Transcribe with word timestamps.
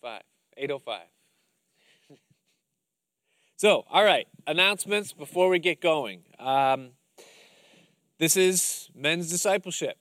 5, 0.00 0.22
805. 0.56 1.02
so, 3.56 3.84
all 3.90 4.04
right, 4.04 4.26
announcements 4.46 5.12
before 5.12 5.48
we 5.48 5.58
get 5.58 5.80
going. 5.80 6.22
Um, 6.38 6.90
this 8.18 8.36
is 8.36 8.90
men's 8.94 9.30
discipleship. 9.30 9.98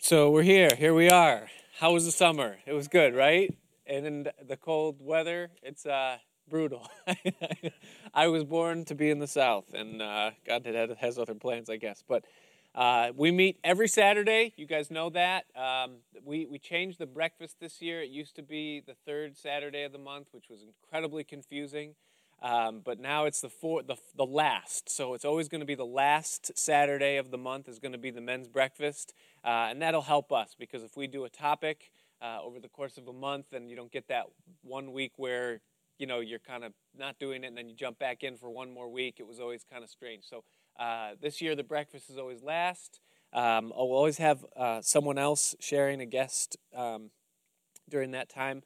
So 0.00 0.30
we're 0.30 0.42
here. 0.42 0.70
Here 0.76 0.94
we 0.94 1.10
are. 1.10 1.48
How 1.78 1.92
was 1.92 2.04
the 2.04 2.12
summer? 2.12 2.56
It 2.66 2.72
was 2.72 2.88
good, 2.88 3.14
right? 3.14 3.52
And 3.86 4.06
in 4.06 4.28
the 4.46 4.56
cold 4.56 4.96
weather, 5.00 5.50
it's 5.62 5.86
uh, 5.86 6.18
brutal. 6.48 6.88
I 8.14 8.28
was 8.28 8.44
born 8.44 8.84
to 8.86 8.94
be 8.94 9.10
in 9.10 9.18
the 9.18 9.26
South, 9.26 9.72
and 9.74 10.00
uh, 10.00 10.30
God 10.46 10.66
has 11.00 11.18
other 11.18 11.34
plans, 11.34 11.68
I 11.68 11.76
guess. 11.76 12.02
But 12.06 12.24
uh, 12.76 13.10
we 13.16 13.30
meet 13.30 13.58
every 13.64 13.88
Saturday. 13.88 14.52
You 14.56 14.66
guys 14.66 14.90
know 14.90 15.08
that. 15.10 15.46
Um, 15.56 15.96
we, 16.22 16.44
we 16.44 16.58
changed 16.58 16.98
the 16.98 17.06
breakfast 17.06 17.56
this 17.58 17.80
year. 17.80 18.02
It 18.02 18.10
used 18.10 18.36
to 18.36 18.42
be 18.42 18.82
the 18.86 18.94
third 19.06 19.36
Saturday 19.38 19.84
of 19.84 19.92
the 19.92 19.98
month, 19.98 20.28
which 20.32 20.50
was 20.50 20.60
incredibly 20.62 21.24
confusing. 21.24 21.94
Um, 22.42 22.82
but 22.84 23.00
now 23.00 23.24
it's 23.24 23.40
the, 23.40 23.48
four, 23.48 23.82
the, 23.82 23.96
the 24.14 24.26
last. 24.26 24.90
So 24.90 25.14
it's 25.14 25.24
always 25.24 25.48
going 25.48 25.60
to 25.62 25.66
be 25.66 25.74
the 25.74 25.86
last 25.86 26.56
Saturday 26.56 27.16
of 27.16 27.30
the 27.30 27.38
month 27.38 27.66
is 27.66 27.78
going 27.78 27.92
to 27.92 27.98
be 27.98 28.10
the 28.10 28.20
men's 28.20 28.46
breakfast. 28.46 29.14
Uh, 29.42 29.68
and 29.70 29.80
that'll 29.80 30.02
help 30.02 30.30
us 30.30 30.54
because 30.58 30.82
if 30.82 30.98
we 30.98 31.06
do 31.06 31.24
a 31.24 31.30
topic 31.30 31.90
uh, 32.20 32.40
over 32.42 32.60
the 32.60 32.68
course 32.68 32.98
of 32.98 33.08
a 33.08 33.12
month 33.12 33.54
and 33.54 33.70
you 33.70 33.76
don't 33.76 33.90
get 33.90 34.08
that 34.08 34.24
one 34.62 34.92
week 34.92 35.12
where 35.16 35.60
you 35.98 36.06
know 36.06 36.20
you're 36.20 36.38
kind 36.38 36.62
of 36.62 36.72
not 36.94 37.18
doing 37.18 37.42
it 37.42 37.46
and 37.46 37.56
then 37.56 37.68
you 37.68 37.74
jump 37.74 37.98
back 37.98 38.22
in 38.22 38.36
for 38.36 38.50
one 38.50 38.70
more 38.70 38.90
week, 38.90 39.16
it 39.18 39.26
was 39.26 39.40
always 39.40 39.64
kind 39.64 39.82
of 39.82 39.88
strange. 39.88 40.24
So 40.28 40.44
uh, 40.78 41.10
this 41.20 41.40
year 41.40 41.54
the 41.54 41.64
breakfast 41.64 42.10
is 42.10 42.18
always 42.18 42.42
last. 42.42 43.00
Um, 43.32 43.72
I'll 43.76 43.92
always 43.92 44.18
have 44.18 44.44
uh, 44.56 44.80
someone 44.82 45.18
else 45.18 45.54
sharing 45.60 46.00
a 46.00 46.06
guest 46.06 46.56
um, 46.74 47.10
during 47.88 48.12
that 48.12 48.28
time 48.28 48.62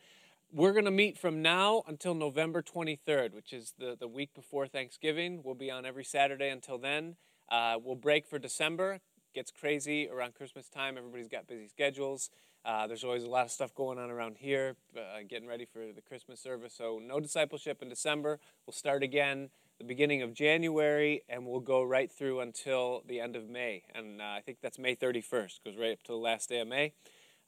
we're 0.52 0.72
going 0.72 0.84
to 0.84 0.90
meet 0.90 1.16
from 1.16 1.42
now 1.42 1.82
until 1.86 2.14
November 2.14 2.62
23rd, 2.62 3.32
which 3.32 3.52
is 3.52 3.74
the, 3.78 3.96
the 3.98 4.08
week 4.08 4.34
before 4.34 4.66
Thanksgiving. 4.66 5.42
We'll 5.44 5.54
be 5.54 5.70
on 5.70 5.86
every 5.86 6.04
Saturday 6.04 6.48
until 6.48 6.78
then. 6.78 7.16
Uh, 7.48 7.76
we'll 7.82 7.96
break 7.96 8.26
for 8.26 8.38
December. 8.38 9.00
Gets 9.32 9.52
crazy 9.52 10.08
around 10.08 10.34
Christmas 10.34 10.68
time. 10.68 10.98
Everybody's 10.98 11.28
got 11.28 11.46
busy 11.46 11.68
schedules. 11.68 12.30
Uh, 12.64 12.86
there's 12.86 13.04
always 13.04 13.22
a 13.22 13.28
lot 13.28 13.44
of 13.44 13.52
stuff 13.52 13.74
going 13.74 13.98
on 13.98 14.10
around 14.10 14.36
here, 14.38 14.76
uh, 14.96 15.20
getting 15.28 15.48
ready 15.48 15.64
for 15.64 15.92
the 15.94 16.02
Christmas 16.02 16.40
service. 16.40 16.74
So, 16.76 17.00
no 17.02 17.20
discipleship 17.20 17.80
in 17.80 17.88
December. 17.88 18.38
We'll 18.66 18.74
start 18.74 19.02
again 19.02 19.50
the 19.80 19.86
beginning 19.86 20.22
of 20.22 20.34
January, 20.34 21.22
and 21.28 21.44
we'll 21.44 21.58
go 21.58 21.82
right 21.82 22.12
through 22.12 22.40
until 22.40 23.02
the 23.08 23.18
end 23.18 23.34
of 23.34 23.48
May. 23.48 23.82
And 23.94 24.20
uh, 24.20 24.24
I 24.24 24.42
think 24.44 24.58
that's 24.62 24.78
May 24.78 24.94
31st, 24.94 25.64
goes 25.64 25.76
right 25.76 25.92
up 25.92 26.02
to 26.04 26.12
the 26.12 26.18
last 26.18 26.48
day 26.48 26.60
of 26.60 26.68
May 26.68 26.92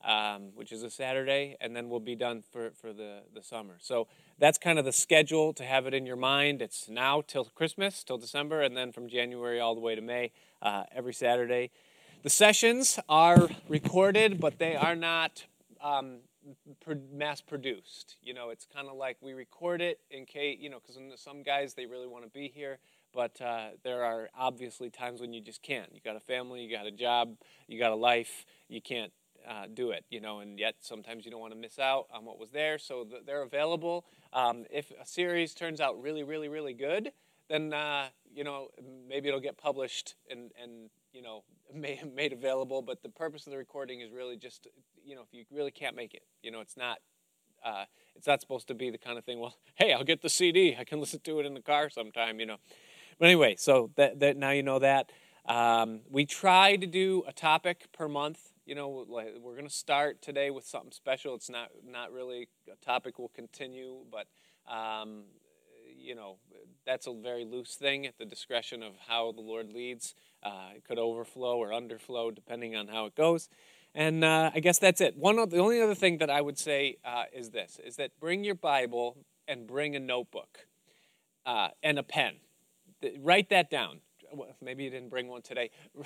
um, 0.05 0.51
which 0.55 0.73
is 0.73 0.83
a 0.83 0.91
Saturday, 0.91 1.57
and 1.61 1.77
then 1.77 1.89
we'll 1.89 2.01
be 2.01 2.17
done 2.17 2.43
for, 2.53 2.73
for 2.81 2.93
the, 2.93 3.21
the 3.35 3.43
summer. 3.43 3.77
So 3.81 4.09
that's 4.39 4.59
kind 4.59 4.79
of 4.79 4.85
the 4.85 4.93
schedule 4.93 5.53
to 5.55 5.65
have 5.65 5.87
it 5.87 5.95
in 5.95 6.07
your 6.07 6.17
mind. 6.17 6.61
It's 6.61 6.89
now 6.89 7.23
till 7.27 7.45
Christmas, 7.45 8.03
till 8.03 8.19
December, 8.19 8.63
and 8.63 8.77
then 8.77 8.93
from 8.93 9.09
January 9.09 9.61
all 9.61 9.75
the 9.75 9.81
way 9.81 9.95
to 9.95 10.01
May, 10.01 10.33
uh, 10.61 10.85
every 10.95 11.15
Saturday. 11.15 11.71
The 12.23 12.31
sessions 12.31 12.99
are 13.09 13.49
recorded, 13.69 14.41
but 14.41 14.59
they 14.59 14.77
are 14.77 14.97
not 14.97 15.45
um, 15.81 16.19
mass 17.13 17.41
produced. 17.41 18.17
You 18.23 18.35
know, 18.35 18.51
it's 18.51 18.67
kind 18.67 18.89
of 18.89 18.97
like 18.97 19.17
we 19.21 19.33
record 19.33 19.81
it 19.81 20.01
in 20.11 20.27
case, 20.27 20.59
you 20.61 20.71
know, 20.71 20.79
because 20.81 21.01
some 21.21 21.43
guys, 21.43 21.75
they 21.75 21.87
really 21.87 22.07
want 22.07 22.25
to 22.25 22.31
be 22.31 22.53
here 22.55 22.79
but 23.13 23.41
uh, 23.41 23.69
there 23.85 24.05
are 24.05 24.29
obviously 24.37 24.91
times 24.91 25.21
when 25.21 25.33
you 25.33 25.41
just 25.41 25.63
can't. 25.63 25.93
You 25.93 26.01
got 26.03 26.17
a 26.17 26.21
family, 26.21 26.63
you 26.63 26.75
got 26.75 26.87
a 26.87 26.91
job, 26.91 27.37
you 27.69 27.79
got 27.79 27.93
a 27.93 27.97
life, 27.97 28.47
you 28.69 28.81
can't 28.81 29.13
uh, 29.49 29.67
do 29.73 29.91
it, 29.91 30.05
you 30.11 30.21
know, 30.21 30.41
and 30.41 30.59
yet 30.59 30.77
sometimes 30.81 31.25
you 31.25 31.31
don't 31.31 31.41
want 31.41 31.53
to 31.53 31.59
miss 31.59 31.79
out 31.79 32.07
on 32.13 32.25
what 32.25 32.39
was 32.39 32.51
there. 32.51 32.79
So 32.79 33.05
th- 33.05 33.23
they're 33.27 33.43
available. 33.43 34.07
Um, 34.33 34.65
if 34.71 34.93
a 35.01 35.07
series 35.07 35.55
turns 35.55 35.81
out 35.81 36.01
really, 36.01 36.23
really, 36.23 36.49
really 36.49 36.73
good, 36.73 37.13
then, 37.49 37.73
uh, 37.73 38.07
you 38.33 38.45
know, 38.45 38.69
maybe 39.09 39.29
it'll 39.29 39.41
get 39.41 39.59
published 39.59 40.15
and, 40.31 40.53
and 40.63 40.91
you 41.13 41.23
know, 41.23 41.43
made, 41.75 42.33
available. 42.33 42.83
But 42.83 43.03
the 43.03 43.09
purpose 43.09 43.47
of 43.47 43.53
the 43.53 43.59
recording 43.59 44.01
is 44.01 44.11
really 44.11 44.37
just, 44.37 44.67
you 45.05 45.15
know, 45.15 45.23
if 45.23 45.29
you 45.33 45.45
really 45.51 45.71
can't 45.71 45.97
make 45.97 46.15
it, 46.15 46.23
you 46.43 46.51
know, 46.51 46.61
it's 46.61 46.77
not. 46.77 46.99
Uh, 47.65 47.85
it's 48.17 48.27
not 48.27 48.41
supposed 48.41 48.67
to 48.67 48.75
be 48.75 48.91
the 48.91 48.99
kind 48.99 49.17
of 49.17 49.25
thing. 49.25 49.39
Well, 49.39 49.55
hey, 49.77 49.93
I'll 49.93 50.03
get 50.03 50.21
the 50.21 50.29
CD. 50.29 50.77
I 50.77 50.83
can 50.83 50.99
listen 50.99 51.21
to 51.21 51.39
it 51.39 51.47
in 51.47 51.55
the 51.55 51.61
car 51.61 51.91
sometime, 51.91 52.41
you 52.41 52.47
know. 52.47 52.57
But 53.21 53.27
anyway, 53.27 53.55
so 53.57 53.93
that, 53.95 54.19
that 54.19 54.37
now 54.37 54.51
you 54.51 54.65
know 54.65 54.81
that. 54.81 55.13
Um, 55.47 56.01
we 56.11 56.27
try 56.27 56.75
to 56.75 56.87
do 56.89 57.23
a 57.29 57.33
topic 57.33 57.87
per 57.93 58.09
month 58.09 58.53
you 58.65 58.75
know, 58.75 59.05
like 59.09 59.35
we're 59.41 59.55
going 59.55 59.67
to 59.67 59.75
start 59.75 60.23
today 60.23 60.51
with 60.51 60.65
something 60.65 60.93
special. 60.93 61.35
It's 61.35 61.51
not 61.51 61.71
not 61.85 62.13
really 62.13 62.49
a 62.73 62.85
topic 62.85 63.19
we'll 63.19 63.29
continue, 63.29 63.99
but 64.11 64.27
um, 64.73 65.25
you 65.99 66.15
know, 66.15 66.37
that's 66.87 67.07
a 67.07 67.13
very 67.13 67.45
loose 67.45 67.75
thing 67.75 68.07
at 68.07 68.19
the 68.19 68.25
discretion 68.25 68.83
of 68.83 68.93
how 69.09 69.33
the 69.33 69.41
Lord 69.41 69.73
leads. 69.73 70.15
Uh, 70.43 70.71
it 70.77 70.85
could 70.85 70.99
overflow 70.99 71.57
or 71.57 71.69
underflow 71.69 72.35
depending 72.35 72.75
on 72.75 72.89
how 72.89 73.07
it 73.07 73.15
goes. 73.15 73.49
And 73.95 74.25
uh, 74.25 74.51
I 74.55 74.61
guess 74.61 74.79
that's 74.79 75.01
it. 75.01 75.17
One 75.17 75.37
the 75.49 75.59
only 75.59 75.81
other 75.81 75.95
thing 75.95 76.19
that 76.19 76.31
I 76.31 76.41
would 76.41 76.59
say 76.59 76.97
uh, 77.05 77.25
is 77.33 77.51
this: 77.51 77.79
is 77.85 77.97
that 77.97 78.19
bring 78.19 78.43
your 78.43 78.55
Bible 78.55 79.17
and 79.47 79.67
bring 79.67 79.95
a 79.95 80.01
notebook 80.01 80.67
uh, 81.45 81.69
and 81.83 81.99
a 81.99 82.03
pen. 82.03 82.37
Write 83.21 83.51
that 83.51 83.71
down 83.71 84.01
maybe 84.61 84.85
you 84.85 84.91
didn't 84.91 85.09
bring 85.09 85.29
one 85.29 85.43
today. 85.43 85.71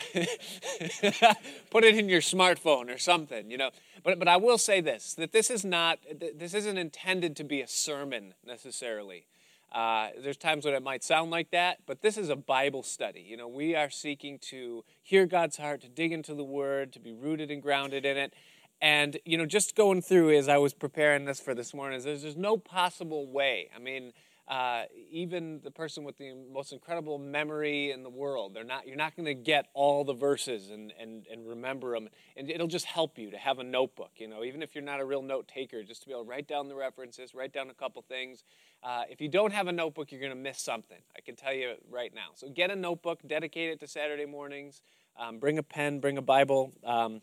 Put 1.71 1.85
it 1.85 1.97
in 1.97 2.09
your 2.09 2.21
smartphone 2.21 2.93
or 2.93 2.99
something, 2.99 3.51
you 3.51 3.59
know. 3.59 3.71
But 4.03 4.19
but 4.19 4.29
I 4.29 4.37
will 4.37 4.59
say 4.59 4.81
this: 4.81 5.15
that 5.15 5.33
this 5.33 5.51
is 5.51 5.65
not 5.65 5.99
this 6.35 6.55
isn't 6.55 6.79
intended 6.79 7.37
to 7.37 7.45
be 7.45 7.61
a 7.61 7.69
sermon 7.69 8.35
necessarily. 8.45 9.27
Uh, 9.73 10.09
there's 10.23 10.37
times 10.37 10.65
when 10.65 10.75
it 10.75 10.83
might 10.83 11.03
sound 11.03 11.31
like 11.31 11.51
that, 11.51 11.79
but 11.87 12.01
this 12.01 12.17
is 12.17 12.29
a 12.29 12.37
Bible 12.37 12.83
study. 12.83 13.21
You 13.21 13.37
know, 13.37 13.49
we 13.49 13.75
are 13.75 13.91
seeking 13.91 14.39
to 14.51 14.85
hear 15.03 15.27
God's 15.27 15.57
heart, 15.57 15.83
to 15.83 15.89
dig 15.89 16.13
into 16.13 16.35
the 16.35 16.45
Word, 16.45 16.93
to 16.95 17.01
be 17.01 17.13
rooted 17.13 17.51
and 17.51 17.63
grounded 17.63 18.05
in 18.05 18.17
it. 18.17 18.35
And 18.81 19.19
you 19.25 19.39
know, 19.39 19.47
just 19.47 19.75
going 19.75 20.03
through 20.03 20.37
as 20.37 20.49
I 20.49 20.59
was 20.59 20.75
preparing 20.75 21.25
this 21.25 21.41
for 21.41 21.55
this 21.55 21.75
morning, 21.75 22.01
there's, 22.03 22.23
there's 22.23 22.37
no 22.37 22.57
possible 22.57 23.27
way. 23.27 23.71
I 23.75 23.79
mean, 23.79 24.13
uh, 24.49 24.85
even 25.11 25.61
the 25.65 25.71
person 25.71 26.05
with 26.05 26.17
the 26.19 26.33
most 26.53 26.73
incredible 26.73 27.19
memory 27.19 27.91
in 27.91 28.05
the 28.05 28.11
world. 28.11 28.55
They're 28.55 28.63
not, 28.63 28.87
you're 28.87 28.97
not 28.97 29.17
going 29.17 29.27
to 29.27 29.35
get 29.35 29.67
all 29.75 30.05
the 30.05 30.15
verses 30.15 30.71
and, 30.71 30.93
and, 31.01 31.27
and 31.31 31.49
remember 31.49 31.95
them. 31.95 32.09
And 32.37 32.49
it'll 32.49 32.69
just 32.69 32.85
help 32.85 33.19
you 33.19 33.31
to 33.33 33.39
have 33.39 33.59
a 33.59 33.65
notebook, 33.65 34.13
you 34.17 34.29
know, 34.29 34.45
even 34.45 34.63
if 34.63 34.75
you're 34.75 34.85
not 34.85 35.01
a 35.01 35.05
real 35.05 35.23
note 35.23 35.49
taker, 35.49 35.83
just 35.83 36.03
to 36.03 36.07
be 36.07 36.13
able 36.13 36.25
to 36.25 36.31
write 36.31 36.47
down 36.47 36.69
the 36.69 36.77
references, 36.77 37.35
write 37.35 37.53
down 37.53 37.71
a 37.71 37.75
couple 37.75 38.03
things. 38.03 38.45
Uh, 38.85 39.03
if 39.11 39.21
you 39.21 39.29
don't 39.29 39.53
have 39.53 39.67
a 39.67 39.73
notebook, 39.73 40.13
you're 40.13 40.21
going 40.21 40.31
to 40.31 40.37
miss 40.37 40.61
something. 40.61 41.01
I 41.17 41.21
can 41.23 41.35
tell 41.35 41.53
you 41.53 41.75
right 41.91 42.15
now. 42.15 42.29
So 42.35 42.49
get 42.49 42.71
a 42.71 42.77
notebook, 42.77 43.21
dedicate 43.27 43.71
it 43.71 43.81
to 43.81 43.89
Saturday 43.89 44.27
mornings, 44.27 44.81
um, 45.19 45.39
bring 45.39 45.59
a 45.59 45.63
pen, 45.63 45.99
bring 45.99 46.19
a 46.19 46.23
Bible, 46.23 46.73
um, 46.85 47.21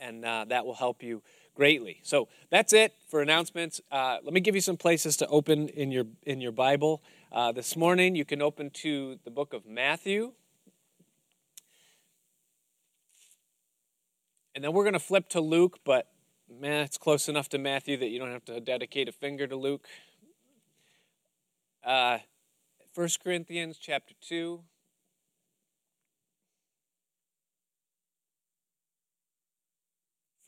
and 0.00 0.24
uh, 0.24 0.46
that 0.48 0.64
will 0.64 0.74
help 0.74 1.02
you 1.02 1.22
greatly. 1.54 2.00
So 2.02 2.28
that's 2.50 2.72
it 2.72 2.94
for 3.08 3.20
announcements. 3.22 3.80
Uh, 3.90 4.18
let 4.22 4.32
me 4.32 4.40
give 4.40 4.54
you 4.54 4.60
some 4.60 4.76
places 4.76 5.16
to 5.18 5.26
open 5.26 5.68
in 5.68 5.90
your 5.90 6.04
in 6.22 6.40
your 6.40 6.52
Bible. 6.52 7.02
Uh, 7.32 7.52
this 7.52 7.76
morning, 7.76 8.16
you 8.16 8.24
can 8.24 8.42
open 8.42 8.70
to 8.70 9.18
the 9.24 9.30
book 9.30 9.52
of 9.52 9.66
Matthew. 9.66 10.32
And 14.54 14.64
then 14.64 14.72
we're 14.72 14.84
going 14.84 14.94
to 14.94 14.98
flip 14.98 15.28
to 15.30 15.40
Luke, 15.40 15.78
but 15.84 16.08
man, 16.50 16.82
it's 16.82 16.98
close 16.98 17.28
enough 17.28 17.48
to 17.50 17.58
Matthew 17.58 17.96
that 17.98 18.08
you 18.08 18.18
don't 18.18 18.32
have 18.32 18.44
to 18.46 18.60
dedicate 18.60 19.08
a 19.08 19.12
finger 19.12 19.46
to 19.46 19.56
Luke. 19.56 19.86
Uh, 21.84 22.18
1 22.94 23.08
Corinthians 23.22 23.78
chapter 23.78 24.14
2. 24.20 24.60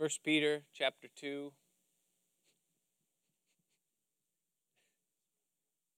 First 0.03 0.25
Peter 0.25 0.63
chapter 0.75 1.07
2. 1.15 1.53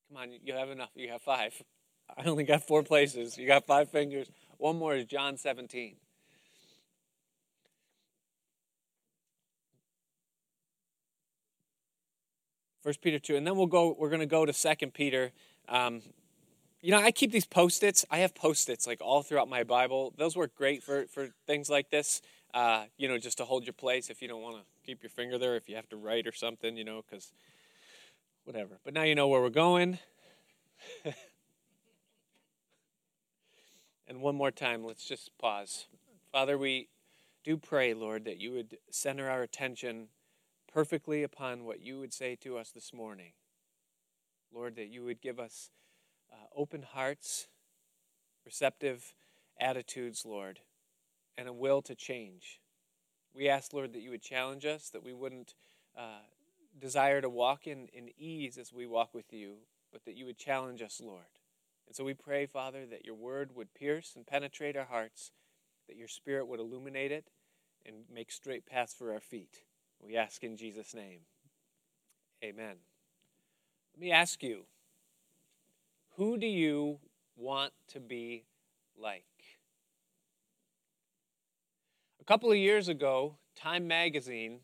Come 0.09 0.17
on, 0.19 0.29
you 0.45 0.53
have 0.53 0.69
enough. 0.69 0.91
You 0.95 1.09
have 1.09 1.23
five. 1.23 1.55
I 2.19 2.25
only 2.25 2.45
got 2.45 2.67
four 2.67 2.83
places. 2.83 3.39
You 3.39 3.47
got 3.47 3.65
five 3.67 3.91
fingers. 3.91 4.31
One 4.59 4.77
more 4.77 4.95
is 4.95 5.06
John 5.06 5.39
17. 5.39 5.97
First 12.83 13.00
Peter 13.00 13.19
2. 13.19 13.37
And 13.37 13.47
then 13.47 13.57
we'll 13.57 13.69
go, 13.69 13.97
we're 13.99 14.11
going 14.11 14.21
to 14.21 14.27
go 14.27 14.45
to 14.45 14.53
Second 14.53 14.93
Peter. 14.93 15.33
Um, 15.67 16.03
you 16.83 16.91
know, 16.91 16.99
I 16.99 17.11
keep 17.11 17.33
these 17.33 17.47
post-its. 17.47 18.05
I 18.11 18.19
have 18.19 18.35
post-its 18.35 18.87
like 18.87 19.00
all 19.00 19.23
throughout 19.23 19.49
my 19.49 19.65
Bible. 19.65 20.12
Those 20.19 20.37
work 20.37 20.55
great 20.55 20.83
for, 20.83 21.07
for 21.07 21.31
things 21.47 21.71
like 21.71 21.89
this 21.89 22.21
uh, 22.55 22.85
you 22.97 23.09
know, 23.09 23.19
just 23.19 23.37
to 23.39 23.45
hold 23.45 23.67
your 23.67 23.73
place 23.73 24.09
if 24.09 24.23
you 24.23 24.29
don't 24.29 24.41
want 24.41 24.56
to 24.56 24.62
keep 24.87 25.03
your 25.03 25.11
finger 25.11 25.37
there, 25.37 25.56
if 25.56 25.69
you 25.69 25.75
have 25.75 25.89
to 25.89 25.97
write 25.97 26.27
or 26.27 26.33
something, 26.33 26.77
you 26.77 26.85
know, 26.85 27.03
because 27.03 27.33
whatever. 28.45 28.79
But 28.85 28.95
now 28.95 29.03
you 29.03 29.17
know 29.17 29.27
where 29.27 29.43
we're 29.43 29.51
going. 29.51 29.99
and 34.09 34.21
one 34.21 34.37
more 34.37 34.53
time, 34.53 34.85
let's 34.85 35.05
just 35.05 35.37
pause. 35.37 35.87
Father, 36.31 36.56
we 36.56 36.89
do 37.43 37.56
pray, 37.56 37.93
Lord, 37.93 38.25
that 38.25 38.39
you 38.39 38.53
would 38.53 38.79
center 38.89 39.29
our 39.29 39.43
attention 39.43 40.09
perfectly 40.73 41.25
upon 41.25 41.65
what 41.65 41.81
you 41.81 41.99
would 41.99 42.12
say 42.12 42.37
to 42.37 42.57
us 42.57 42.71
this 42.71 42.93
morning. 42.93 43.33
Lord, 44.53 44.77
that 44.77 44.87
you 44.87 45.03
would 45.03 45.21
give 45.21 45.41
us 45.41 45.71
uh, 46.33 46.47
open 46.55 46.83
hearts, 46.83 47.49
receptive 48.45 49.12
attitudes, 49.61 50.25
Lord, 50.25 50.61
and 51.37 51.49
a 51.49 51.53
will 51.53 51.83
to 51.83 51.95
change. 51.95 52.61
We 53.35 53.49
ask, 53.49 53.73
Lord, 53.73 53.93
that 53.93 54.03
you 54.03 54.11
would 54.11 54.23
challenge 54.23 54.65
us, 54.65 54.91
that 54.91 55.05
we 55.05 55.13
wouldn't 55.13 55.55
uh, 55.97 56.23
desire 56.79 57.21
to 57.21 57.29
walk 57.29 57.67
in, 57.67 57.89
in 57.93 58.11
ease 58.19 58.59
as 58.59 58.73
we 58.73 58.87
walk 58.87 59.15
with 59.15 59.33
you, 59.33 59.57
but 59.93 60.05
that 60.05 60.17
you 60.17 60.27
would 60.27 60.39
challenge 60.39 60.83
us, 60.83 61.01
Lord. 61.03 61.25
And 61.87 61.95
so 61.95 62.05
we 62.05 62.15
pray, 62.15 62.47
Father, 62.47 62.87
that 62.87 63.05
your 63.05 63.15
word 63.15 63.51
would 63.55 63.75
pierce 63.75 64.13
and 64.17 64.27
penetrate 64.27 64.77
our 64.77 64.87
hearts, 64.87 65.33
that 65.89 65.97
your 65.97 66.09
spirit 66.09 66.47
would 66.47 66.61
illuminate 66.61 67.13
it 67.13 67.31
and 67.85 68.05
make 68.13 68.31
straight 68.31 68.67
paths 68.67 68.95
for 68.95 69.13
our 69.13 69.21
feet. 69.21 69.65
We 70.01 70.17
ask 70.17 70.43
in 70.43 70.57
Jesus' 70.57 70.95
name. 70.95 71.21
Amen. 72.43 72.77
Let 73.95 74.01
me 74.01 74.11
ask 74.11 74.43
you 74.43 74.65
who 76.17 76.39
do 76.39 76.47
you 76.47 76.99
want 77.37 77.73
to 77.89 78.01
be 78.01 78.45
like? 78.97 79.25
A 82.25 82.26
couple 82.26 82.50
of 82.50 82.56
years 82.56 82.88
ago, 82.88 83.37
Time 83.55 83.87
Magazine 83.87 84.61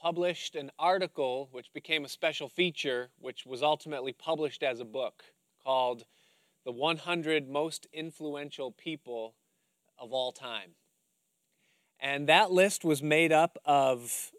published 0.00 0.56
an 0.56 0.70
article 0.78 1.50
which 1.52 1.70
became 1.74 2.06
a 2.06 2.08
special 2.08 2.48
feature, 2.48 3.10
which 3.20 3.44
was 3.44 3.62
ultimately 3.62 4.14
published 4.14 4.62
as 4.62 4.80
a 4.80 4.86
book 4.86 5.24
called 5.62 6.06
The 6.64 6.72
100 6.72 7.50
Most 7.50 7.86
Influential 7.92 8.72
People 8.72 9.34
of 9.98 10.14
All 10.14 10.32
Time. 10.32 10.70
And 12.00 12.26
that 12.30 12.50
list 12.50 12.82
was 12.82 13.02
made 13.02 13.30
up 13.30 13.58
of 13.66 14.32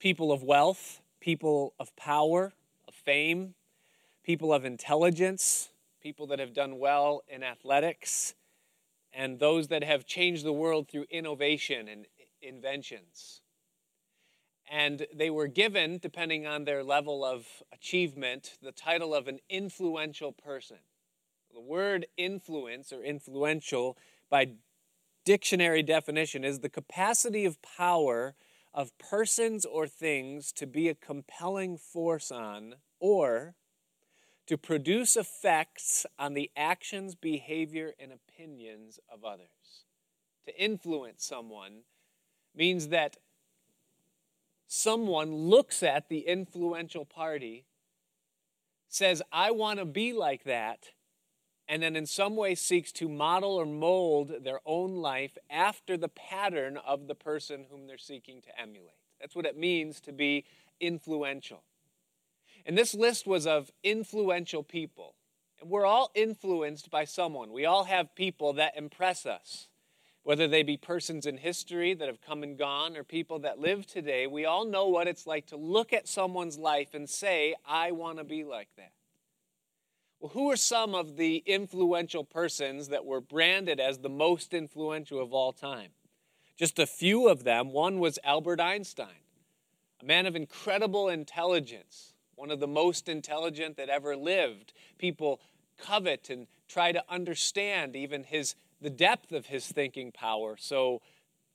people 0.00 0.32
of 0.32 0.42
wealth, 0.42 1.02
people 1.20 1.74
of 1.78 1.94
power, 1.96 2.54
of 2.88 2.94
fame, 2.94 3.56
people 4.22 4.54
of 4.54 4.64
intelligence, 4.64 5.68
people 6.00 6.26
that 6.28 6.38
have 6.38 6.54
done 6.54 6.78
well 6.78 7.24
in 7.28 7.42
athletics, 7.42 8.32
and 9.12 9.38
those 9.38 9.68
that 9.68 9.84
have 9.84 10.06
changed 10.06 10.44
the 10.44 10.52
world 10.52 10.88
through 10.88 11.06
innovation 11.10 11.88
and 11.88 12.06
inventions. 12.40 13.40
And 14.70 15.06
they 15.14 15.28
were 15.28 15.48
given, 15.48 15.98
depending 15.98 16.46
on 16.46 16.64
their 16.64 16.82
level 16.82 17.24
of 17.24 17.46
achievement, 17.72 18.56
the 18.62 18.72
title 18.72 19.14
of 19.14 19.28
an 19.28 19.40
influential 19.50 20.32
person. 20.32 20.78
The 21.52 21.60
word 21.60 22.06
influence 22.16 22.92
or 22.92 23.02
influential, 23.02 23.98
by 24.30 24.52
dictionary 25.24 25.82
definition, 25.82 26.44
is 26.44 26.60
the 26.60 26.70
capacity 26.70 27.44
of 27.44 27.60
power 27.60 28.34
of 28.72 28.96
persons 28.96 29.66
or 29.66 29.86
things 29.86 30.52
to 30.52 30.66
be 30.66 30.88
a 30.88 30.94
compelling 30.94 31.76
force 31.76 32.30
on 32.32 32.76
or 32.98 33.54
to 34.46 34.58
produce 34.58 35.16
effects 35.16 36.04
on 36.18 36.34
the 36.34 36.50
actions, 36.56 37.14
behavior, 37.14 37.92
and 37.98 38.12
opinions 38.12 38.98
of 39.12 39.24
others. 39.24 39.84
To 40.46 40.60
influence 40.60 41.24
someone 41.24 41.82
means 42.54 42.88
that 42.88 43.16
someone 44.66 45.34
looks 45.34 45.82
at 45.82 46.08
the 46.08 46.20
influential 46.20 47.04
party, 47.04 47.66
says, 48.88 49.22
I 49.30 49.50
want 49.52 49.78
to 49.78 49.84
be 49.84 50.12
like 50.12 50.44
that, 50.44 50.88
and 51.68 51.82
then 51.82 51.94
in 51.94 52.06
some 52.06 52.36
way 52.36 52.54
seeks 52.54 52.90
to 52.92 53.08
model 53.08 53.54
or 53.54 53.64
mold 53.64 54.32
their 54.42 54.60
own 54.66 54.96
life 54.96 55.38
after 55.48 55.96
the 55.96 56.08
pattern 56.08 56.76
of 56.76 57.06
the 57.06 57.14
person 57.14 57.66
whom 57.70 57.86
they're 57.86 57.96
seeking 57.96 58.42
to 58.42 58.60
emulate. 58.60 58.96
That's 59.20 59.36
what 59.36 59.46
it 59.46 59.56
means 59.56 60.00
to 60.00 60.12
be 60.12 60.44
influential. 60.80 61.62
And 62.64 62.78
this 62.78 62.94
list 62.94 63.26
was 63.26 63.46
of 63.46 63.70
influential 63.82 64.62
people. 64.62 65.14
And 65.60 65.70
we're 65.70 65.86
all 65.86 66.10
influenced 66.14 66.90
by 66.90 67.04
someone. 67.04 67.52
We 67.52 67.64
all 67.64 67.84
have 67.84 68.14
people 68.14 68.52
that 68.54 68.76
impress 68.76 69.26
us. 69.26 69.68
Whether 70.24 70.46
they 70.46 70.62
be 70.62 70.76
persons 70.76 71.26
in 71.26 71.38
history 71.38 71.94
that 71.94 72.06
have 72.06 72.20
come 72.20 72.44
and 72.44 72.56
gone 72.56 72.96
or 72.96 73.02
people 73.02 73.40
that 73.40 73.58
live 73.58 73.86
today, 73.86 74.28
we 74.28 74.44
all 74.44 74.64
know 74.64 74.86
what 74.86 75.08
it's 75.08 75.26
like 75.26 75.46
to 75.46 75.56
look 75.56 75.92
at 75.92 76.06
someone's 76.06 76.58
life 76.58 76.94
and 76.94 77.10
say, 77.10 77.56
I 77.66 77.90
want 77.90 78.18
to 78.18 78.24
be 78.24 78.44
like 78.44 78.68
that. 78.76 78.92
Well, 80.20 80.30
who 80.30 80.52
are 80.52 80.56
some 80.56 80.94
of 80.94 81.16
the 81.16 81.42
influential 81.46 82.22
persons 82.22 82.88
that 82.88 83.04
were 83.04 83.20
branded 83.20 83.80
as 83.80 83.98
the 83.98 84.08
most 84.08 84.54
influential 84.54 85.20
of 85.20 85.32
all 85.32 85.52
time? 85.52 85.90
Just 86.56 86.78
a 86.78 86.86
few 86.86 87.28
of 87.28 87.42
them. 87.42 87.72
One 87.72 87.98
was 87.98 88.20
Albert 88.22 88.60
Einstein, 88.60 89.24
a 90.00 90.04
man 90.04 90.26
of 90.26 90.36
incredible 90.36 91.08
intelligence, 91.08 92.11
one 92.36 92.50
of 92.50 92.60
the 92.60 92.66
most 92.66 93.08
intelligent 93.08 93.76
that 93.76 93.88
ever 93.88 94.16
lived. 94.16 94.72
People 94.98 95.40
covet 95.78 96.30
and 96.30 96.46
try 96.68 96.92
to 96.92 97.02
understand 97.08 97.96
even 97.96 98.24
his 98.24 98.54
the 98.80 98.90
depth 98.90 99.32
of 99.32 99.46
his 99.46 99.66
thinking 99.68 100.10
power. 100.10 100.56
So 100.58 101.00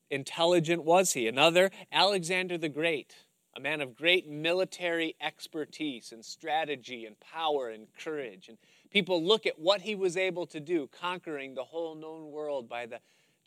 intelligent 0.09 0.83
was 0.83 1.13
he. 1.13 1.27
Another, 1.27 1.71
Alexander 1.91 2.57
the 2.57 2.69
Great, 2.69 3.15
a 3.55 3.59
man 3.59 3.81
of 3.81 3.95
great 3.95 4.27
military 4.27 5.15
expertise 5.19 6.11
and 6.11 6.23
strategy 6.23 7.05
and 7.05 7.19
power 7.19 7.69
and 7.69 7.87
courage. 8.01 8.47
And 8.47 8.57
people 8.89 9.21
look 9.21 9.45
at 9.45 9.59
what 9.59 9.81
he 9.81 9.95
was 9.95 10.15
able 10.15 10.45
to 10.47 10.59
do, 10.59 10.87
conquering 10.87 11.53
the 11.53 11.65
whole 11.65 11.95
known 11.95 12.31
world 12.31 12.69
by 12.69 12.85
the 12.85 12.99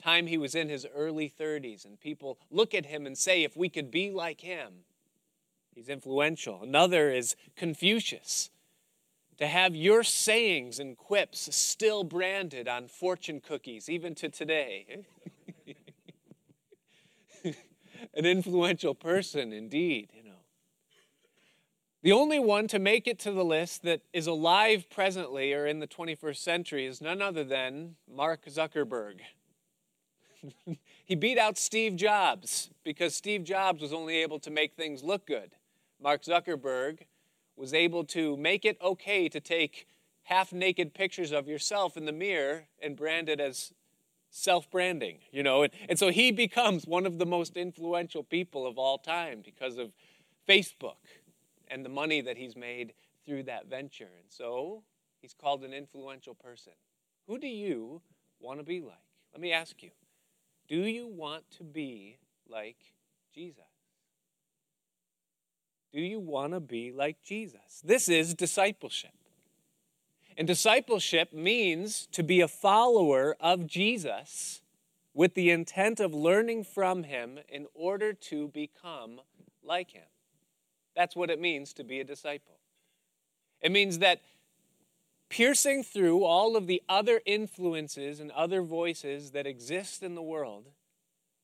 time 0.03 0.27
he 0.27 0.39
was 0.39 0.55
in 0.55 0.69
his 0.69 0.87
early 0.95 1.33
30s. 1.39 1.85
And 1.85 1.99
people 1.99 2.39
look 2.51 2.75
at 2.75 2.87
him 2.87 3.07
and 3.07 3.17
say, 3.17 3.43
if 3.43 3.57
we 3.57 3.69
could 3.69 3.91
be 3.91 4.11
like 4.11 4.41
him, 4.41 4.85
he's 5.75 5.89
influential. 5.89 6.63
Another 6.63 7.11
is 7.11 7.37
Confucius 7.57 8.51
to 9.41 9.47
have 9.47 9.75
your 9.75 10.05
sayings 10.05 10.79
and 10.79 10.97
quips 10.99 11.49
still 11.57 12.05
branded 12.05 12.69
on 12.69 12.87
fortune 12.87 13.41
cookies, 13.41 13.89
even 13.89 14.15
to 14.15 14.29
today. 14.29 15.07
An 18.15 18.27
influential 18.27 18.95
person, 18.95 19.51
indeed, 19.53 20.11
you 20.15 20.25
know. 20.25 20.37
The 22.03 22.13
only 22.13 22.39
one 22.39 22.69
to 22.69 22.79
make 22.79 23.07
it 23.07 23.19
to 23.21 23.33
the 23.33 23.45
list 23.45 23.83
that 23.83 24.03
is 24.13 24.27
alive 24.27 24.91
presently 24.91 25.55
or 25.55 25.67
in 25.67 25.81
the 25.81 25.87
21st 25.87 26.37
century 26.37 26.85
is 26.85 27.01
none 27.01 27.23
other 27.23 27.45
than 27.45 27.97
Mark 28.07 28.45
Zuckerberg. 28.45 29.21
he 31.05 31.15
beat 31.15 31.39
out 31.39 31.57
Steve 31.57 31.97
Jobs 31.97 32.71
because 32.85 33.15
Steve 33.15 33.45
Jobs 33.45 33.81
was 33.81 33.93
only 33.95 34.17
able 34.19 34.39
to 34.41 34.51
make 34.51 34.75
things 34.75 35.03
look 35.03 35.27
good. 35.27 35.53
Mark 36.03 36.23
Zuckerberg 36.23 37.01
was 37.57 37.75
able 37.75 38.05
to 38.05 38.37
make 38.37 38.65
it 38.65 38.79
okay 38.81 39.29
to 39.29 39.41
take 39.41 39.87
half 40.25 40.53
naked 40.53 40.95
pictures 40.95 41.33
of 41.33 41.49
yourself 41.49 41.97
in 41.97 42.07
the 42.07 42.13
mirror 42.13 42.65
and 42.83 42.97
brand 42.97 43.29
it 43.29 43.41
as 43.41 43.73
self 44.31 44.71
branding, 44.71 45.19
you 45.31 45.43
know. 45.43 45.63
And, 45.65 45.73
and 45.89 45.99
so 45.99 46.11
he 46.11 46.33
becomes 46.33 46.87
one 46.87 47.07
of 47.07 47.19
the 47.19 47.27
most 47.27 47.57
influential 47.57 48.23
people 48.23 48.67
of 48.67 48.79
all 48.79 48.99
time 48.99 49.43
because 49.45 49.77
of 49.77 49.93
Facebook 50.49 50.97
and 51.69 51.85
the 51.85 51.91
money 51.91 52.21
that 52.21 52.37
he's 52.37 52.57
made 52.57 52.95
through 53.27 53.45
that 53.45 53.69
venture. 53.69 54.09
And 54.21 54.31
so 54.31 54.83
he's 55.21 55.35
called 55.35 55.65
an 55.65 55.73
influential 55.73 56.35
person. 56.35 56.73
Who 57.27 57.39
do 57.39 57.47
you 57.47 58.01
want 58.41 58.59
to 58.59 58.65
be 58.65 58.81
like? 58.81 58.97
Let 59.33 59.41
me 59.41 59.53
ask 59.53 59.83
you 59.83 59.91
do 60.69 60.83
you 60.83 61.09
want 61.09 61.45
to 61.59 61.65
be 61.65 62.19
like 62.49 62.77
Jesus? 63.35 63.70
Do 65.93 66.01
you 66.01 66.21
want 66.21 66.53
to 66.53 66.61
be 66.61 66.93
like 66.93 67.23
Jesus? 67.23 67.83
This 67.85 68.09
is 68.09 68.35
discipleship. 68.35 69.11
And 70.37 70.47
discipleship 70.47 71.33
means 71.33 72.07
to 72.13 72.23
be 72.23 72.41
a 72.41 72.49
follower 72.49 73.37
of 73.41 73.67
Jesus 73.67 74.63
with 75.13 75.35
the 75.35 75.51
intent 75.51 76.01
of 76.01 76.15
learning 76.15 76.65
from 76.65 77.03
him 77.03 77.39
in 77.49 77.67
order 77.75 78.13
to 78.13 78.49
become 78.49 79.21
like 79.63 79.91
him. 79.91 80.07
That's 80.95 81.17
what 81.17 81.31
it 81.31 81.41
means 81.41 81.73
to 81.75 81.85
be 81.85 82.01
a 82.01 82.05
disciple. 82.05 82.59
It 83.61 83.73
means 83.73 83.99
that 83.99 84.21
piercing 85.29 85.83
through 85.83 86.25
all 86.25 86.57
of 86.57 86.67
the 86.67 86.83
other 86.89 87.21
influences 87.27 88.21
and 88.21 88.31
other 88.33 88.63
voices 88.63 89.33
that 89.33 89.47
exist 89.47 90.03
in 90.03 90.15
the 90.15 90.23
world, 90.23 90.67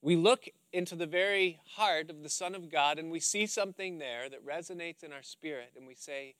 we 0.06 0.14
look 0.14 0.48
into 0.72 0.94
the 0.94 1.04
very 1.04 1.58
heart 1.74 2.10
of 2.10 2.22
the 2.22 2.28
Son 2.28 2.54
of 2.54 2.70
God 2.70 3.00
and 3.00 3.10
we 3.10 3.18
see 3.18 3.44
something 3.44 3.98
there 3.98 4.28
that 4.28 4.46
resonates 4.46 5.02
in 5.02 5.12
our 5.12 5.24
spirit 5.24 5.72
and 5.76 5.84
we 5.84 5.96
say, 5.96 6.36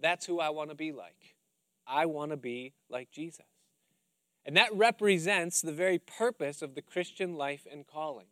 That's 0.00 0.24
who 0.24 0.40
I 0.40 0.48
want 0.48 0.70
to 0.70 0.74
be 0.74 0.92
like. 0.92 1.34
I 1.86 2.06
want 2.06 2.30
to 2.30 2.38
be 2.38 2.72
like 2.88 3.10
Jesus. 3.10 3.44
And 4.46 4.56
that 4.56 4.74
represents 4.74 5.60
the 5.60 5.72
very 5.72 5.98
purpose 5.98 6.62
of 6.62 6.74
the 6.74 6.80
Christian 6.80 7.34
life 7.36 7.66
and 7.70 7.86
calling 7.86 8.28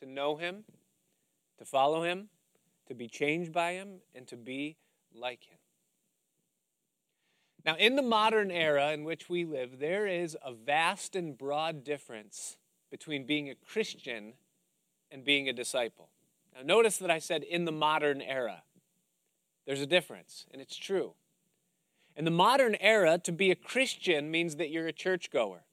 to 0.00 0.06
know 0.06 0.36
Him, 0.36 0.64
to 1.58 1.64
follow 1.64 2.02
Him, 2.02 2.28
to 2.88 2.94
be 2.94 3.08
changed 3.08 3.54
by 3.54 3.72
Him, 3.72 4.00
and 4.14 4.26
to 4.26 4.36
be 4.36 4.76
like 5.14 5.44
Him. 5.44 5.56
Now, 7.64 7.76
in 7.76 7.96
the 7.96 8.02
modern 8.02 8.50
era 8.50 8.92
in 8.92 9.04
which 9.04 9.30
we 9.30 9.46
live, 9.46 9.78
there 9.78 10.06
is 10.06 10.36
a 10.44 10.52
vast 10.52 11.16
and 11.16 11.38
broad 11.38 11.84
difference 11.84 12.58
between 12.94 13.26
being 13.26 13.50
a 13.50 13.56
Christian 13.56 14.34
and 15.10 15.24
being 15.24 15.48
a 15.48 15.52
disciple. 15.52 16.10
Now, 16.54 16.62
notice 16.62 16.96
that 16.98 17.10
I 17.10 17.18
said 17.18 17.42
in 17.42 17.64
the 17.64 17.72
modern 17.72 18.22
era. 18.22 18.62
There's 19.66 19.80
a 19.80 19.86
difference, 19.86 20.46
and 20.52 20.62
it's 20.62 20.76
true. 20.76 21.14
In 22.14 22.24
the 22.24 22.30
modern 22.30 22.76
era, 22.78 23.18
to 23.18 23.32
be 23.32 23.50
a 23.50 23.56
Christian 23.56 24.30
means 24.30 24.54
that 24.56 24.70
you're 24.70 24.86
a 24.86 24.92
churchgoer. 24.92 25.64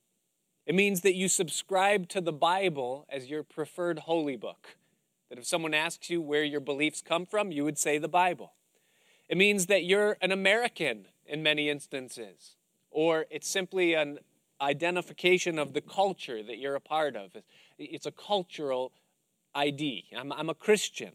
It 0.65 0.73
means 0.73 1.01
that 1.01 1.13
you 1.13 1.27
subscribe 1.27 2.09
to 2.09 2.21
the 2.21 2.33
Bible 2.33 3.05
as 3.07 3.29
your 3.29 3.43
preferred 3.43 3.99
holy 3.99 4.35
book. 4.35 4.77
That 5.29 5.37
if 5.37 5.45
someone 5.45 5.75
asks 5.75 6.09
you 6.09 6.23
where 6.23 6.43
your 6.43 6.59
beliefs 6.59 7.03
come 7.07 7.27
from, 7.27 7.51
you 7.51 7.63
would 7.63 7.77
say 7.77 7.99
the 7.99 8.07
Bible. 8.07 8.53
It 9.29 9.37
means 9.37 9.67
that 9.67 9.83
you're 9.83 10.17
an 10.21 10.31
American 10.31 11.05
in 11.27 11.43
many 11.43 11.69
instances, 11.69 12.55
or 12.89 13.27
it's 13.29 13.47
simply 13.47 13.93
an 13.93 14.17
identification 14.61 15.57
of 15.57 15.73
the 15.73 15.81
culture 15.81 16.43
that 16.43 16.57
you're 16.57 16.75
a 16.75 16.81
part 16.81 17.15
of. 17.15 17.31
It's 17.77 18.05
a 18.05 18.11
cultural 18.11 18.91
ID. 19.55 20.05
I'm, 20.15 20.31
I'm 20.31 20.49
a 20.49 20.53
Christian. 20.53 21.11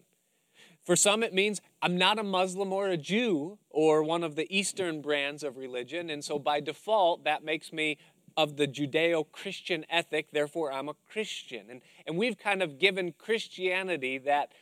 For 0.84 0.96
some, 0.96 1.22
it 1.22 1.34
means 1.34 1.60
I'm 1.82 1.98
not 1.98 2.18
a 2.18 2.22
Muslim 2.22 2.72
or 2.72 2.88
a 2.88 2.96
Jew 2.96 3.58
or 3.70 4.02
one 4.02 4.22
of 4.22 4.36
the 4.36 4.46
Eastern 4.56 5.00
brands 5.00 5.42
of 5.42 5.56
religion, 5.56 6.10
and 6.10 6.24
so 6.24 6.38
by 6.38 6.60
default, 6.60 7.24
that 7.24 7.44
makes 7.44 7.72
me 7.72 7.98
of 8.36 8.56
the 8.56 8.68
Judeo 8.68 9.24
Christian 9.32 9.84
ethic, 9.88 10.30
therefore 10.30 10.72
I'm 10.72 10.88
a 10.88 10.94
Christian. 11.10 11.66
And, 11.70 11.80
and 12.06 12.18
we've 12.18 12.38
kind 12.38 12.62
of 12.62 12.78
given 12.78 13.12
Christianity 13.12 14.18
that 14.18 14.52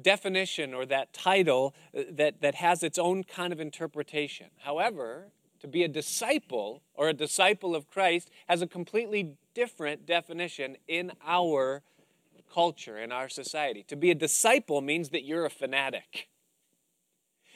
definition 0.00 0.72
or 0.72 0.86
that 0.86 1.12
title 1.12 1.74
uh, 1.96 2.02
that, 2.10 2.40
that 2.40 2.54
has 2.56 2.82
its 2.82 2.98
own 2.98 3.24
kind 3.24 3.52
of 3.52 3.60
interpretation. 3.60 4.46
However, 4.58 5.28
to 5.62 5.68
be 5.68 5.84
a 5.84 5.88
disciple 5.88 6.82
or 6.94 7.08
a 7.08 7.14
disciple 7.14 7.74
of 7.74 7.88
Christ 7.88 8.30
has 8.48 8.62
a 8.62 8.66
completely 8.66 9.36
different 9.54 10.06
definition 10.06 10.76
in 10.88 11.12
our 11.24 11.82
culture, 12.52 12.98
in 12.98 13.12
our 13.12 13.28
society. 13.28 13.84
To 13.84 13.96
be 13.96 14.10
a 14.10 14.14
disciple 14.14 14.80
means 14.80 15.10
that 15.10 15.24
you're 15.24 15.46
a 15.46 15.50
fanatic. 15.50 16.28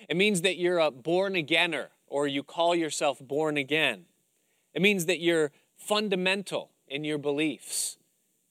It 0.09 0.17
means 0.17 0.43
that 0.43 0.57
you're 0.57 0.79
a 0.79 0.93
born 0.93 1.35
againer 1.35 1.89
or 2.07 2.29
you 2.29 2.45
call 2.45 2.77
yourself 2.77 3.19
born 3.21 3.57
again. 3.57 4.05
It 4.73 4.83
means 4.83 5.07
that 5.07 5.19
you're 5.19 5.51
fundamental 5.77 6.71
in 6.87 7.03
your 7.03 7.19
beliefs, 7.19 7.99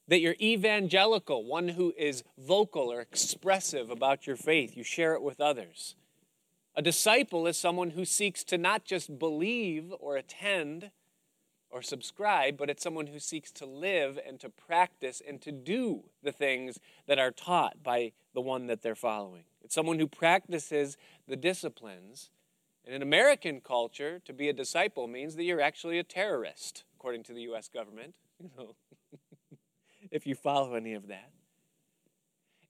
that 0.06 0.20
you're 0.20 0.36
evangelical, 0.38 1.44
one 1.44 1.68
who 1.68 1.94
is 1.96 2.24
vocal 2.36 2.92
or 2.92 3.00
expressive 3.00 3.90
about 3.90 4.26
your 4.26 4.36
faith. 4.36 4.76
You 4.76 4.84
share 4.84 5.14
it 5.14 5.22
with 5.22 5.40
others. 5.40 5.96
A 6.76 6.82
disciple 6.82 7.46
is 7.46 7.56
someone 7.56 7.90
who 7.90 8.04
seeks 8.04 8.44
to 8.44 8.58
not 8.58 8.84
just 8.84 9.18
believe 9.18 9.92
or 9.98 10.16
attend 10.16 10.90
or 11.70 11.80
subscribe, 11.82 12.56
but 12.56 12.68
it's 12.68 12.82
someone 12.82 13.06
who 13.06 13.18
seeks 13.18 13.50
to 13.52 13.66
live 13.66 14.18
and 14.26 14.38
to 14.40 14.50
practice 14.50 15.22
and 15.26 15.40
to 15.42 15.50
do 15.50 16.04
the 16.22 16.32
things 16.32 16.78
that 17.06 17.18
are 17.18 17.30
taught 17.30 17.82
by 17.82 18.12
the 18.34 18.40
one 18.40 18.66
that 18.66 18.82
they're 18.82 18.94
following. 18.94 19.44
It's 19.64 19.74
someone 19.74 19.98
who 19.98 20.06
practices 20.06 20.96
the 21.26 21.36
disciplines 21.36 22.30
in 22.86 22.92
an 22.92 23.02
American 23.02 23.60
culture, 23.60 24.20
to 24.24 24.32
be 24.32 24.48
a 24.48 24.52
disciple 24.52 25.08
means 25.08 25.34
that 25.34 25.42
you're 25.42 25.60
actually 25.60 25.98
a 25.98 26.04
terrorist, 26.04 26.84
according 26.96 27.24
to 27.24 27.32
the 27.32 27.42
U.S. 27.42 27.68
government. 27.68 28.14
If 30.10 30.24
you 30.24 30.36
follow 30.36 30.74
any 30.74 30.94
of 30.94 31.08
that. 31.08 31.30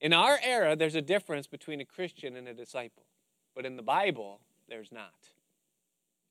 In 0.00 0.14
our 0.14 0.38
era, 0.42 0.74
there's 0.74 0.94
a 0.94 1.02
difference 1.02 1.46
between 1.46 1.82
a 1.82 1.84
Christian 1.84 2.34
and 2.34 2.48
a 2.48 2.54
disciple, 2.54 3.04
but 3.56 3.66
in 3.66 3.76
the 3.76 3.82
Bible, 3.82 4.40
there's 4.68 4.92
not. 4.92 5.30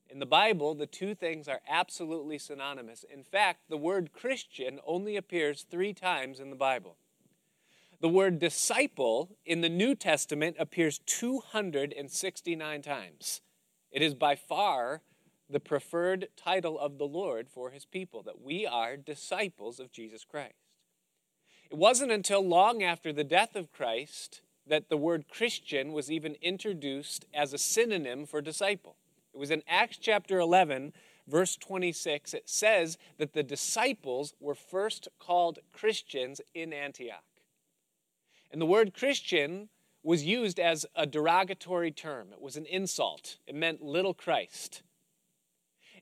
In 0.08 0.20
the 0.20 0.26
Bible, 0.26 0.76
the 0.76 0.86
two 0.86 1.16
things 1.16 1.48
are 1.48 1.60
absolutely 1.68 2.38
synonymous. 2.38 3.04
In 3.12 3.24
fact, 3.24 3.68
the 3.68 3.76
word 3.76 4.12
Christian 4.12 4.78
only 4.86 5.16
appears 5.16 5.66
three 5.68 5.92
times 5.92 6.38
in 6.38 6.50
the 6.50 6.56
Bible. 6.56 6.96
The 8.00 8.08
word 8.08 8.38
disciple 8.38 9.30
in 9.44 9.60
the 9.60 9.68
New 9.68 9.96
Testament 9.96 10.56
appears 10.60 11.00
269 11.06 12.82
times. 12.82 13.40
It 13.90 14.02
is 14.02 14.14
by 14.14 14.36
far 14.36 15.02
the 15.50 15.60
preferred 15.60 16.28
title 16.36 16.78
of 16.78 16.98
the 16.98 17.06
Lord 17.06 17.48
for 17.48 17.70
his 17.70 17.84
people, 17.84 18.22
that 18.22 18.40
we 18.40 18.66
are 18.66 18.96
disciples 18.96 19.80
of 19.80 19.90
Jesus 19.90 20.24
Christ. 20.24 20.54
It 21.70 21.76
wasn't 21.76 22.12
until 22.12 22.46
long 22.46 22.84
after 22.84 23.12
the 23.12 23.24
death 23.24 23.56
of 23.56 23.72
Christ 23.72 24.42
that 24.66 24.88
the 24.88 24.96
word 24.96 25.28
Christian 25.28 25.92
was 25.92 26.10
even 26.10 26.36
introduced 26.42 27.24
as 27.32 27.52
a 27.52 27.58
synonym 27.58 28.26
for 28.26 28.40
disciple. 28.40 28.96
It 29.32 29.38
was 29.38 29.50
in 29.50 29.62
Acts 29.68 29.98
chapter 29.98 30.38
11, 30.38 30.92
verse 31.28 31.56
26. 31.56 32.34
It 32.34 32.48
says 32.48 32.98
that 33.18 33.32
the 33.32 33.42
disciples 33.42 34.34
were 34.40 34.54
first 34.54 35.08
called 35.18 35.58
Christians 35.72 36.40
in 36.54 36.72
Antioch. 36.72 37.24
And 38.50 38.60
the 38.60 38.66
word 38.66 38.94
Christian 38.94 39.68
was 40.02 40.24
used 40.24 40.58
as 40.60 40.86
a 40.94 41.04
derogatory 41.04 41.90
term. 41.90 42.28
It 42.32 42.40
was 42.40 42.56
an 42.56 42.66
insult. 42.66 43.38
It 43.46 43.54
meant 43.54 43.82
little 43.82 44.14
Christ. 44.14 44.82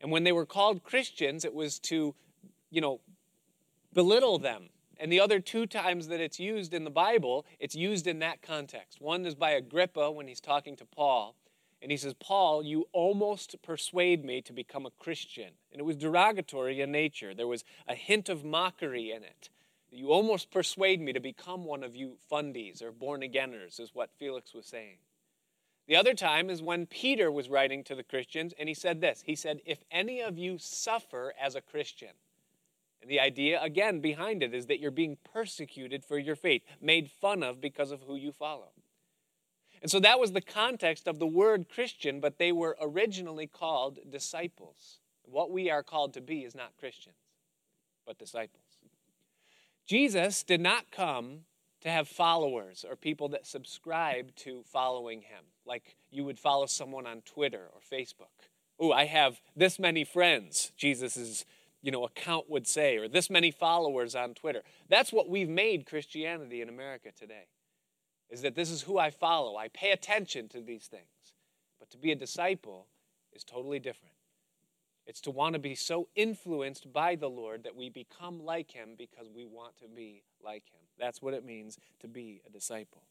And 0.01 0.13
when 0.13 0.25
they 0.25 0.33
were 0.33 0.47
called 0.47 0.83
Christians, 0.83 1.45
it 1.45 1.55
was 1.55 1.79
to, 1.81 2.15
you 2.71 2.81
know, 2.81 3.01
belittle 3.95 4.39
them. 4.39 4.69
And 4.99 5.11
the 5.11 5.21
other 5.21 5.41
two 5.41 5.67
times 5.67 6.09
that 6.09 6.21
it's 6.21 6.41
used 6.41 6.75
in 6.75 6.85
the 6.85 6.91
Bible, 6.91 7.47
it's 7.59 7.75
used 7.75 8.07
in 8.07 8.21
that 8.21 8.43
context. 8.43 9.01
One 9.01 9.27
is 9.27 9.35
by 9.35 9.51
Agrippa 9.51 10.11
when 10.11 10.29
he's 10.29 10.41
talking 10.41 10.77
to 10.77 10.85
Paul. 10.85 11.35
And 11.83 11.91
he 11.91 11.99
says, 11.99 12.15
Paul, 12.15 12.63
you 12.63 12.87
almost 12.93 13.57
persuade 13.63 14.25
me 14.25 14.41
to 14.43 14.53
become 14.53 14.87
a 14.87 14.91
Christian. 14.91 15.51
And 15.71 15.81
it 15.81 15.85
was 15.85 15.97
derogatory 15.97 16.81
in 16.81 16.91
nature. 16.91 17.35
There 17.35 17.47
was 17.47 17.65
a 17.87 17.95
hint 17.95 18.29
of 18.29 18.45
mockery 18.45 19.11
in 19.11 19.23
it. 19.23 19.51
You 19.91 20.09
almost 20.09 20.51
persuade 20.51 21.01
me 21.01 21.13
to 21.13 21.21
become 21.21 21.65
one 21.65 21.85
of 21.85 21.95
you 21.95 22.17
fundies 22.31 22.83
or 22.83 22.91
born 22.91 23.21
againers, 23.21 23.79
is 23.79 23.95
what 23.95 24.11
Felix 24.19 24.55
was 24.55 24.67
saying. 24.67 24.97
The 25.87 25.97
other 25.97 26.15
time 26.15 26.49
is 26.49 26.63
when 26.63 26.87
Peter 26.87 27.31
was 27.31 27.51
writing 27.51 27.85
to 27.85 27.95
the 27.95 28.03
Christians, 28.03 28.55
and 28.59 28.69
he 28.69 28.75
said 28.75 29.01
this 29.01 29.23
He 29.27 29.37
said, 29.37 29.61
If 29.67 29.85
any 29.91 30.21
of 30.21 30.39
you 30.39 30.59
suffer 30.59 31.35
as 31.41 31.55
a 31.55 31.61
Christian, 31.61 32.11
and 33.05 33.11
the 33.11 33.21
idea, 33.21 33.63
again, 33.63 34.01
behind 34.01 34.43
it 34.43 34.55
is 34.55 34.65
that 34.67 34.81
you're 34.81 34.91
being 34.91 35.19
persecuted 35.31 36.03
for 36.03 36.19
your 36.19 36.37
faith, 36.37 36.63
made 36.81 37.11
fun 37.11 37.43
of 37.43 37.61
because 37.61 37.91
of 37.91 38.01
who 38.05 38.17
you 38.17 38.33
follow. 38.33 38.71
And 39.83 39.91
so 39.91 40.01
that 40.01 40.19
was 40.19 40.33
the 40.33 40.41
context 40.41 41.07
of 41.07 41.19
the 41.19 41.27
word 41.27 41.67
Christian, 41.69 42.19
but 42.19 42.39
they 42.39 42.51
were 42.51 42.79
originally 42.81 43.47
called 43.47 43.99
disciples. 44.11 45.01
What 45.23 45.51
we 45.51 45.71
are 45.71 45.83
called 45.83 46.15
to 46.15 46.23
be 46.23 46.45
is 46.45 46.55
not 46.55 46.79
Christians, 46.79 47.17
but 48.07 48.19
disciples. 48.19 48.63
Jesus 49.87 50.43
did 50.43 50.63
not 50.63 50.91
come 50.91 51.41
to 51.83 51.91
have 51.91 52.09
followers 52.09 52.87
or 52.89 52.97
people 52.97 53.29
that 53.29 53.47
subscribe 53.47 54.35
to 54.37 54.63
following 54.63 55.21
him, 55.21 55.45
like 55.67 55.97
you 56.11 56.25
would 56.25 56.39
follow 56.39 56.65
someone 56.65 57.07
on 57.07 57.21
Twitter 57.21 57.67
or 57.75 57.81
Facebook. 57.83 58.49
Oh, 58.81 58.93
I 58.93 59.05
have 59.05 59.43
this 59.55 59.79
many 59.79 60.05
friends, 60.05 60.73
Jesus' 60.79 61.45
you 61.85 61.91
know, 61.91 62.05
account 62.05 62.49
would 62.49 62.67
say, 62.67 62.97
or 62.97 63.09
this 63.09 63.29
many 63.29 63.51
followers 63.51 64.15
on 64.15 64.33
Twitter. 64.33 64.63
That's 64.89 65.13
what 65.13 65.29
we've 65.29 65.51
made 65.51 65.85
Christianity 65.85 66.63
in 66.63 66.71
America 66.71 67.11
today. 67.15 67.45
Is 68.31 68.41
that 68.41 68.55
this 68.55 68.71
is 68.71 68.81
who 68.83 68.99
I 68.99 69.11
follow. 69.11 69.59
I 69.59 69.69
pay 69.69 69.91
attention 69.91 70.49
to 70.49 70.63
these 70.63 70.87
things. 70.87 71.35
But 71.79 71.91
to 71.91 71.99
be 71.99 72.11
a 72.11 72.17
disciple 72.17 72.87
is 73.35 73.45
totally 73.45 73.79
different. 73.79 74.15
It's 75.07 75.21
to 75.21 75.31
want 75.31 75.53
to 75.53 75.59
be 75.59 75.75
so 75.75 76.09
influenced 76.17 76.91
by 76.91 77.17
the 77.17 77.29
Lord 77.29 77.65
that 77.65 77.77
we 77.77 77.91
become 77.91 78.43
like 78.43 78.71
Him 78.71 78.95
because 78.97 79.29
we 79.29 79.45
want 79.45 79.77
to 79.83 79.87
be 79.87 80.23
like 80.43 80.65
Him. 80.71 80.81
That's 80.99 81.21
what 81.21 81.35
it 81.35 81.45
means 81.45 81.79
to 82.01 82.09
be 82.09 82.41
a 82.47 82.51
disciple. 82.51 83.03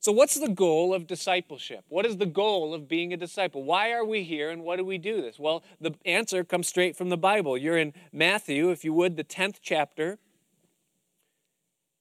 So, 0.00 0.12
what's 0.12 0.38
the 0.38 0.48
goal 0.48 0.94
of 0.94 1.06
discipleship? 1.06 1.84
What 1.88 2.06
is 2.06 2.16
the 2.16 2.26
goal 2.26 2.74
of 2.74 2.88
being 2.88 3.12
a 3.12 3.16
disciple? 3.16 3.62
Why 3.64 3.92
are 3.92 4.04
we 4.04 4.22
here 4.22 4.50
and 4.50 4.62
what 4.62 4.76
do 4.76 4.84
we 4.84 4.98
do 4.98 5.20
this? 5.20 5.38
Well, 5.38 5.64
the 5.80 5.94
answer 6.04 6.44
comes 6.44 6.68
straight 6.68 6.96
from 6.96 7.08
the 7.08 7.16
Bible. 7.16 7.56
You're 7.58 7.78
in 7.78 7.92
Matthew, 8.12 8.70
if 8.70 8.84
you 8.84 8.92
would, 8.92 9.16
the 9.16 9.24
10th 9.24 9.56
chapter, 9.62 10.18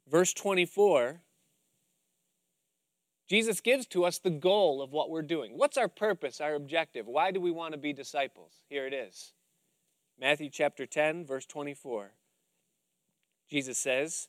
verse 0.07 0.33
24. 0.33 1.21
Jesus 3.27 3.59
gives 3.59 3.87
to 3.87 4.05
us 4.05 4.19
the 4.19 4.29
goal 4.29 4.81
of 4.81 4.91
what 4.91 5.09
we're 5.09 5.23
doing. 5.23 5.57
What's 5.57 5.77
our 5.77 5.87
purpose, 5.87 6.39
our 6.39 6.53
objective? 6.53 7.07
Why 7.07 7.31
do 7.31 7.41
we 7.41 7.49
want 7.49 7.73
to 7.73 7.79
be 7.79 7.91
disciples? 7.91 8.61
Here 8.69 8.85
it 8.85 8.93
is 8.93 9.33
Matthew 10.19 10.49
chapter 10.49 10.85
10, 10.85 11.25
verse 11.25 11.45
24. 11.45 12.11
Jesus 13.49 13.77
says, 13.77 14.27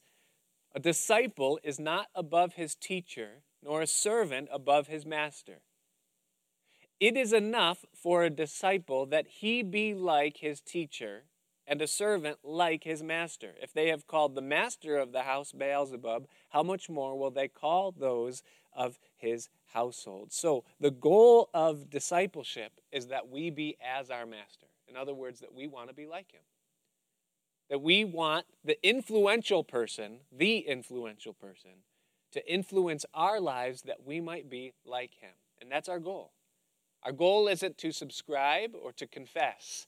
A 0.75 0.80
disciple 0.80 1.58
is 1.62 1.78
not 1.78 2.06
above 2.14 2.54
his 2.54 2.75
teacher, 2.75 3.42
nor 3.66 3.82
a 3.82 3.87
servant 3.87 4.49
above 4.52 4.87
his 4.87 5.04
master. 5.04 5.58
It 7.00 7.16
is 7.16 7.32
enough 7.32 7.85
for 7.92 8.23
a 8.23 8.30
disciple 8.30 9.06
that 9.06 9.26
he 9.26 9.62
be 9.62 9.92
like 9.92 10.38
his 10.38 10.61
teacher 10.61 11.25
and 11.66 11.82
a 11.82 11.87
servant 11.87 12.38
like 12.44 12.85
his 12.85 13.02
master. 13.02 13.54
If 13.61 13.73
they 13.73 13.88
have 13.88 14.06
called 14.06 14.35
the 14.35 14.40
master 14.40 14.96
of 14.96 15.12
the 15.12 15.23
house 15.23 15.52
Beelzebub, 15.52 16.28
how 16.50 16.62
much 16.62 16.88
more 16.88 17.18
will 17.18 17.32
they 17.32 17.49
call 17.49 17.90
those 17.92 18.42
of 18.73 18.99
his 19.16 19.49
household? 19.73 20.32
So, 20.32 20.64
the 20.78 20.92
goal 20.92 21.50
of 21.52 21.90
discipleship 21.90 22.73
is 22.92 23.08
that 23.08 23.28
we 23.28 23.50
be 23.50 23.76
as 23.85 24.11
our 24.11 24.26
master. 24.26 24.66
In 24.88 24.96
other 24.96 25.12
words, 25.12 25.40
that 25.40 25.52
we 25.52 25.66
want 25.66 25.88
to 25.88 25.94
be 25.94 26.06
like 26.06 26.30
him. 26.30 26.42
That 27.68 27.82
we 27.82 28.04
want 28.04 28.46
the 28.64 28.78
influential 28.87 29.64
person, 29.64 30.20
the 30.30 30.58
influential 30.58 31.32
person, 31.32 31.73
to 32.37 32.52
influence 32.52 33.05
our 33.14 33.40
lives 33.40 33.83
that 33.83 34.07
we 34.07 34.21
might 34.21 34.49
be 34.50 34.73
like 34.85 35.14
him. 35.21 35.33
And 35.61 35.71
that's 35.71 35.88
our 35.88 35.99
goal. 35.99 36.33
Our 37.02 37.12
goal 37.12 37.49
isn't 37.49 37.78
to 37.78 37.93
subscribe 37.93 38.73
or 38.81 38.93
to 38.93 39.07
confess. 39.07 39.87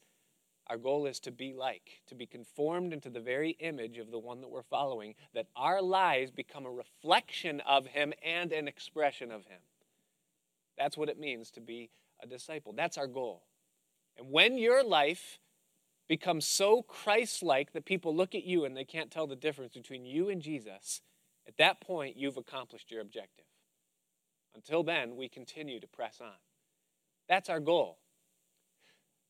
Our 0.68 0.78
goal 0.78 1.06
is 1.06 1.20
to 1.20 1.30
be 1.30 1.52
like, 1.52 2.02
to 2.08 2.14
be 2.14 2.26
conformed 2.26 2.92
into 2.92 3.10
the 3.10 3.20
very 3.20 3.50
image 3.60 3.98
of 3.98 4.10
the 4.10 4.18
one 4.18 4.40
that 4.40 4.50
we're 4.50 4.62
following, 4.62 5.14
that 5.34 5.46
our 5.56 5.82
lives 5.82 6.30
become 6.30 6.64
a 6.64 6.70
reflection 6.70 7.60
of 7.66 7.86
him 7.86 8.12
and 8.24 8.52
an 8.52 8.66
expression 8.66 9.30
of 9.30 9.46
him. 9.46 9.60
That's 10.76 10.96
what 10.96 11.08
it 11.08 11.18
means 11.18 11.50
to 11.52 11.60
be 11.60 11.90
a 12.22 12.26
disciple. 12.26 12.72
That's 12.72 12.98
our 12.98 13.06
goal. 13.06 13.42
And 14.16 14.30
when 14.30 14.58
your 14.58 14.82
life 14.82 15.38
becomes 16.08 16.46
so 16.46 16.82
Christ 16.82 17.42
like 17.42 17.72
that 17.72 17.84
people 17.84 18.14
look 18.14 18.34
at 18.34 18.44
you 18.44 18.64
and 18.64 18.76
they 18.76 18.84
can't 18.84 19.10
tell 19.10 19.26
the 19.26 19.36
difference 19.36 19.74
between 19.74 20.06
you 20.06 20.28
and 20.28 20.40
Jesus, 20.40 21.02
at 21.48 21.56
that 21.56 21.80
point, 21.80 22.16
you've 22.16 22.36
accomplished 22.36 22.90
your 22.90 23.00
objective. 23.00 23.46
Until 24.54 24.82
then, 24.82 25.16
we 25.16 25.28
continue 25.28 25.80
to 25.80 25.86
press 25.86 26.20
on. 26.20 26.36
That's 27.26 27.48
our 27.48 27.58
goal. 27.58 27.98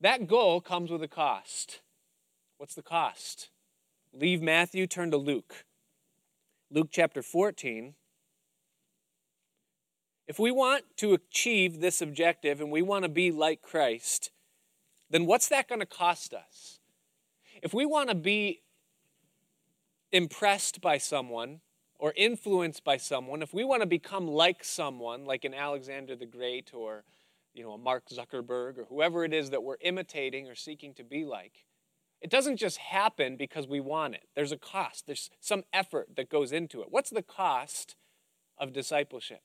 That 0.00 0.26
goal 0.26 0.60
comes 0.60 0.90
with 0.90 1.02
a 1.02 1.08
cost. 1.08 1.80
What's 2.56 2.74
the 2.74 2.82
cost? 2.82 3.50
Leave 4.12 4.42
Matthew, 4.42 4.86
turn 4.86 5.12
to 5.12 5.16
Luke. 5.16 5.64
Luke 6.70 6.88
chapter 6.90 7.22
14. 7.22 7.94
If 10.26 10.38
we 10.38 10.50
want 10.50 10.84
to 10.96 11.14
achieve 11.14 11.80
this 11.80 12.02
objective 12.02 12.60
and 12.60 12.70
we 12.70 12.82
want 12.82 13.04
to 13.04 13.08
be 13.08 13.30
like 13.30 13.62
Christ, 13.62 14.30
then 15.08 15.24
what's 15.24 15.48
that 15.48 15.68
going 15.68 15.80
to 15.80 15.86
cost 15.86 16.34
us? 16.34 16.80
If 17.62 17.72
we 17.72 17.86
want 17.86 18.08
to 18.08 18.14
be 18.14 18.62
impressed 20.12 20.80
by 20.80 20.98
someone 20.98 21.60
or 21.98 22.12
influenced 22.16 22.84
by 22.84 22.96
someone, 22.96 23.42
if 23.42 23.52
we 23.52 23.64
want 23.64 23.82
to 23.82 23.86
become 23.86 24.26
like 24.26 24.62
someone, 24.62 25.24
like 25.24 25.44
an 25.44 25.54
Alexander 25.54 26.14
the 26.14 26.26
Great 26.26 26.72
or 26.72 27.04
you 27.54 27.64
know, 27.64 27.72
a 27.72 27.78
Mark 27.78 28.08
Zuckerberg 28.08 28.78
or 28.78 28.86
whoever 28.88 29.24
it 29.24 29.34
is 29.34 29.50
that 29.50 29.64
we're 29.64 29.78
imitating 29.80 30.48
or 30.48 30.54
seeking 30.54 30.94
to 30.94 31.02
be 31.02 31.24
like, 31.24 31.64
it 32.20 32.30
doesn't 32.30 32.56
just 32.56 32.78
happen 32.78 33.36
because 33.36 33.66
we 33.66 33.80
want 33.80 34.14
it. 34.14 34.28
There's 34.34 34.52
a 34.52 34.56
cost, 34.56 35.06
there's 35.06 35.30
some 35.40 35.64
effort 35.72 36.10
that 36.16 36.30
goes 36.30 36.52
into 36.52 36.82
it. 36.82 36.88
What's 36.90 37.10
the 37.10 37.22
cost 37.22 37.96
of 38.58 38.72
discipleship? 38.72 39.42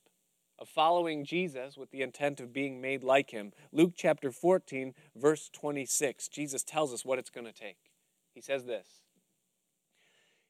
Of 0.59 0.69
following 0.69 1.25
Jesus 1.25 1.77
with 1.77 1.89
the 1.89 2.03
intent 2.03 2.39
of 2.39 2.53
being 2.53 2.79
made 2.79 3.03
like 3.03 3.31
him. 3.31 3.51
Luke 3.71 3.93
chapter 3.95 4.31
14, 4.31 4.93
verse 5.15 5.49
26, 5.51 6.27
Jesus 6.27 6.63
tells 6.63 6.93
us 6.93 7.03
what 7.03 7.17
it's 7.17 7.31
going 7.31 7.47
to 7.47 7.51
take. 7.51 7.77
He 8.33 8.41
says 8.41 8.65
this 8.65 9.01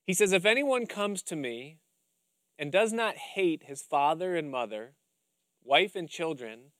He 0.05 0.13
says, 0.13 0.33
If 0.33 0.45
anyone 0.45 0.85
comes 0.85 1.23
to 1.23 1.37
me 1.37 1.77
and 2.57 2.71
does 2.71 2.93
not 2.93 3.15
hate 3.15 3.63
his 3.63 3.81
father 3.81 4.35
and 4.35 4.49
mother, 4.49 4.93
wife 5.63 5.95
and 5.95 6.09
children, 6.09 6.71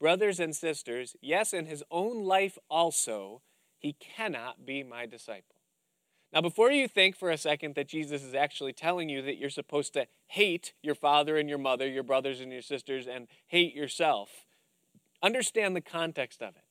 brothers 0.00 0.40
and 0.40 0.54
sisters, 0.54 1.16
yes, 1.20 1.52
and 1.52 1.68
his 1.68 1.84
own 1.90 2.24
life 2.24 2.58
also, 2.68 3.42
he 3.78 3.92
cannot 3.94 4.64
be 4.64 4.82
my 4.82 5.06
disciple. 5.06 5.56
Now, 6.32 6.40
before 6.40 6.70
you 6.70 6.88
think 6.88 7.14
for 7.14 7.30
a 7.30 7.36
second 7.36 7.74
that 7.74 7.88
Jesus 7.88 8.22
is 8.22 8.34
actually 8.34 8.72
telling 8.72 9.10
you 9.10 9.20
that 9.22 9.36
you're 9.36 9.50
supposed 9.50 9.92
to 9.94 10.06
hate 10.26 10.72
your 10.82 10.94
father 10.94 11.36
and 11.36 11.48
your 11.48 11.58
mother, 11.58 11.86
your 11.86 12.02
brothers 12.02 12.40
and 12.40 12.50
your 12.50 12.62
sisters, 12.62 13.06
and 13.06 13.28
hate 13.46 13.74
yourself, 13.74 14.30
understand 15.22 15.76
the 15.76 15.82
context 15.82 16.42
of 16.42 16.56
it. 16.56 16.64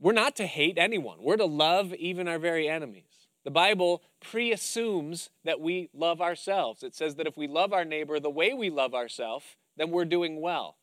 We're 0.00 0.12
not 0.12 0.34
to 0.36 0.46
hate 0.46 0.76
anyone, 0.76 1.18
we're 1.20 1.36
to 1.36 1.44
love 1.44 1.94
even 1.94 2.26
our 2.26 2.38
very 2.38 2.68
enemies. 2.68 3.17
The 3.48 3.52
Bible 3.52 4.02
pre 4.20 4.52
assumes 4.52 5.30
that 5.42 5.58
we 5.58 5.88
love 5.94 6.20
ourselves. 6.20 6.82
It 6.82 6.94
says 6.94 7.14
that 7.14 7.26
if 7.26 7.38
we 7.38 7.46
love 7.46 7.72
our 7.72 7.82
neighbor 7.86 8.20
the 8.20 8.28
way 8.28 8.52
we 8.52 8.68
love 8.68 8.94
ourselves, 8.94 9.56
then 9.74 9.90
we're 9.90 10.04
doing 10.04 10.42
well. 10.42 10.76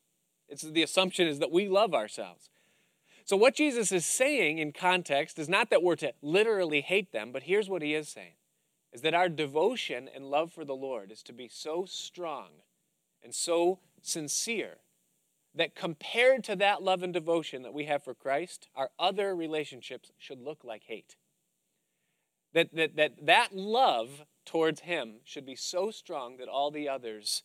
It's 0.50 0.64
the 0.64 0.82
assumption 0.82 1.28
is 1.28 1.38
that 1.38 1.52
we 1.52 1.68
love 1.68 1.94
ourselves. 1.94 2.50
So 3.24 3.38
what 3.38 3.54
Jesus 3.54 3.92
is 3.92 4.04
saying 4.04 4.58
in 4.58 4.72
context 4.72 5.38
is 5.38 5.48
not 5.48 5.70
that 5.70 5.84
we're 5.84 5.96
to 5.98 6.14
literally 6.24 6.82
hate 6.82 7.12
them, 7.12 7.32
but 7.32 7.44
here's 7.44 7.70
what 7.70 7.84
he 7.84 7.94
is 7.94 8.10
saying 8.10 8.34
is 8.92 9.02
that 9.02 9.14
our 9.14 9.30
devotion 9.30 10.10
and 10.16 10.32
love 10.32 10.52
for 10.52 10.66
the 10.66 10.74
Lord 10.74 11.12
is 11.12 11.22
to 11.22 11.34
be 11.34 11.48
so 11.48 11.86
strong 11.88 12.48
and 13.24 13.36
so 13.36 13.78
sincere 14.02 14.78
that 15.54 15.76
compared 15.76 16.44
to 16.46 16.56
that 16.56 16.82
love 16.82 17.04
and 17.04 17.14
devotion 17.14 17.62
that 17.62 17.76
we 17.76 17.86
have 17.86 18.04
for 18.04 18.16
Christ, 18.16 18.70
our 18.76 18.90
other 18.98 19.36
relationships 19.36 20.12
should 20.18 20.42
look 20.42 20.64
like 20.64 20.86
hate. 20.88 21.16
That 22.56 22.74
that 22.74 22.96
that, 22.96 23.26
that 23.26 23.56
love 23.56 24.24
towards 24.46 24.82
him 24.82 25.18
should 25.24 25.46
be 25.46 25.56
so 25.56 25.92
strong 25.92 26.38
that 26.38 26.48
all 26.48 26.72
the 26.72 26.90
others 26.90 27.44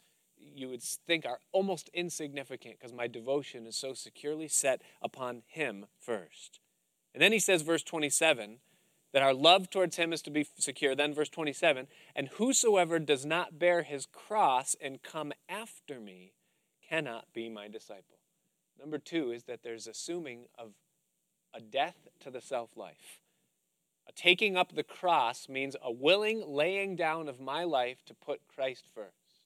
you 0.54 0.68
would 0.68 0.82
think 0.82 1.26
are 1.26 1.40
almost 1.52 1.90
insignificant 1.92 2.76
because 2.78 2.92
my 2.94 3.06
devotion 3.06 3.66
is 3.66 3.76
so 3.76 3.94
securely 3.94 4.48
set 4.48 4.82
upon 5.02 5.42
Him 5.46 5.86
first. 5.98 6.60
And 7.14 7.22
then 7.22 7.32
he 7.32 7.38
says, 7.38 7.62
verse 7.62 7.82
27, 7.82 8.58
that 9.12 9.22
our 9.22 9.34
love 9.34 9.70
towards 9.70 9.96
Him 9.96 10.12
is 10.12 10.22
to 10.22 10.30
be 10.30 10.46
secure. 10.58 10.94
Then, 10.94 11.14
verse 11.14 11.28
27, 11.28 11.88
and 12.14 12.28
whosoever 12.28 12.98
does 12.98 13.26
not 13.26 13.58
bear 13.58 13.82
his 13.82 14.06
cross 14.06 14.76
and 14.80 15.02
come 15.02 15.32
after 15.48 16.00
me 16.00 16.32
cannot 16.88 17.26
be 17.34 17.48
my 17.48 17.68
disciple. 17.68 18.18
Number 18.78 18.98
two 18.98 19.30
is 19.30 19.44
that 19.44 19.62
there's 19.62 19.86
assuming 19.86 20.46
of 20.58 20.72
a 21.54 21.60
death 21.60 22.08
to 22.20 22.30
the 22.30 22.40
self 22.40 22.76
life. 22.76 23.20
Taking 24.16 24.56
up 24.56 24.74
the 24.74 24.82
cross 24.82 25.48
means 25.48 25.76
a 25.82 25.92
willing 25.92 26.42
laying 26.46 26.96
down 26.96 27.28
of 27.28 27.40
my 27.40 27.64
life 27.64 28.04
to 28.06 28.14
put 28.14 28.48
Christ 28.48 28.86
first. 28.94 29.40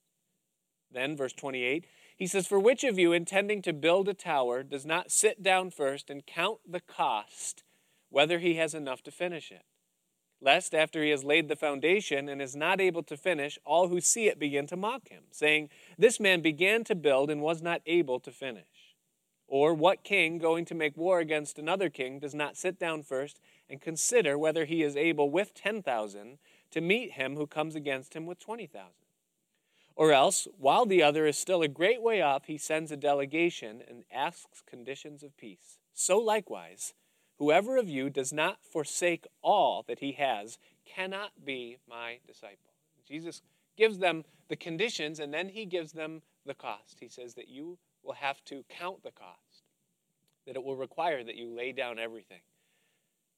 Then, 0.91 1.17
verse 1.17 1.33
28, 1.33 1.87
he 2.17 2.27
says, 2.27 2.47
For 2.47 2.61
which 2.61 2.85
of 2.85 2.99
you, 2.99 3.13
intending 3.13 3.63
to 3.63 3.73
build 3.73 4.09
a 4.09 4.15
tower, 4.15 4.63
does 4.63 4.87
not 4.87 5.11
sit 5.11 5.43
down 5.43 5.71
first 5.71 6.09
and 6.09 6.25
count 6.25 6.61
the 6.67 6.81
cost, 6.81 7.65
whether 8.11 8.39
he 8.39 8.55
has 8.55 8.75
enough 8.75 9.03
to 9.03 9.11
finish 9.11 9.51
it? 9.51 9.65
Lest, 10.41 10.75
after 10.75 11.03
he 11.03 11.11
has 11.11 11.25
laid 11.25 11.49
the 11.49 11.57
foundation 11.57 12.29
and 12.29 12.41
is 12.41 12.55
not 12.55 12.81
able 12.81 13.03
to 13.05 13.17
finish, 13.17 13.59
all 13.65 13.89
who 13.89 14.01
see 14.01 14.29
it 14.29 14.39
begin 14.39 14.67
to 14.69 14.77
mock 14.77 15.09
him, 15.09 15.25
saying, 15.31 15.71
This 15.99 16.21
man 16.21 16.43
began 16.43 16.85
to 16.85 16.95
build 16.95 17.31
and 17.31 17.41
was 17.41 17.63
not 17.63 17.81
able 17.87 18.21
to 18.21 18.31
finish. 18.31 18.95
Or 19.47 19.75
what 19.75 20.05
king, 20.05 20.39
going 20.39 20.65
to 20.67 20.75
make 20.75 20.97
war 20.97 21.19
against 21.19 21.59
another 21.59 21.89
king, 21.89 22.19
does 22.19 22.35
not 22.35 22.57
sit 22.57 22.79
down 22.79 23.03
first 23.03 23.41
and 23.69 23.81
consider 23.81 24.37
whether 24.37 24.65
he 24.65 24.83
is 24.83 24.97
able 24.97 25.31
with 25.31 25.55
10,000 25.55 26.39
to 26.71 26.81
meet 26.81 27.13
him 27.13 27.37
who 27.37 27.47
comes 27.47 27.75
against 27.75 28.15
him 28.15 28.27
with 28.27 28.39
20,000? 28.39 28.91
Or 29.97 30.13
else, 30.13 30.49
while 30.59 30.87
the 30.87 31.03
other 31.03 31.27
is 31.27 31.39
still 31.39 31.63
a 31.63 31.69
great 31.69 32.03
way 32.03 32.21
off, 32.21 32.47
he 32.47 32.59
sends 32.59 32.91
a 32.91 32.97
delegation 32.97 33.83
and 33.89 34.05
asks 34.13 34.63
conditions 34.67 35.23
of 35.23 35.37
peace. 35.37 35.79
So 35.93 36.19
likewise, 36.19 36.95
whoever 37.39 37.77
of 37.77 37.89
you 37.89 38.11
does 38.11 38.33
not 38.33 38.65
forsake 38.65 39.27
all 39.41 39.85
that 39.87 40.01
he 40.01 40.13
has 40.13 40.59
cannot 40.85 41.45
be 41.45 41.79
my 41.89 42.19
disciple. 42.27 42.73
Jesus 43.07 43.41
gives 43.77 43.99
them 43.99 44.25
the 44.49 44.57
conditions 44.57 45.21
and 45.21 45.33
then 45.33 45.49
he 45.49 45.65
gives 45.65 45.93
them 45.93 46.23
the 46.45 46.55
cost. 46.55 46.99
He 47.01 47.09
says 47.09 47.35
that 47.35 47.49
you 47.49 47.79
will 48.03 48.15
have 48.15 48.45
to 48.47 48.65
count 48.69 49.03
the 49.05 49.13
cost, 49.13 49.65
that 50.47 50.57
it 50.57 50.65
will 50.65 50.77
require 50.77 51.23
that 51.23 51.37
you 51.37 51.55
lay 51.55 51.73
down 51.73 51.99
everything 51.99 52.41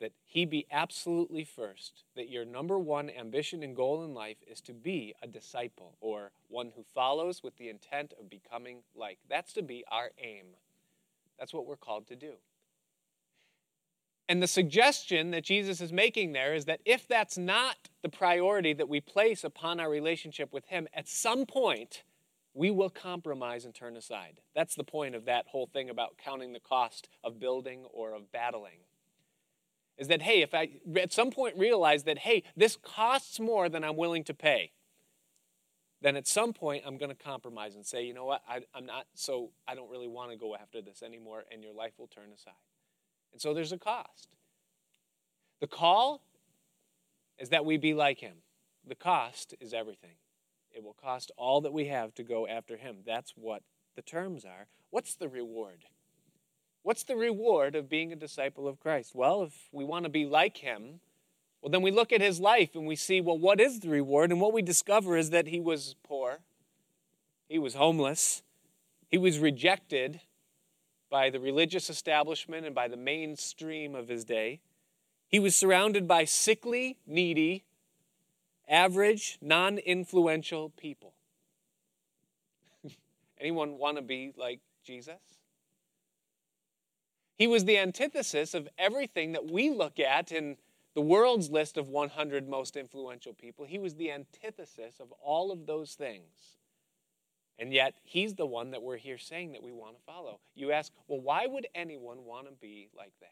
that 0.01 0.13
He 0.25 0.45
be 0.45 0.67
absolutely 0.71 1.45
first, 1.45 2.05
that 2.17 2.29
your 2.29 2.45
number 2.45 2.79
one 2.79 3.11
ambition 3.11 3.63
and 3.63 3.75
goal 3.75 4.05
in 4.05 4.15
life 4.15 4.39
is 4.47 4.61
to 4.63 4.73
be 4.73 5.15
a 5.23 5.27
disciple 5.27 5.97
or 6.01 6.33
one 6.49 6.73
who 6.77 6.85
follows 6.95 7.43
with 7.43 7.57
the 7.57 7.69
intent 7.69 8.13
of 8.21 8.31
becoming 8.31 8.79
like. 8.95 9.19
That's 9.29 9.53
to 9.55 9.63
be 9.63 9.85
our 9.91 10.11
aim. 10.19 10.47
That's 11.39 11.55
what 11.55 11.67
we're 11.67 11.77
called 11.77 12.07
to 12.09 12.17
do. 12.17 12.35
And 14.29 14.43
the 14.43 14.49
suggestion 14.49 15.31
that 15.31 15.45
Jesus 15.45 15.81
is 15.81 15.93
making 15.93 16.33
there 16.33 16.55
is 16.55 16.65
that 16.65 16.81
if 16.85 17.07
that's 17.07 17.39
not 17.39 17.77
the 18.03 18.09
priority 18.09 18.73
that 18.73 18.89
we 18.89 19.01
place 19.01 19.45
upon 19.45 19.79
our 19.79 19.89
relationship 19.89 20.53
with 20.53 20.67
Him, 20.67 20.89
at 20.93 21.09
some 21.09 21.47
point, 21.47 22.03
we 22.53 22.71
will 22.71 22.91
compromise 22.91 23.65
and 23.65 23.75
turn 23.75 23.97
aside. 23.97 24.41
That's 24.55 24.75
the 24.75 24.83
point 24.83 25.15
of 25.15 25.27
that 25.27 25.47
whole 25.47 25.67
thing 25.67 25.91
about 25.91 26.17
counting 26.19 26.53
the 26.53 26.61
cost 26.61 27.09
of 27.23 27.39
building 27.39 27.85
or 27.93 28.15
of 28.15 28.33
battling 28.33 28.81
is 29.99 30.09
that, 30.09 30.23
hey, 30.23 30.43
if 30.43 30.55
I 30.55 30.71
at 30.97 31.13
some 31.13 31.31
point 31.31 31.57
realize 31.57 32.05
that, 32.05 32.19
hey, 32.19 32.43
this 32.57 32.77
costs 32.77 33.41
more 33.41 33.69
than 33.69 33.83
I'm 33.83 33.97
willing 33.97 34.25
to 34.25 34.35
pay, 34.35 34.73
then 36.03 36.17
at 36.17 36.27
some 36.27 36.53
point 36.53 36.85
I'm 36.87 36.99
going 36.99 37.11
to 37.11 37.17
compromise 37.17 37.75
and 37.75 37.85
say, 37.85 38.05
you 38.05 38.13
know 38.13 38.27
what, 38.27 38.43
I, 38.49 38.61
I'm 38.75 38.85
not, 38.87 39.07
so 39.15 39.51
I 39.67 39.75
don't 39.75 39.91
really 39.91 40.09
want 40.09 40.31
to 40.31 40.37
go 40.37 40.55
after 40.55 40.83
this 40.83 41.03
anymore, 41.03 41.45
and 41.51 41.63
your 41.63 41.73
life 41.73 41.93
will 41.99 42.09
turn 42.09 42.31
aside. 42.35 42.53
And 43.33 43.41
so 43.41 43.55
there's 43.55 43.73
a 43.73 43.79
cost. 43.79 44.29
The 45.61 45.67
call 45.67 46.23
is 47.39 47.49
that 47.49 47.65
we 47.65 47.79
be 47.79 47.95
like 47.95 48.21
him. 48.21 48.37
The 48.87 48.95
cost 48.95 49.55
is 49.61 49.73
everything. 49.73 50.17
It 50.71 50.85
will 50.85 50.95
cost 50.95 51.33
all 51.39 51.63
that 51.63 51.73
we 51.73 51.87
have 51.87 52.15
to 52.15 52.23
go 52.23 52.47
after 52.47 52.77
him. 52.77 52.99
That's 53.07 53.33
what 53.35 53.63
the 53.95 54.03
terms 54.03 54.45
are. 54.45 54.67
What's 54.91 55.15
the 55.15 55.29
reward? 55.29 55.85
What's 56.87 57.03
the 57.03 57.17
reward 57.17 57.75
of 57.75 57.89
being 57.89 58.13
a 58.13 58.17
disciple 58.17 58.69
of 58.69 58.79
Christ? 58.79 59.13
Well, 59.13 59.43
if 59.43 59.53
we 59.73 59.83
want 59.83 60.05
to 60.05 60.09
be 60.09 60.25
like 60.25 60.59
him, 60.59 61.01
well, 61.61 61.69
then 61.69 61.83
we 61.83 61.91
look 61.91 62.13
at 62.13 62.21
his 62.21 62.39
life 62.39 62.77
and 62.77 62.87
we 62.87 62.95
see, 62.95 63.21
well, 63.21 63.37
what 63.37 63.61
is 63.61 63.81
the 63.81 63.89
reward? 63.89 64.31
And 64.31 64.41
what 64.41 64.53
we 64.53 64.63
discover 64.63 65.17
is 65.17 65.31
that 65.31 65.49
he 65.49 65.59
was 65.59 65.97
poor, 66.05 66.43
He 67.49 67.59
was 67.59 67.75
homeless. 67.75 68.45
He 69.09 69.19
was 69.19 69.41
rejected 69.41 70.21
by 71.11 71.29
the 71.29 71.41
religious 71.41 71.91
establishment 71.91 72.65
and 72.65 72.73
by 72.73 72.87
the 72.87 72.97
mainstream 72.97 73.97
of 73.97 74.07
his 74.07 74.25
day. 74.25 74.61
He 75.27 75.41
was 75.41 75.57
surrounded 75.57 76.07
by 76.07 76.25
sickly, 76.25 76.99
needy, 77.05 77.65
average, 78.69 79.39
non 79.41 79.79
influential 79.79 80.71
people. 80.71 81.15
Anyone 83.41 83.77
want 83.77 83.97
to 83.97 84.03
be 84.03 84.33
like 84.37 84.61
Jesus? 84.85 85.36
He 87.37 87.47
was 87.47 87.65
the 87.65 87.79
antithesis 87.79 88.55
of 88.55 88.69
everything 88.79 89.33
that 89.33 89.51
we 89.51 89.71
look 89.71 90.01
at 90.01 90.33
in 90.33 90.57
the 90.95 91.03
world's 91.03 91.51
list 91.51 91.77
of 91.77 91.89
100 91.89 92.49
most 92.49 92.77
influential 92.77 93.35
people. 93.35 93.67
He 93.67 93.79
was 93.79 93.95
the 93.95 94.11
antithesis 94.11 94.99
of 94.99 95.13
all 95.23 95.53
of 95.53 95.67
those 95.67 95.95
things. 95.95 96.57
And 97.59 97.73
yet, 97.73 97.95
he's 98.05 98.35
the 98.35 98.47
one 98.47 98.71
that 98.71 98.83
we're 98.83 98.97
here 98.97 99.19
saying 99.19 99.53
that 99.53 99.63
we 99.63 99.73
want 99.73 99.97
to 99.97 100.03
follow. 100.05 100.41
You 100.55 100.73
ask, 100.73 100.93
well, 101.09 101.21
why 101.21 101.47
would 101.47 101.67
anyone 101.75 102.25
want 102.25 102.47
to 102.47 102.53
be 102.53 102.89
like 102.97 103.13
that? 103.21 103.31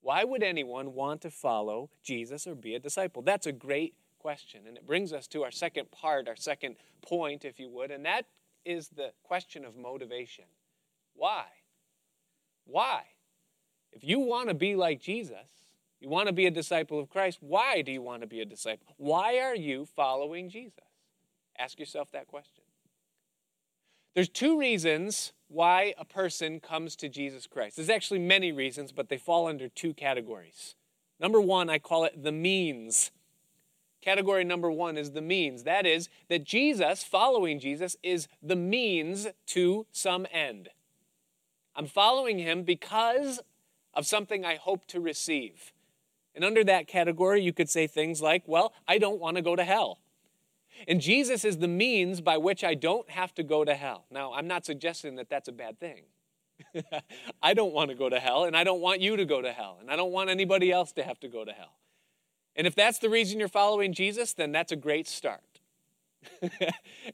Why 0.00 0.22
would 0.22 0.42
anyone 0.42 0.94
want 0.94 1.22
to 1.22 1.30
follow 1.30 1.90
Jesus 2.04 2.46
or 2.46 2.54
be 2.54 2.74
a 2.74 2.78
disciple? 2.78 3.22
That's 3.22 3.46
a 3.46 3.52
great 3.52 3.94
question. 4.20 4.62
And 4.66 4.76
it 4.76 4.86
brings 4.86 5.12
us 5.12 5.26
to 5.28 5.42
our 5.42 5.50
second 5.50 5.90
part, 5.90 6.28
our 6.28 6.36
second 6.36 6.76
point, 7.02 7.44
if 7.44 7.58
you 7.58 7.68
would, 7.70 7.90
and 7.90 8.04
that 8.06 8.26
is 8.64 8.88
the 8.88 9.12
question 9.22 9.64
of 9.64 9.76
motivation. 9.76 10.44
Why? 11.14 11.44
Why? 12.66 13.02
If 13.92 14.04
you 14.04 14.20
want 14.20 14.48
to 14.48 14.54
be 14.54 14.76
like 14.76 15.00
Jesus, 15.00 15.64
you 16.00 16.08
want 16.08 16.26
to 16.26 16.32
be 16.32 16.46
a 16.46 16.50
disciple 16.50 17.00
of 17.00 17.08
Christ, 17.08 17.38
why 17.40 17.80
do 17.82 17.90
you 17.90 18.02
want 18.02 18.20
to 18.20 18.26
be 18.26 18.40
a 18.40 18.44
disciple? 18.44 18.94
Why 18.98 19.38
are 19.38 19.54
you 19.54 19.86
following 19.86 20.50
Jesus? 20.50 20.84
Ask 21.58 21.80
yourself 21.80 22.10
that 22.12 22.26
question. 22.26 22.64
There's 24.14 24.28
two 24.28 24.58
reasons 24.58 25.32
why 25.48 25.94
a 25.98 26.04
person 26.04 26.60
comes 26.60 26.96
to 26.96 27.08
Jesus 27.08 27.46
Christ. 27.46 27.76
There's 27.76 27.90
actually 27.90 28.18
many 28.18 28.52
reasons, 28.52 28.92
but 28.92 29.08
they 29.08 29.18
fall 29.18 29.46
under 29.46 29.68
two 29.68 29.94
categories. 29.94 30.74
Number 31.20 31.40
one, 31.40 31.70
I 31.70 31.78
call 31.78 32.04
it 32.04 32.22
the 32.22 32.32
means. 32.32 33.10
Category 34.02 34.44
number 34.44 34.70
one 34.70 34.96
is 34.96 35.12
the 35.12 35.22
means. 35.22 35.64
That 35.64 35.86
is, 35.86 36.08
that 36.28 36.44
Jesus, 36.44 37.02
following 37.02 37.58
Jesus, 37.58 37.96
is 38.02 38.28
the 38.42 38.56
means 38.56 39.28
to 39.48 39.86
some 39.92 40.26
end. 40.30 40.68
I'm 41.76 41.86
following 41.86 42.38
him 42.38 42.62
because 42.62 43.40
of 43.94 44.06
something 44.06 44.44
I 44.44 44.56
hope 44.56 44.86
to 44.86 45.00
receive. 45.00 45.72
And 46.34 46.44
under 46.44 46.64
that 46.64 46.88
category, 46.88 47.42
you 47.42 47.52
could 47.52 47.68
say 47.68 47.86
things 47.86 48.20
like, 48.20 48.42
well, 48.46 48.72
I 48.88 48.98
don't 48.98 49.20
want 49.20 49.36
to 49.36 49.42
go 49.42 49.54
to 49.54 49.64
hell. 49.64 49.98
And 50.88 51.00
Jesus 51.00 51.44
is 51.44 51.58
the 51.58 51.68
means 51.68 52.20
by 52.20 52.36
which 52.36 52.64
I 52.64 52.74
don't 52.74 53.08
have 53.10 53.34
to 53.34 53.42
go 53.42 53.64
to 53.64 53.74
hell. 53.74 54.04
Now, 54.10 54.32
I'm 54.34 54.46
not 54.46 54.66
suggesting 54.66 55.16
that 55.16 55.30
that's 55.30 55.48
a 55.48 55.52
bad 55.52 55.78
thing. 55.78 56.02
I 57.42 57.54
don't 57.54 57.72
want 57.72 57.90
to 57.90 57.94
go 57.96 58.08
to 58.08 58.20
hell, 58.20 58.44
and 58.44 58.56
I 58.56 58.64
don't 58.64 58.80
want 58.80 59.00
you 59.00 59.16
to 59.16 59.24
go 59.24 59.40
to 59.40 59.52
hell, 59.52 59.78
and 59.80 59.90
I 59.90 59.96
don't 59.96 60.12
want 60.12 60.30
anybody 60.30 60.70
else 60.70 60.92
to 60.92 61.02
have 61.02 61.20
to 61.20 61.28
go 61.28 61.44
to 61.44 61.52
hell. 61.52 61.76
And 62.54 62.66
if 62.66 62.74
that's 62.74 62.98
the 62.98 63.10
reason 63.10 63.38
you're 63.38 63.48
following 63.48 63.92
Jesus, 63.92 64.32
then 64.32 64.52
that's 64.52 64.72
a 64.72 64.76
great 64.76 65.06
start. 65.06 65.60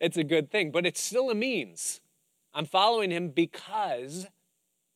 it's 0.00 0.16
a 0.16 0.24
good 0.24 0.50
thing, 0.50 0.70
but 0.70 0.86
it's 0.86 1.00
still 1.00 1.30
a 1.30 1.34
means. 1.34 2.00
I'm 2.54 2.66
following 2.66 3.10
him 3.10 3.28
because 3.28 4.26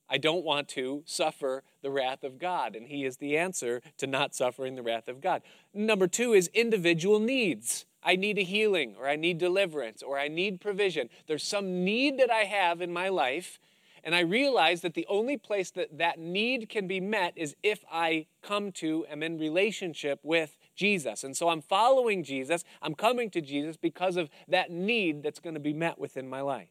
I 0.09 0.19
don't 0.19 0.45
want 0.45 0.69
to 0.69 1.03
suffer 1.05 1.65
the 1.83 1.91
wrath 1.91 2.23
of 2.23 2.39
God, 2.39 2.77
and 2.77 2.87
he 2.87 3.05
is 3.05 3.17
the 3.17 3.37
answer 3.37 3.83
to 3.99 4.07
not 4.07 4.35
suffering 4.35 4.77
the 4.77 4.83
wrath 4.83 5.09
of 5.09 5.21
God. 5.21 5.43
Number 5.75 6.07
two 6.07 6.33
is 6.33 6.49
individual 6.55 7.19
needs. 7.19 7.87
I 8.03 8.15
need 8.15 8.39
a 8.39 8.43
healing, 8.43 8.95
or 8.99 9.09
I 9.09 9.17
need 9.17 9.39
deliverance, 9.39 10.03
or 10.03 10.19
I 10.19 10.29
need 10.29 10.61
provision. 10.61 11.09
There's 11.27 11.43
some 11.43 11.85
need 11.85 12.19
that 12.19 12.31
I 12.31 12.45
have 12.45 12.81
in 12.81 12.93
my 12.93 13.09
life, 13.09 13.59
and 14.05 14.15
I 14.15 14.21
realize 14.21 14.83
that 14.83 14.95
the 14.95 15.07
only 15.09 15.37
place 15.37 15.73
that 15.73 15.99
that 15.99 16.21
need 16.21 16.69
can 16.69 16.87
be 16.87 17.01
met 17.01 17.33
is 17.35 17.57
if 17.65 17.85
I 17.91 18.27
come 18.43 18.71
to, 18.73 19.05
am 19.11 19.25
in 19.25 19.37
relationship 19.37 20.21
with 20.23 20.57
Jesus. 20.77 21.25
And 21.25 21.37
so 21.37 21.49
I'm 21.49 21.61
following 21.61 22.23
Jesus, 22.23 22.63
I'm 22.81 22.95
coming 22.95 23.29
to 23.31 23.41
Jesus 23.41 23.77
because 23.77 24.17
of 24.17 24.31
that 24.47 24.71
need 24.71 25.25
that's 25.25 25.41
going 25.41 25.55
to 25.55 25.61
be 25.61 25.73
met 25.73 25.99
within 25.99 26.29
my 26.29 26.43
life. 26.43 26.71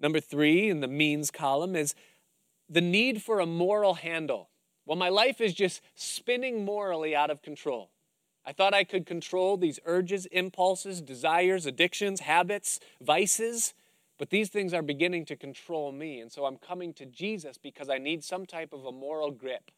Number 0.00 0.18
three 0.18 0.68
in 0.68 0.80
the 0.80 0.88
means 0.88 1.30
column 1.30 1.76
is 1.76 1.94
the 2.68 2.80
need 2.80 3.22
for 3.22 3.40
a 3.40 3.46
moral 3.46 3.94
handle. 3.94 4.50
Well, 4.84 4.96
my 4.96 5.08
life 5.08 5.40
is 5.40 5.54
just 5.54 5.82
spinning 5.94 6.64
morally 6.64 7.14
out 7.14 7.30
of 7.30 7.42
control. 7.42 7.90
I 8.44 8.52
thought 8.52 8.74
I 8.74 8.84
could 8.84 9.06
control 9.06 9.56
these 9.56 9.80
urges, 9.84 10.26
impulses, 10.26 11.00
desires, 11.00 11.66
addictions, 11.66 12.20
habits, 12.20 12.78
vices, 13.00 13.74
but 14.18 14.30
these 14.30 14.48
things 14.48 14.72
are 14.72 14.82
beginning 14.82 15.24
to 15.26 15.36
control 15.36 15.90
me. 15.92 16.20
And 16.20 16.30
so 16.30 16.46
I'm 16.46 16.56
coming 16.56 16.94
to 16.94 17.06
Jesus 17.06 17.58
because 17.58 17.88
I 17.88 17.98
need 17.98 18.22
some 18.22 18.46
type 18.46 18.72
of 18.72 18.84
a 18.84 18.92
moral 18.92 19.32
grip. 19.32 19.70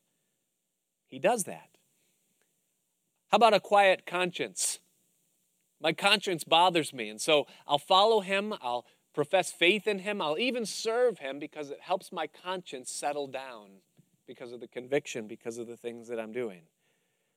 He 1.07 1.19
does 1.19 1.45
that. 1.45 1.71
How 3.29 3.37
about 3.37 3.55
a 3.55 3.61
quiet 3.61 4.05
conscience? 4.07 4.79
My 5.81 5.93
conscience 5.93 6.45
bothers 6.45 6.93
me, 6.93 7.09
and 7.09 7.21
so 7.21 7.47
I'll 7.67 7.79
follow 7.79 8.21
him, 8.21 8.53
I'll 8.61 8.85
profess 9.19 9.51
faith 9.51 9.89
in 9.89 9.99
him, 9.99 10.23
I'll 10.23 10.39
even 10.39 10.65
serve 10.65 11.19
him 11.19 11.41
because 11.41 11.71
it 11.71 11.81
helps 11.81 12.13
my 12.13 12.29
conscience 12.29 12.89
settle 12.89 13.27
down 13.27 13.81
because 14.29 14.53
of 14.53 14.61
the 14.61 14.69
conviction, 14.69 15.27
because 15.27 15.59
of 15.59 15.67
the 15.67 15.77
things 15.77 16.07
that 16.07 16.21
I'm 16.21 16.31
doing. 16.31 16.61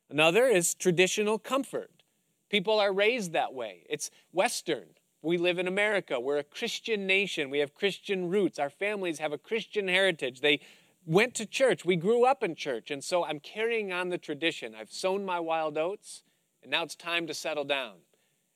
Another 0.07 0.45
is 0.45 0.75
traditional 0.75 1.39
comfort. 1.39 2.03
People 2.51 2.79
are 2.79 2.93
raised 2.93 3.33
that 3.33 3.55
way. 3.55 3.81
It's 3.89 4.11
Western. 4.31 4.89
We 5.23 5.39
live 5.39 5.57
in 5.57 5.67
America. 5.67 6.19
We're 6.19 6.37
a 6.37 6.43
Christian 6.43 7.07
nation. 7.07 7.49
We 7.49 7.57
have 7.57 7.73
Christian 7.73 8.29
roots. 8.29 8.59
Our 8.59 8.69
families 8.69 9.17
have 9.17 9.33
a 9.33 9.39
Christian 9.39 9.87
heritage. 9.87 10.41
They 10.41 10.59
went 11.07 11.33
to 11.33 11.47
church. 11.47 11.83
We 11.83 11.95
grew 11.95 12.25
up 12.25 12.43
in 12.43 12.53
church. 12.53 12.91
And 12.91 13.03
so 13.03 13.25
I'm 13.25 13.39
carrying 13.39 13.91
on 13.91 14.09
the 14.09 14.19
tradition. 14.19 14.75
I've 14.79 14.91
sown 14.91 15.25
my 15.25 15.39
wild 15.39 15.79
oats, 15.79 16.21
and 16.61 16.69
now 16.69 16.83
it's 16.83 16.95
time 16.95 17.25
to 17.25 17.33
settle 17.33 17.63
down. 17.63 18.01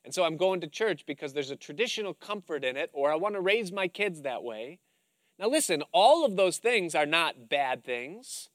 And 0.06 0.14
so 0.14 0.24
I'm 0.24 0.38
going 0.38 0.62
to 0.62 0.68
church 0.68 1.06
because 1.08 1.34
there's 1.34 1.50
a 1.50 1.56
traditional 1.56 2.14
comfort 2.14 2.64
in 2.64 2.78
it, 2.78 2.92
or 2.94 3.12
I 3.12 3.16
want 3.16 3.34
to 3.34 3.42
raise 3.42 3.72
my 3.72 3.88
kids 3.88 4.22
that 4.22 4.44
way. 4.44 4.78
Now, 5.40 5.50
listen, 5.50 5.84
all 5.92 6.24
of 6.24 6.36
those 6.36 6.60
things 6.60 6.94
are 6.94 7.08
not 7.08 7.50
bad 7.50 7.84
things. 7.84 8.50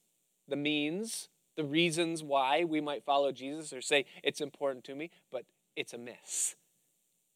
The 0.46 0.56
means, 0.56 1.28
the 1.56 1.64
reasons 1.64 2.22
why 2.22 2.62
we 2.62 2.80
might 2.80 3.04
follow 3.04 3.32
Jesus 3.32 3.72
or 3.72 3.80
say 3.80 4.06
it's 4.22 4.40
important 4.40 4.84
to 4.84 4.94
me, 4.94 5.10
but 5.30 5.44
it's 5.74 5.92
a 5.92 5.98
miss. 5.98 6.54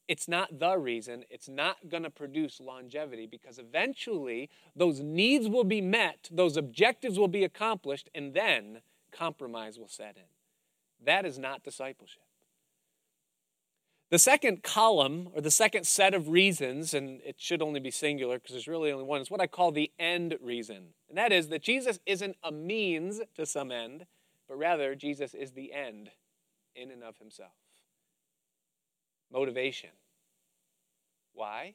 It's 0.07 0.29
not 0.29 0.61
the 0.61 0.79
reason. 0.79 1.24
It's 1.29 1.48
not 1.48 1.88
going 1.88 2.05
to 2.05 2.11
produce 2.11 2.61
longevity 2.61 3.27
because 3.27 3.59
eventually 3.59 4.48
those 4.77 5.00
needs 5.00 5.48
will 5.48 5.64
be 5.64 5.81
met, 5.81 6.29
those 6.31 6.57
objectives 6.57 7.18
will 7.18 7.29
be 7.29 7.42
accomplished, 7.42 8.11
and 8.14 8.33
then 8.33 8.83
compromise 9.11 9.79
will 9.79 9.88
set 9.88 10.16
in. 10.16 10.31
That 11.05 11.27
is 11.27 11.38
not 11.38 11.64
discipleship. 11.64 12.24
The 14.14 14.20
second 14.20 14.62
column, 14.62 15.31
or 15.35 15.40
the 15.40 15.50
second 15.50 15.88
set 15.88 16.14
of 16.14 16.29
reasons, 16.29 16.94
and 16.94 17.20
it 17.22 17.35
should 17.37 17.61
only 17.61 17.81
be 17.81 17.90
singular 17.90 18.38
because 18.38 18.53
there's 18.53 18.68
really 18.68 18.92
only 18.92 19.03
one, 19.05 19.20
is 19.20 19.29
what 19.29 19.40
I 19.40 19.48
call 19.48 19.72
the 19.72 19.90
end 19.98 20.37
reason. 20.40 20.90
And 21.09 21.18
that 21.18 21.33
is 21.33 21.48
that 21.48 21.62
Jesus 21.62 21.98
isn't 22.07 22.37
a 22.40 22.53
means 22.53 23.20
to 23.35 23.44
some 23.44 23.72
end, 23.72 24.07
but 24.46 24.57
rather 24.57 24.94
Jesus 24.94 25.35
is 25.35 25.50
the 25.50 25.72
end 25.72 26.11
in 26.77 26.92
and 26.92 27.03
of 27.03 27.18
himself. 27.18 27.57
Motivation. 29.33 29.90
Why? 31.33 31.74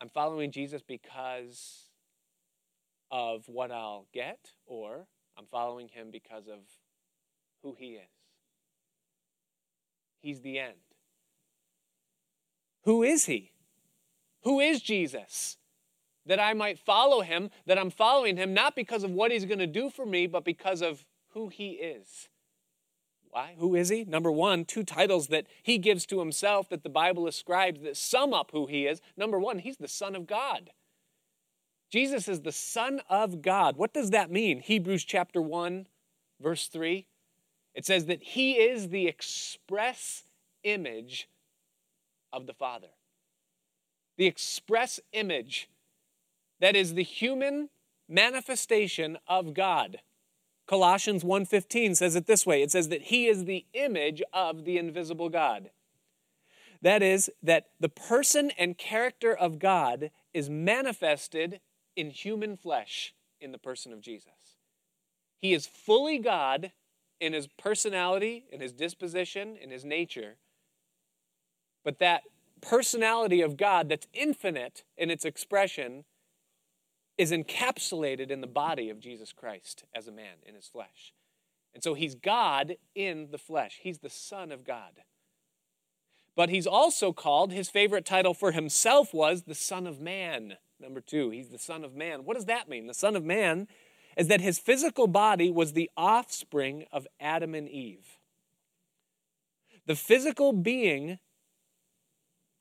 I'm 0.00 0.08
following 0.08 0.50
Jesus 0.50 0.82
because 0.82 1.84
of 3.12 3.44
what 3.46 3.70
I'll 3.70 4.08
get, 4.12 4.50
or 4.66 5.06
I'm 5.38 5.46
following 5.52 5.86
him 5.86 6.10
because 6.10 6.48
of 6.48 6.58
who 7.62 7.76
he 7.78 7.90
is. 7.90 8.23
He's 10.24 10.40
the 10.40 10.58
end. 10.58 10.74
Who 12.84 13.02
is 13.02 13.26
he? 13.26 13.52
Who 14.42 14.58
is 14.58 14.80
Jesus? 14.80 15.58
that 16.26 16.40
I 16.40 16.54
might 16.54 16.78
follow 16.78 17.20
him, 17.20 17.50
that 17.66 17.78
I'm 17.78 17.90
following 17.90 18.36
him 18.36 18.54
not 18.54 18.74
because 18.74 19.04
of 19.04 19.10
what 19.10 19.30
he's 19.30 19.44
going 19.44 19.58
to 19.58 19.66
do 19.66 19.90
for 19.90 20.06
me, 20.06 20.26
but 20.26 20.44
because 20.44 20.82
of 20.82 21.04
who 21.30 21.48
he 21.48 21.72
is. 21.72 22.28
Why? 23.28 23.56
Who 23.58 23.74
is 23.74 23.88
he? 23.88 24.04
Number 24.04 24.30
one, 24.30 24.64
two 24.64 24.84
titles 24.84 25.26
that 25.28 25.46
he 25.62 25.76
gives 25.76 26.06
to 26.06 26.20
himself 26.20 26.68
that 26.68 26.84
the 26.84 26.88
Bible 26.88 27.26
ascribes 27.26 27.82
that 27.82 27.96
sum 27.96 28.32
up 28.32 28.50
who 28.52 28.66
he 28.66 28.86
is. 28.86 29.00
Number 29.16 29.40
one, 29.40 29.58
he's 29.58 29.76
the 29.76 29.88
Son 29.88 30.14
of 30.14 30.26
God. 30.26 30.70
Jesus 31.90 32.28
is 32.28 32.42
the 32.42 32.52
Son 32.52 33.00
of 33.10 33.42
God. 33.42 33.76
What 33.76 33.92
does 33.92 34.10
that 34.10 34.30
mean? 34.30 34.60
Hebrews 34.60 35.04
chapter 35.04 35.42
1, 35.42 35.88
verse 36.40 36.68
3. 36.68 37.06
It 37.74 37.84
says 37.84 38.06
that 38.06 38.22
he 38.22 38.52
is 38.52 38.88
the 38.88 39.06
express 39.06 40.22
image 40.62 41.28
of 42.32 42.46
the 42.46 42.54
Father. 42.54 42.88
The 44.16 44.26
express 44.26 45.00
image 45.12 45.68
that 46.60 46.76
is 46.76 46.94
the 46.94 47.02
human 47.02 47.68
manifestation 48.08 49.18
of 49.26 49.54
God. 49.54 50.00
Colossians 50.66 51.24
1:15 51.24 51.94
says 51.94 52.16
it 52.16 52.26
this 52.26 52.46
way. 52.46 52.62
It 52.62 52.70
says 52.70 52.88
that 52.88 53.02
he 53.02 53.26
is 53.26 53.44
the 53.44 53.66
image 53.74 54.22
of 54.32 54.64
the 54.64 54.78
invisible 54.78 55.28
God. 55.28 55.70
That 56.80 57.02
is, 57.02 57.30
that 57.42 57.70
the 57.80 57.88
person 57.88 58.50
and 58.52 58.76
character 58.76 59.34
of 59.34 59.58
God 59.58 60.10
is 60.32 60.50
manifested 60.50 61.60
in 61.96 62.10
human 62.10 62.56
flesh 62.56 63.14
in 63.40 63.52
the 63.52 63.58
person 63.58 63.92
of 63.92 64.00
Jesus. 64.00 64.58
He 65.38 65.54
is 65.54 65.66
fully 65.66 66.18
God 66.18 66.72
in 67.20 67.32
his 67.32 67.46
personality, 67.58 68.44
in 68.50 68.60
his 68.60 68.72
disposition, 68.72 69.56
in 69.56 69.70
his 69.70 69.84
nature. 69.84 70.36
But 71.84 71.98
that 71.98 72.22
personality 72.60 73.40
of 73.40 73.56
God 73.56 73.88
that's 73.88 74.06
infinite 74.12 74.84
in 74.96 75.10
its 75.10 75.24
expression 75.24 76.04
is 77.16 77.30
encapsulated 77.30 78.30
in 78.30 78.40
the 78.40 78.46
body 78.46 78.90
of 78.90 78.98
Jesus 78.98 79.32
Christ 79.32 79.84
as 79.94 80.08
a 80.08 80.12
man 80.12 80.38
in 80.44 80.54
his 80.54 80.66
flesh. 80.66 81.12
And 81.74 81.82
so 81.82 81.94
he's 81.94 82.14
God 82.14 82.76
in 82.94 83.28
the 83.30 83.38
flesh. 83.38 83.80
He's 83.82 83.98
the 83.98 84.10
Son 84.10 84.50
of 84.50 84.64
God. 84.64 85.02
But 86.36 86.48
he's 86.48 86.66
also 86.66 87.12
called, 87.12 87.52
his 87.52 87.70
favorite 87.70 88.04
title 88.04 88.34
for 88.34 88.52
himself 88.52 89.14
was 89.14 89.42
the 89.42 89.54
Son 89.54 89.86
of 89.86 90.00
Man. 90.00 90.54
Number 90.80 91.00
two, 91.00 91.30
he's 91.30 91.50
the 91.50 91.58
Son 91.58 91.84
of 91.84 91.94
Man. 91.94 92.24
What 92.24 92.34
does 92.34 92.46
that 92.46 92.68
mean? 92.68 92.86
The 92.86 92.94
Son 92.94 93.14
of 93.14 93.24
Man 93.24 93.68
is 94.16 94.28
that 94.28 94.40
his 94.40 94.58
physical 94.58 95.06
body 95.06 95.50
was 95.50 95.72
the 95.72 95.90
offspring 95.96 96.84
of 96.92 97.06
Adam 97.20 97.54
and 97.54 97.68
Eve. 97.68 98.18
The 99.86 99.96
physical 99.96 100.52
being 100.52 101.18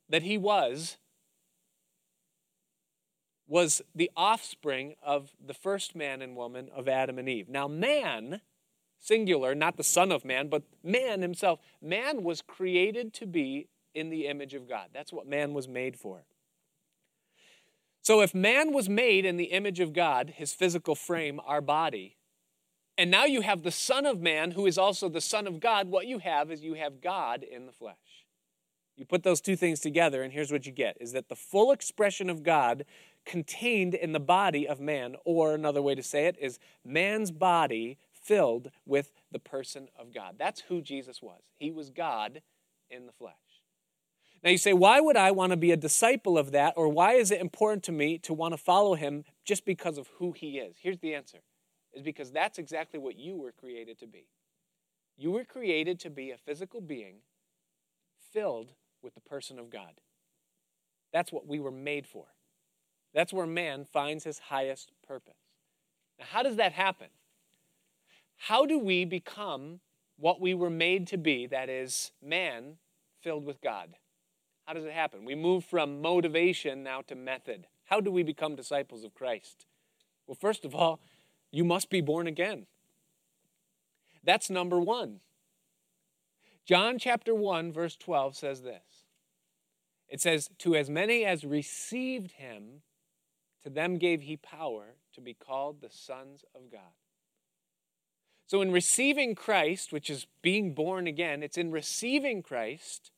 that 0.10 0.24
he 0.24 0.38
was 0.38 0.98
was 3.48 3.82
the 3.94 4.10
offspring 4.16 4.96
of 5.04 5.32
the 5.46 5.54
first 5.54 5.96
man 5.96 6.22
and 6.22 6.36
woman 6.36 6.70
of 6.74 6.88
Adam 6.88 7.20
and 7.20 7.30
Eve. 7.30 7.50
Now, 7.50 7.68
man, 7.68 8.42
singular, 9.00 9.54
not 9.54 9.78
the 9.78 9.84
Son 9.84 10.12
of 10.12 10.26
Man, 10.26 10.48
but 10.48 10.64
man 10.84 11.22
himself, 11.22 11.60
man 11.82 12.24
was 12.24 12.42
created 12.42 13.14
to 13.16 13.28
be 13.28 13.68
in 13.94 14.10
the 14.10 14.28
image 14.28 14.54
of 14.54 14.68
God. 14.68 14.88
That's 14.94 15.14
what 15.14 15.28
man 15.28 15.54
was 15.54 15.68
made 15.68 15.98
for. 15.98 16.24
So, 18.04 18.20
if 18.20 18.36
man 18.36 18.74
was 18.74 18.90
made 18.90 19.24
in 19.24 19.38
the 19.38 19.46
image 19.46 19.80
of 19.80 19.94
God, 19.94 20.34
his 20.36 20.54
physical 20.54 20.94
frame, 20.94 21.40
our 21.46 21.62
body, 21.62 22.18
and 22.98 23.10
now 23.10 23.24
you 23.24 23.40
have 23.42 23.64
the 23.64 23.72
Son 23.72 24.06
of 24.06 24.20
Man 24.20 24.52
who 24.52 24.66
is 24.66 24.78
also 24.78 25.08
the 25.08 25.22
Son 25.22 25.48
of 25.48 25.62
God, 25.62 25.88
what 25.88 26.06
you 26.06 26.20
have 26.20 26.52
is 26.52 26.62
you 26.64 26.74
have 26.74 27.00
God 27.00 27.44
in 27.44 27.66
the 27.66 27.72
flesh. 27.72 27.96
You 28.98 29.06
put 29.06 29.24
those 29.24 29.40
two 29.40 29.56
things 29.56 29.80
together, 29.80 30.22
and 30.22 30.34
here's 30.34 30.52
what 30.52 30.66
you 30.66 30.74
get 30.74 30.98
is 31.00 31.14
that 31.14 31.30
the 31.30 31.36
full 31.36 31.72
expression 31.72 32.30
of 32.30 32.44
God 32.44 32.84
contained 33.26 33.94
in 33.94 34.12
the 34.12 34.20
body 34.20 34.68
of 34.68 34.82
man, 34.82 35.16
or 35.24 35.56
another 35.56 35.82
way 35.82 35.96
to 35.96 36.04
say 36.04 36.26
it 36.26 36.38
is 36.42 36.60
man's 36.84 37.32
body 37.32 37.98
filled 38.12 38.70
with 38.86 39.14
the 39.32 39.40
person 39.40 39.88
of 39.98 40.14
God. 40.14 40.36
That's 40.38 40.60
who 40.60 40.82
Jesus 40.82 41.22
was. 41.22 41.42
He 41.56 41.72
was 41.72 41.90
God 41.90 42.42
in 42.90 43.06
the 43.06 43.14
flesh. 43.14 43.34
Now 44.44 44.50
you 44.50 44.58
say, 44.58 44.74
why 44.74 45.00
would 45.00 45.16
I 45.16 45.32
want 45.32 45.52
to 45.52 45.58
be 45.58 45.72
a 45.72 45.78
disciple 45.78 46.38
of 46.38 46.52
that, 46.52 46.74
or 46.76 46.90
why 46.90 47.14
is 47.14 47.32
it 47.32 47.40
important 47.40 47.84
to 47.84 47.94
me 47.94 48.18
to 48.20 48.34
want 48.34 48.54
to 48.54 48.58
follow 48.58 48.96
him 48.96 49.24
just 49.46 49.66
because 49.66 49.98
of 49.98 50.10
who 50.18 50.34
he 50.34 50.58
is? 50.58 50.76
Here's 50.82 51.00
the 51.00 51.16
answer 51.16 51.40
is 51.94 52.02
because 52.02 52.32
that's 52.32 52.58
exactly 52.58 53.00
what 53.00 53.18
you 53.18 53.36
were 53.36 53.52
created 53.52 54.00
to 54.00 54.08
be. 54.08 54.28
You 55.16 55.32
were 55.32 55.46
created 55.46 56.00
to 56.02 56.10
be 56.10 56.32
a 56.32 56.38
physical 56.38 56.82
being 56.82 57.18
filled 58.32 58.74
with 59.02 59.14
the 59.14 59.22
person 59.22 59.60
of 59.60 59.70
God. 59.70 60.02
That's 61.14 61.32
what 61.32 61.48
we 61.48 61.60
were 61.60 61.72
made 61.72 62.08
for. 62.08 62.26
That's 63.14 63.32
where 63.32 63.46
man 63.46 63.86
finds 63.86 64.24
his 64.24 64.40
highest 64.40 64.92
purpose. 65.08 65.38
Now, 66.18 66.26
how 66.32 66.42
does 66.42 66.56
that 66.56 66.74
happen? 66.74 67.10
How 68.38 68.66
do 68.66 68.80
we 68.80 69.06
become 69.06 69.80
what 70.18 70.42
we 70.42 70.56
were 70.56 70.72
made 70.72 71.06
to 71.08 71.18
be, 71.18 71.46
that 71.48 71.70
is, 71.70 72.12
man 72.22 72.78
filled 73.22 73.46
with 73.46 73.62
God? 73.62 73.96
How 74.66 74.74
does 74.74 74.86
it 74.86 74.94
happen? 74.94 75.26
We 75.26 75.36
move 75.36 75.66
from 75.66 76.02
motivation 76.02 76.84
now 76.84 77.02
to 77.08 77.16
method. 77.16 77.68
How 77.86 78.00
do 78.00 78.12
we 78.12 78.24
become 78.24 78.56
disciples 78.56 79.04
of 79.04 79.14
Christ? 79.14 79.66
Well, 80.26 80.38
first 80.40 80.64
of 80.64 80.74
all, 80.74 81.00
you 81.52 81.64
must 81.64 81.90
be 81.90 82.02
born 82.02 82.28
again. 82.28 82.66
That's 84.24 84.50
number 84.50 84.80
one. 84.80 85.20
John 86.66 86.98
chapter 86.98 87.36
1, 87.36 87.74
verse 87.74 87.98
12 87.98 88.38
says 88.38 88.62
this 88.62 89.06
It 90.08 90.22
says, 90.22 90.50
To 90.60 90.76
as 90.76 90.90
many 90.90 91.26
as 91.26 91.44
received 91.44 92.32
him, 92.34 92.84
to 93.64 93.70
them 93.70 93.98
gave 93.98 94.22
he 94.22 94.38
power 94.38 94.96
to 95.14 95.22
be 95.22 95.34
called 95.34 95.82
the 95.82 95.90
sons 95.90 96.46
of 96.56 96.72
God. 96.72 96.82
So, 98.46 98.62
in 98.62 98.72
receiving 98.72 99.36
Christ, 99.36 99.92
which 99.92 100.10
is 100.10 100.28
being 100.42 100.74
born 100.74 101.06
again, 101.06 101.44
it's 101.44 101.58
in 101.58 101.72
receiving 101.72 102.42
Christ 102.42 103.12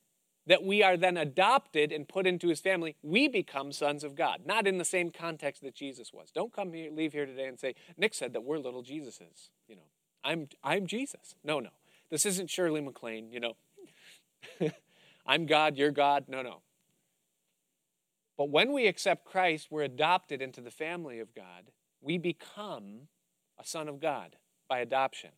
that 0.46 0.62
we 0.62 0.82
are 0.82 0.96
then 0.96 1.16
adopted 1.16 1.92
and 1.92 2.08
put 2.08 2.26
into 2.26 2.48
his 2.48 2.60
family. 2.60 2.96
We 3.02 3.28
become 3.28 3.72
sons 3.72 4.04
of 4.04 4.14
God, 4.14 4.42
not 4.46 4.66
in 4.66 4.78
the 4.78 4.84
same 4.84 5.10
context 5.10 5.62
that 5.62 5.74
Jesus 5.74 6.12
was. 6.12 6.30
Don't 6.30 6.52
come 6.52 6.72
here, 6.72 6.90
leave 6.90 7.12
here 7.12 7.26
today 7.26 7.46
and 7.46 7.58
say, 7.58 7.74
Nick 7.96 8.14
said 8.14 8.32
that 8.32 8.44
we're 8.44 8.58
little 8.58 8.82
Jesuses. 8.82 9.50
You 9.68 9.76
know, 9.76 9.82
I'm, 10.22 10.48
I'm 10.62 10.86
Jesus. 10.86 11.34
No, 11.42 11.60
no. 11.60 11.70
This 12.10 12.24
isn't 12.26 12.50
Shirley 12.50 12.80
MacLaine, 12.80 13.32
you 13.32 13.40
know. 13.40 13.56
I'm 15.26 15.46
God, 15.46 15.76
you're 15.76 15.90
God. 15.90 16.26
No, 16.28 16.42
no. 16.42 16.62
But 18.38 18.50
when 18.50 18.72
we 18.72 18.86
accept 18.86 19.24
Christ, 19.24 19.68
we're 19.70 19.82
adopted 19.82 20.42
into 20.42 20.60
the 20.60 20.70
family 20.70 21.18
of 21.18 21.34
God. 21.34 21.70
We 22.00 22.18
become 22.18 23.08
a 23.58 23.66
son 23.66 23.88
of 23.88 23.98
God 23.98 24.36
by 24.68 24.78
adoption. 24.78 25.30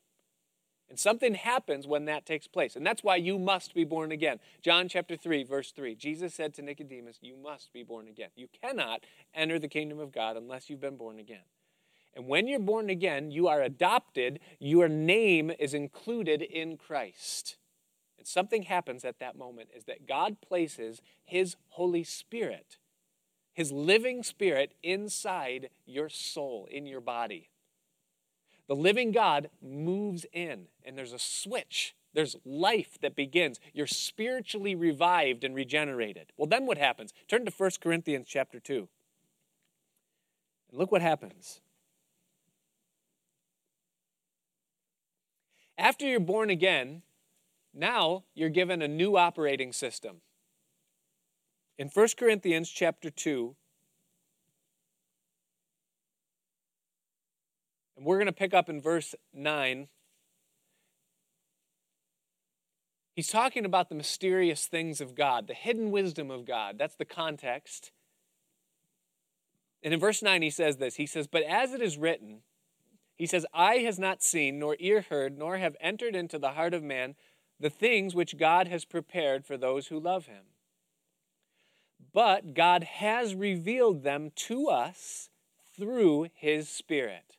And 0.91 0.99
something 0.99 1.35
happens 1.35 1.87
when 1.87 2.07
that 2.07 2.25
takes 2.25 2.47
place. 2.47 2.75
And 2.75 2.87
that's 2.87 3.05
why 3.05 3.17
you 3.17 3.39
must 3.39 3.75
be 3.75 3.85
born 3.85 4.11
again. 4.11 4.41
John 4.63 4.89
chapter 4.89 5.17
3, 5.17 5.45
verse 5.45 5.71
3. 5.73 5.95
Jesus 5.95 6.35
said 6.35 6.55
to 6.55 6.63
Nicodemus, 6.63 7.19
You 7.21 7.37
must 7.37 7.73
be 7.73 7.83
born 7.83 8.09
again. 8.09 8.31
You 8.37 8.49
cannot 8.63 9.05
enter 9.35 9.59
the 9.59 9.69
kingdom 9.69 9.99
of 9.99 10.13
God 10.13 10.37
unless 10.37 10.71
you've 10.71 10.81
been 10.81 10.97
born 10.97 11.19
again. 11.19 11.45
And 12.15 12.27
when 12.27 12.49
you're 12.49 12.59
born 12.59 12.89
again, 12.89 13.31
you 13.31 13.49
are 13.49 13.61
adopted, 13.61 14.41
your 14.59 14.89
name 14.89 15.53
is 15.59 15.75
included 15.75 16.41
in 16.41 16.79
Christ. 16.79 17.59
And 18.17 18.27
something 18.27 18.63
happens 18.63 19.05
at 19.05 19.19
that 19.21 19.37
moment 19.37 19.69
is 19.77 19.85
that 19.85 20.09
God 20.09 20.41
places 20.41 21.03
His 21.25 21.57
Holy 21.69 22.03
Spirit 22.03 22.79
his 23.59 23.73
living 23.73 24.23
spirit 24.23 24.73
inside 24.85 25.69
your 25.85 26.09
soul, 26.09 26.69
in 26.71 26.87
your 26.87 27.01
body. 27.01 27.51
The 28.69 28.77
living 28.77 29.13
God 29.13 29.49
moves 29.63 30.27
in, 30.33 30.67
and 30.85 30.97
there's 30.97 31.15
a 31.15 31.19
switch. 31.19 31.95
There's 32.15 32.37
life 32.45 32.99
that 33.01 33.17
begins. 33.17 33.59
You're 33.73 33.87
spiritually 33.87 34.75
revived 34.75 35.43
and 35.43 35.55
regenerated. 35.55 36.33
Well, 36.37 36.47
then 36.47 36.67
what 36.67 36.79
happens? 36.79 37.13
Turn 37.29 37.45
to 37.47 37.53
1 37.53 37.71
Corinthians 37.81 38.27
chapter 38.29 38.61
2. 38.61 38.89
And 40.71 40.79
look 40.79 40.93
what 40.93 41.03
happens. 41.03 41.61
After 45.79 46.07
you're 46.07 46.21
born 46.21 46.51
again, 46.51 47.03
now 47.73 48.25
you're 48.35 48.49
given 48.49 48.83
a 48.83 48.89
new 48.89 49.17
operating 49.17 49.73
system. 49.73 50.17
In 51.79 51.89
1 51.89 52.09
Corinthians 52.19 52.69
chapter 52.69 53.09
2, 53.09 53.55
and 57.99 58.07
we're 58.07 58.17
going 58.17 58.27
to 58.27 58.33
pick 58.33 58.55
up 58.55 58.71
in 58.71 58.81
verse 58.81 59.15
9. 59.35 59.89
He's 63.15 63.29
talking 63.29 63.67
about 63.67 63.91
the 63.91 63.95
mysterious 63.95 64.67
things 64.67 65.03
of 65.03 65.15
God, 65.15 65.47
the 65.47 65.55
hidden 65.55 65.91
wisdom 65.91 66.31
of 66.31 66.47
God. 66.47 66.79
That's 66.79 66.95
the 66.95 67.05
context. 67.05 67.91
And 69.83 69.93
in 69.93 70.01
verse 70.01 70.23
9, 70.23 70.41
he 70.41 70.51
says 70.51 70.79
this 70.79 70.97
He 70.97 71.07
says, 71.07 71.27
But 71.27 71.43
as 71.43 71.75
it 71.75 71.83
is 71.83 71.99
written, 71.99 72.43
he 73.17 73.27
says, 73.27 73.45
Eye 73.53 73.79
has 73.79 73.99
not 73.99 74.23
seen, 74.23 74.59
nor 74.59 74.77
ear 74.79 75.05
heard, 75.11 75.37
nor 75.37 75.59
have 75.59 75.77
entered 75.81 76.17
into 76.17 76.39
the 76.39 76.53
heart 76.53 76.73
of 76.73 76.83
man 76.83 77.17
the 77.61 77.71
things 77.71 78.15
which 78.15 78.39
God 78.39 78.69
has 78.69 78.85
prepared 78.85 79.45
for 79.45 79.57
those 79.57 79.89
who 79.89 79.99
love 79.99 80.27
him 80.27 80.45
but 82.13 82.55
God 82.55 82.85
has 82.85 83.35
revealed 83.35 84.03
them 84.03 84.31
to 84.35 84.69
us 84.69 85.31
through 85.77 86.29
His 86.35 86.69
Spirit. 86.69 87.38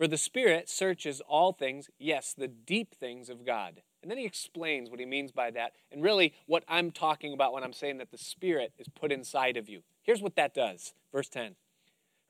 For 0.00 0.08
the 0.08 0.16
Spirit 0.16 0.70
searches 0.70 1.20
all 1.28 1.52
things, 1.52 1.90
yes, 1.98 2.32
the 2.32 2.48
deep 2.48 2.94
things 2.94 3.28
of 3.28 3.44
God. 3.44 3.82
And 4.00 4.10
then 4.10 4.16
he 4.16 4.24
explains 4.24 4.88
what 4.88 4.98
he 4.98 5.04
means 5.04 5.30
by 5.30 5.50
that, 5.50 5.72
and 5.92 6.02
really 6.02 6.32
what 6.46 6.64
I'm 6.66 6.90
talking 6.90 7.34
about 7.34 7.52
when 7.52 7.62
I'm 7.62 7.74
saying 7.74 7.98
that 7.98 8.10
the 8.10 8.16
Spirit 8.16 8.72
is 8.78 8.88
put 8.88 9.12
inside 9.12 9.58
of 9.58 9.68
you. 9.68 9.82
Here's 10.02 10.22
what 10.22 10.36
that 10.36 10.54
does. 10.54 10.94
Verse 11.12 11.28
10, 11.28 11.54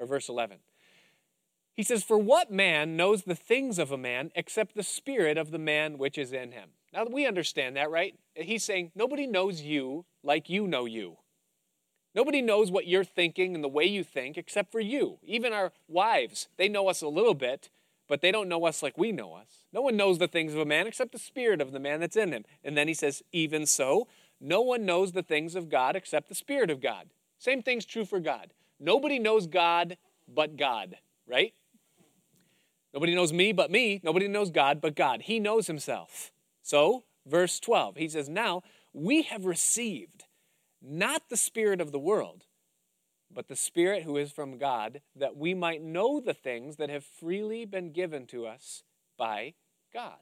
or 0.00 0.06
verse 0.06 0.28
11. 0.28 0.56
He 1.72 1.84
says, 1.84 2.02
For 2.02 2.18
what 2.18 2.50
man 2.50 2.96
knows 2.96 3.22
the 3.22 3.36
things 3.36 3.78
of 3.78 3.92
a 3.92 3.96
man 3.96 4.32
except 4.34 4.74
the 4.74 4.82
spirit 4.82 5.38
of 5.38 5.52
the 5.52 5.58
man 5.58 5.96
which 5.96 6.18
is 6.18 6.32
in 6.32 6.50
him? 6.50 6.70
Now 6.92 7.04
we 7.04 7.24
understand 7.24 7.76
that, 7.76 7.88
right? 7.88 8.18
He's 8.34 8.64
saying, 8.64 8.90
Nobody 8.96 9.28
knows 9.28 9.60
you 9.60 10.06
like 10.24 10.50
you 10.50 10.66
know 10.66 10.86
you. 10.86 11.18
Nobody 12.14 12.42
knows 12.42 12.70
what 12.70 12.86
you're 12.86 13.04
thinking 13.04 13.54
and 13.54 13.62
the 13.62 13.68
way 13.68 13.84
you 13.84 14.02
think 14.02 14.36
except 14.36 14.72
for 14.72 14.80
you. 14.80 15.18
Even 15.22 15.52
our 15.52 15.72
wives, 15.88 16.48
they 16.56 16.68
know 16.68 16.88
us 16.88 17.02
a 17.02 17.08
little 17.08 17.34
bit, 17.34 17.70
but 18.08 18.20
they 18.20 18.32
don't 18.32 18.48
know 18.48 18.66
us 18.66 18.82
like 18.82 18.98
we 18.98 19.12
know 19.12 19.34
us. 19.34 19.64
No 19.72 19.80
one 19.82 19.96
knows 19.96 20.18
the 20.18 20.26
things 20.26 20.52
of 20.52 20.58
a 20.58 20.64
man 20.64 20.86
except 20.86 21.12
the 21.12 21.18
spirit 21.18 21.60
of 21.60 21.70
the 21.70 21.78
man 21.78 22.00
that's 22.00 22.16
in 22.16 22.32
him. 22.32 22.44
And 22.64 22.76
then 22.76 22.88
he 22.88 22.94
says, 22.94 23.22
even 23.32 23.64
so, 23.66 24.08
no 24.40 24.62
one 24.62 24.86
knows 24.86 25.12
the 25.12 25.22
things 25.22 25.54
of 25.54 25.68
God 25.68 25.94
except 25.94 26.28
the 26.28 26.34
Spirit 26.34 26.70
of 26.70 26.80
God. 26.80 27.10
Same 27.38 27.62
thing's 27.62 27.84
true 27.84 28.06
for 28.06 28.20
God. 28.20 28.52
Nobody 28.78 29.18
knows 29.18 29.46
God 29.46 29.98
but 30.26 30.56
God, 30.56 30.96
right? 31.28 31.52
Nobody 32.94 33.14
knows 33.14 33.32
me 33.32 33.52
but 33.52 33.70
me. 33.70 34.00
Nobody 34.02 34.28
knows 34.28 34.50
God 34.50 34.80
but 34.80 34.96
God. 34.96 35.22
He 35.22 35.38
knows 35.38 35.66
himself. 35.66 36.32
So, 36.62 37.04
verse 37.26 37.60
12, 37.60 37.96
he 37.96 38.08
says, 38.08 38.28
Now 38.28 38.62
we 38.92 39.22
have 39.22 39.44
received 39.44 40.24
not 40.82 41.28
the 41.28 41.36
Spirit 41.36 41.80
of 41.80 41.92
the 41.92 41.98
world, 41.98 42.44
but 43.32 43.48
the 43.48 43.56
Spirit 43.56 44.02
who 44.02 44.16
is 44.16 44.32
from 44.32 44.58
God, 44.58 45.02
that 45.14 45.36
we 45.36 45.54
might 45.54 45.82
know 45.82 46.20
the 46.20 46.34
things 46.34 46.76
that 46.76 46.90
have 46.90 47.04
freely 47.04 47.64
been 47.64 47.92
given 47.92 48.26
to 48.26 48.46
us 48.46 48.82
by 49.16 49.54
God. 49.92 50.18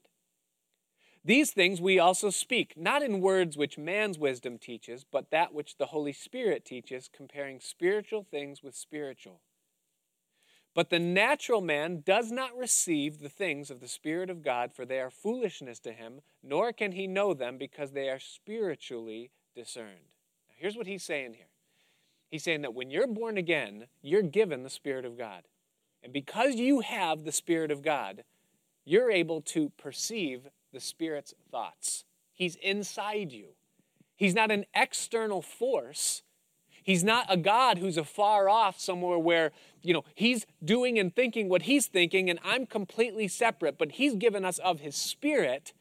These 1.24 1.50
things 1.50 1.80
we 1.80 1.98
also 1.98 2.30
speak, 2.30 2.74
not 2.76 3.02
in 3.02 3.20
words 3.20 3.56
which 3.56 3.76
man's 3.76 4.18
wisdom 4.18 4.58
teaches, 4.58 5.04
but 5.04 5.30
that 5.30 5.52
which 5.52 5.76
the 5.76 5.86
Holy 5.86 6.12
Spirit 6.12 6.64
teaches, 6.64 7.10
comparing 7.12 7.60
spiritual 7.60 8.22
things 8.22 8.62
with 8.62 8.74
spiritual. 8.74 9.40
But 10.74 10.90
the 10.90 10.98
natural 10.98 11.60
man 11.60 12.02
does 12.04 12.30
not 12.30 12.56
receive 12.56 13.18
the 13.18 13.28
things 13.28 13.70
of 13.70 13.80
the 13.80 13.88
Spirit 13.88 14.30
of 14.30 14.42
God, 14.42 14.72
for 14.72 14.86
they 14.86 15.00
are 15.00 15.10
foolishness 15.10 15.80
to 15.80 15.92
him, 15.92 16.20
nor 16.42 16.72
can 16.72 16.92
he 16.92 17.06
know 17.06 17.34
them 17.34 17.58
because 17.58 17.92
they 17.92 18.08
are 18.08 18.20
spiritually 18.20 19.30
discerned. 19.56 20.14
Here's 20.58 20.76
what 20.76 20.86
he's 20.86 21.04
saying 21.04 21.34
here 21.34 21.46
He's 22.30 22.42
saying 22.42 22.62
that 22.62 22.74
when 22.74 22.90
you're 22.90 23.06
born 23.06 23.38
again, 23.38 23.86
you're 24.02 24.22
given 24.22 24.62
the 24.62 24.70
Spirit 24.70 25.04
of 25.04 25.16
God. 25.16 25.44
And 26.02 26.12
because 26.12 26.56
you 26.56 26.80
have 26.80 27.24
the 27.24 27.32
Spirit 27.32 27.70
of 27.70 27.82
God, 27.82 28.24
you're 28.84 29.10
able 29.10 29.40
to 29.42 29.70
perceive 29.70 30.48
the 30.72 30.80
Spirit's 30.80 31.34
thoughts. 31.50 32.04
He's 32.34 32.56
inside 32.56 33.32
you. 33.32 33.54
He's 34.14 34.34
not 34.34 34.50
an 34.50 34.66
external 34.74 35.40
force. 35.40 36.22
He's 36.82 37.04
not 37.04 37.26
a 37.28 37.36
God 37.36 37.78
who's 37.78 37.96
afar 37.96 38.48
off 38.48 38.80
somewhere 38.80 39.18
where, 39.18 39.52
you 39.82 39.92
know, 39.92 40.04
he's 40.14 40.46
doing 40.64 40.98
and 40.98 41.14
thinking 41.14 41.48
what 41.48 41.62
he's 41.62 41.86
thinking 41.86 42.28
and 42.28 42.38
I'm 42.44 42.66
completely 42.66 43.28
separate, 43.28 43.78
but 43.78 43.92
he's 43.92 44.14
given 44.14 44.44
us 44.44 44.58
of 44.58 44.80
his 44.80 44.96
spirit 44.96 45.72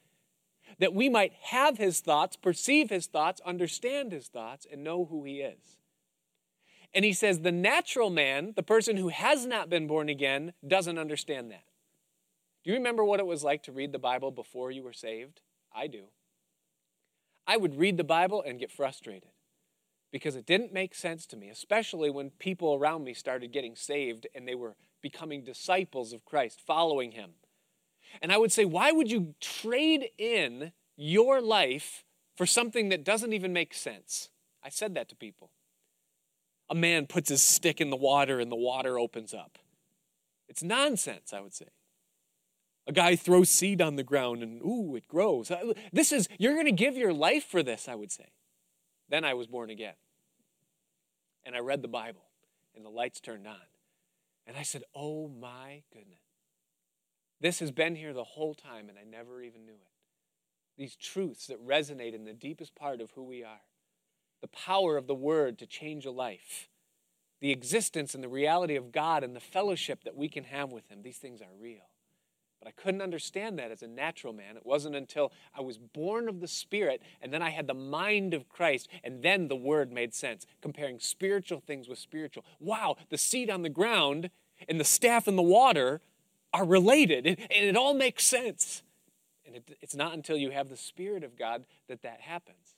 that 0.80 0.94
we 0.94 1.10
might 1.10 1.34
have 1.42 1.78
his 1.78 2.00
thoughts, 2.00 2.36
perceive 2.36 2.90
his 2.90 3.08
thoughts, 3.08 3.42
understand 3.46 4.12
his 4.12 4.28
thoughts, 4.28 4.68
and 4.72 4.84
know 4.84 5.06
who 5.06 5.24
he 5.24 5.42
is. 5.42 5.78
And 6.94 7.04
he 7.04 7.14
says 7.14 7.40
the 7.40 7.52
natural 7.52 8.10
man, 8.10 8.54
the 8.56 8.64
person 8.64 8.98
who 8.98 9.10
has 9.10 9.46
not 9.46 9.70
been 9.70 9.88
born 9.88 10.10
again, 10.10 10.54
doesn't 10.66 10.98
understand 10.98 11.52
that. 11.52 11.64
Do 12.64 12.72
you 12.72 12.78
remember 12.78 13.04
what 13.04 13.20
it 13.20 13.26
was 13.26 13.44
like 13.44 13.64
to 13.64 13.72
read 13.72 13.92
the 13.92 14.00
Bible 14.00 14.32
before 14.32 14.72
you 14.72 14.84
were 14.84 14.94
saved? 14.94 15.42
I 15.74 15.88
do. 15.88 16.06
I 17.46 17.58
would 17.58 17.78
read 17.78 17.98
the 17.98 18.04
Bible 18.04 18.44
and 18.46 18.60
get 18.60 18.72
frustrated 18.72 19.30
because 20.12 20.36
it 20.36 20.46
didn't 20.46 20.74
make 20.74 20.96
sense 20.96 21.26
to 21.28 21.38
me, 21.38 21.50
especially 21.50 22.10
when 22.10 22.32
people 22.32 22.74
around 22.74 23.04
me 23.04 23.14
started 23.14 23.52
getting 23.52 23.76
saved 23.76 24.28
and 24.36 24.48
they 24.48 24.56
were 24.56 24.76
becoming 25.02 25.44
disciples 25.44 26.12
of 26.14 26.26
Christ, 26.26 26.60
following 26.66 27.12
him. 27.12 27.32
And 28.22 28.32
I 28.32 28.38
would 28.38 28.52
say, 28.52 28.66
why 28.66 28.92
would 28.92 29.12
you 29.12 29.36
trade 29.40 30.10
in 30.18 30.72
your 30.96 31.42
life 31.42 32.04
for 32.36 32.46
something 32.46 32.90
that 32.90 33.04
doesn't 33.04 33.34
even 33.34 33.54
make 33.54 33.74
sense? 33.74 34.30
I 34.64 34.70
said 34.70 34.96
that 34.96 35.10
to 35.10 35.16
people 35.16 35.52
a 36.70 36.76
man 36.76 37.08
puts 37.08 37.30
his 37.30 37.42
stick 37.42 37.80
in 37.80 37.90
the 37.90 37.96
water 37.96 38.40
and 38.40 38.52
the 38.52 38.56
water 38.56 39.00
opens 39.00 39.34
up. 39.34 39.58
It's 40.50 40.64
nonsense, 40.64 41.34
I 41.34 41.40
would 41.40 41.54
say. 41.54 41.68
A 42.86 42.94
guy 42.94 43.16
throws 43.16 43.50
seed 43.50 43.82
on 43.82 43.96
the 43.96 44.04
ground 44.04 44.44
and 44.44 44.62
ooh, 44.62 44.96
it 44.96 45.08
grows. 45.08 45.52
Uh, 45.52 45.74
this 45.92 46.12
is, 46.12 46.28
you're 46.38 46.54
going 46.54 46.66
to 46.66 46.72
give 46.72 46.96
your 46.96 47.14
life 47.14 47.44
for 47.44 47.62
this, 47.62 47.88
I 47.88 47.96
would 47.96 48.12
say. 48.12 48.32
Then 49.10 49.26
I 49.26 49.34
was 49.34 49.48
born 49.48 49.70
again. 49.70 49.96
And 51.46 51.56
I 51.56 51.60
read 51.60 51.82
the 51.82 51.88
Bible 51.88 52.24
and 52.76 52.86
the 52.86 52.90
lights 52.90 53.20
turned 53.20 53.48
on. 53.48 53.56
And 54.46 54.56
I 54.58 54.64
said, 54.64 54.84
oh 54.96 55.28
my 55.28 55.84
goodness. 55.92 56.20
This 57.40 57.60
has 57.60 57.72
been 57.72 57.96
here 57.96 58.14
the 58.14 58.24
whole 58.24 58.54
time 58.54 58.90
and 58.90 58.98
I 58.98 59.04
never 59.04 59.42
even 59.42 59.66
knew 59.66 59.74
it. 59.74 59.92
These 60.78 60.96
truths 60.96 61.48
that 61.48 61.66
resonate 61.66 62.14
in 62.14 62.26
the 62.26 62.34
deepest 62.34 62.76
part 62.76 63.02
of 63.02 63.12
who 63.12 63.24
we 63.24 63.44
are 63.44 63.62
the 64.42 64.48
power 64.48 64.98
of 64.98 65.08
the 65.08 65.16
word 65.16 65.58
to 65.58 65.66
change 65.66 66.06
a 66.06 66.12
life, 66.12 66.70
the 67.40 67.52
existence 67.52 68.14
and 68.14 68.24
the 68.24 68.30
reality 68.30 68.76
of 68.76 68.92
God 68.92 69.24
and 69.24 69.36
the 69.36 69.40
fellowship 69.40 70.04
that 70.04 70.16
we 70.16 70.30
can 70.30 70.44
have 70.44 70.72
with 70.72 70.90
Him. 70.90 71.02
These 71.02 71.18
things 71.18 71.42
are 71.42 71.48
real. 71.60 71.90
But 72.60 72.68
I 72.68 72.72
couldn't 72.72 73.02
understand 73.02 73.60
that 73.60 73.72
as 73.72 73.84
a 73.84 73.88
natural 73.88 74.34
man. 74.34 74.58
It 74.58 74.66
wasn't 74.66 74.96
until 74.96 75.32
I 75.56 75.62
was 75.62 75.78
born 75.78 76.28
of 76.28 76.40
the 76.40 76.48
Spirit 76.48 77.02
and 77.22 77.32
then 77.32 77.42
I 77.42 77.52
had 77.52 77.68
the 77.68 77.74
mind 77.74 78.34
of 78.34 78.50
Christ 78.50 78.90
and 79.04 79.22
then 79.22 79.48
the 79.48 79.56
Word 79.56 79.92
made 79.92 80.14
sense, 80.14 80.46
comparing 80.62 81.00
spiritual 81.00 81.60
things 81.60 81.88
with 81.88 82.00
spiritual. 82.00 82.46
Wow, 82.60 82.98
the 83.10 83.18
seed 83.18 83.50
on 83.50 83.62
the 83.62 83.70
ground 83.70 84.32
and 84.68 84.80
the 84.80 84.84
staff 84.86 85.28
in 85.28 85.36
the 85.36 85.44
water 85.44 86.02
are 86.54 86.66
related 86.66 87.26
and 87.28 87.66
it 87.66 87.76
all 87.76 87.94
makes 87.94 88.26
sense. 88.26 88.84
And 89.46 89.56
it, 89.56 89.78
it's 89.82 89.96
not 89.96 90.14
until 90.14 90.38
you 90.38 90.52
have 90.52 90.70
the 90.70 90.78
Spirit 90.78 91.24
of 91.24 91.38
God 91.38 91.66
that 91.88 92.02
that 92.02 92.22
happens. 92.22 92.76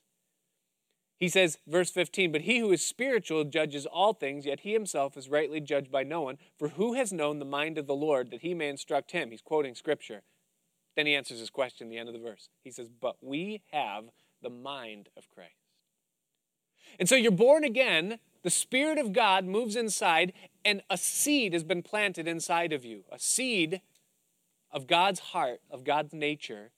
He 1.19 1.27
says, 1.27 1.57
verse 1.67 1.91
15, 1.91 2.31
But 2.31 2.41
he 2.41 2.59
who 2.59 2.71
is 2.71 2.85
spiritual 2.85 3.43
judges 3.43 3.85
all 3.85 4.13
things, 4.13 4.45
yet 4.45 4.61
he 4.61 4.71
himself 4.71 5.17
is 5.17 5.27
rightly 5.27 5.59
judged 5.59 5.91
by 5.91 6.03
no 6.03 6.21
one. 6.21 6.37
For 6.57 6.69
who 6.69 6.93
has 6.93 7.11
known 7.11 7.39
the 7.39 7.45
mind 7.45 7.77
of 7.77 7.87
the 7.87 7.95
Lord 7.95 8.31
that 8.31 8.41
he 8.41 8.53
may 8.53 8.69
instruct 8.69 9.11
him? 9.11 9.31
He's 9.31 9.41
quoting 9.41 9.75
scripture. 9.75 10.21
Then 10.95 11.05
he 11.05 11.15
answers 11.15 11.39
his 11.39 11.49
question 11.49 11.87
at 11.87 11.91
the 11.91 11.97
end 11.97 12.07
of 12.07 12.13
the 12.13 12.21
verse. 12.21 12.49
He 12.63 12.71
says, 12.71 12.87
But 12.89 13.17
we 13.21 13.61
have 13.71 14.05
the 14.41 14.49
mind 14.49 15.09
of 15.17 15.29
Christ. 15.29 15.58
And 16.97 17.07
so 17.07 17.15
you're 17.15 17.31
born 17.31 17.63
again, 17.63 18.19
the 18.43 18.49
Spirit 18.49 18.97
of 18.97 19.13
God 19.13 19.45
moves 19.45 19.75
inside, 19.75 20.33
and 20.63 20.81
a 20.89 20.97
seed 20.97 21.53
has 21.53 21.63
been 21.63 21.83
planted 21.83 22.27
inside 22.27 22.73
of 22.73 22.85
you. 22.85 23.03
A 23.11 23.19
seed 23.19 23.81
of 24.71 24.87
God's 24.87 25.19
heart, 25.19 25.61
of 25.69 25.83
God's 25.83 26.13
nature, 26.13 26.71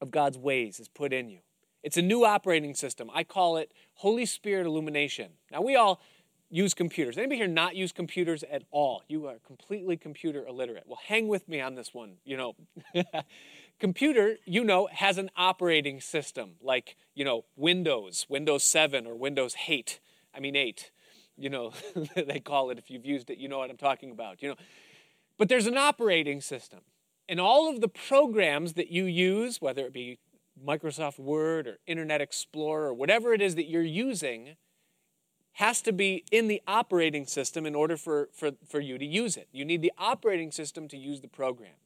of 0.00 0.10
God's 0.10 0.38
ways 0.38 0.78
is 0.78 0.88
put 0.88 1.12
in 1.12 1.28
you. 1.30 1.40
It's 1.82 1.96
a 1.96 2.02
new 2.02 2.24
operating 2.24 2.74
system. 2.74 3.10
I 3.12 3.24
call 3.24 3.56
it 3.56 3.72
Holy 3.94 4.26
Spirit 4.26 4.66
illumination. 4.66 5.32
Now, 5.50 5.60
we 5.60 5.76
all 5.76 6.00
use 6.50 6.72
computers. 6.72 7.18
Anybody 7.18 7.36
here 7.38 7.46
not 7.46 7.74
use 7.74 7.92
computers 7.92 8.44
at 8.44 8.62
all? 8.70 9.02
You 9.08 9.26
are 9.26 9.36
completely 9.46 9.96
computer 9.96 10.46
illiterate. 10.46 10.84
Well, 10.86 11.00
hang 11.04 11.28
with 11.28 11.48
me 11.48 11.60
on 11.60 11.74
this 11.74 11.92
one. 11.92 12.14
You 12.24 12.36
know, 12.36 12.56
computer, 13.78 14.36
you 14.44 14.64
know, 14.64 14.88
has 14.92 15.18
an 15.18 15.30
operating 15.36 16.00
system 16.00 16.52
like, 16.60 16.96
you 17.14 17.24
know, 17.24 17.44
Windows, 17.56 18.26
Windows 18.28 18.64
7 18.64 19.06
or 19.06 19.14
Windows 19.14 19.54
8. 19.68 20.00
I 20.34 20.40
mean 20.40 20.56
8. 20.56 20.90
You 21.36 21.50
know, 21.50 21.72
they 22.16 22.40
call 22.40 22.70
it 22.70 22.78
if 22.78 22.90
you've 22.90 23.06
used 23.06 23.30
it, 23.30 23.38
you 23.38 23.48
know 23.48 23.58
what 23.58 23.70
I'm 23.70 23.76
talking 23.76 24.10
about. 24.10 24.42
You 24.42 24.50
know, 24.50 24.56
but 25.38 25.48
there's 25.48 25.66
an 25.66 25.76
operating 25.76 26.40
system. 26.40 26.80
And 27.28 27.40
all 27.40 27.70
of 27.70 27.80
the 27.80 27.88
programs 27.88 28.74
that 28.74 28.90
you 28.90 29.04
use, 29.04 29.60
whether 29.60 29.86
it 29.86 29.92
be 29.92 30.18
Microsoft 30.62 31.18
Word 31.18 31.66
or 31.66 31.78
Internet 31.86 32.20
Explorer 32.20 32.88
or 32.88 32.94
whatever 32.94 33.32
it 33.32 33.40
is 33.40 33.54
that 33.54 33.68
you're 33.68 33.82
using 33.82 34.56
has 35.54 35.80
to 35.82 35.92
be 35.92 36.24
in 36.30 36.48
the 36.48 36.60
operating 36.66 37.26
system 37.26 37.64
in 37.64 37.74
order 37.74 37.96
for, 37.96 38.28
for, 38.32 38.52
for 38.68 38.80
you 38.80 38.98
to 38.98 39.04
use 39.04 39.36
it. 39.36 39.48
You 39.52 39.64
need 39.64 39.82
the 39.82 39.92
operating 39.98 40.50
system 40.50 40.88
to 40.88 40.96
use 40.96 41.20
the 41.20 41.28
programs. 41.28 41.83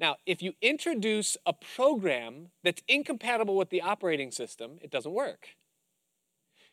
Now, 0.00 0.16
if 0.26 0.42
you 0.42 0.54
introduce 0.60 1.36
a 1.46 1.52
program 1.52 2.48
that's 2.62 2.82
incompatible 2.88 3.56
with 3.56 3.70
the 3.70 3.80
operating 3.80 4.30
system, 4.30 4.78
it 4.82 4.90
doesn't 4.90 5.12
work. 5.12 5.48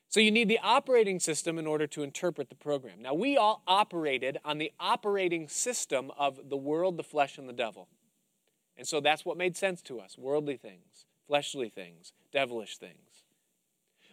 So 0.09 0.19
you 0.19 0.31
need 0.31 0.49
the 0.49 0.59
operating 0.61 1.19
system 1.19 1.57
in 1.57 1.65
order 1.65 1.87
to 1.87 2.03
interpret 2.03 2.49
the 2.49 2.55
program. 2.55 3.01
Now, 3.01 3.13
we 3.13 3.37
all 3.37 3.63
operated 3.65 4.39
on 4.43 4.57
the 4.57 4.71
operating 4.79 5.47
system 5.47 6.11
of 6.17 6.49
the 6.49 6.57
world, 6.57 6.97
the 6.97 7.03
flesh, 7.03 7.37
and 7.37 7.47
the 7.47 7.53
devil. 7.53 7.87
And 8.75 8.85
so 8.85 8.99
that's 8.99 9.23
what 9.23 9.37
made 9.37 9.55
sense 9.55 9.81
to 9.83 9.99
us 9.99 10.17
worldly 10.17 10.57
things 10.57 11.05
fleshly 11.27 11.69
things, 11.69 12.11
devilish 12.33 12.77
things. 12.77 13.23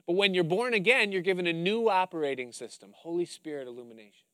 But 0.06 0.14
when 0.14 0.34
you're 0.34 0.44
born 0.44 0.72
again, 0.72 1.11
you're 1.11 1.20
given 1.20 1.48
a 1.48 1.52
new 1.52 1.88
operating 1.88 2.52
system, 2.52 2.92
Holy 2.94 3.24
Spirit 3.24 3.66
illumination. 3.66 4.28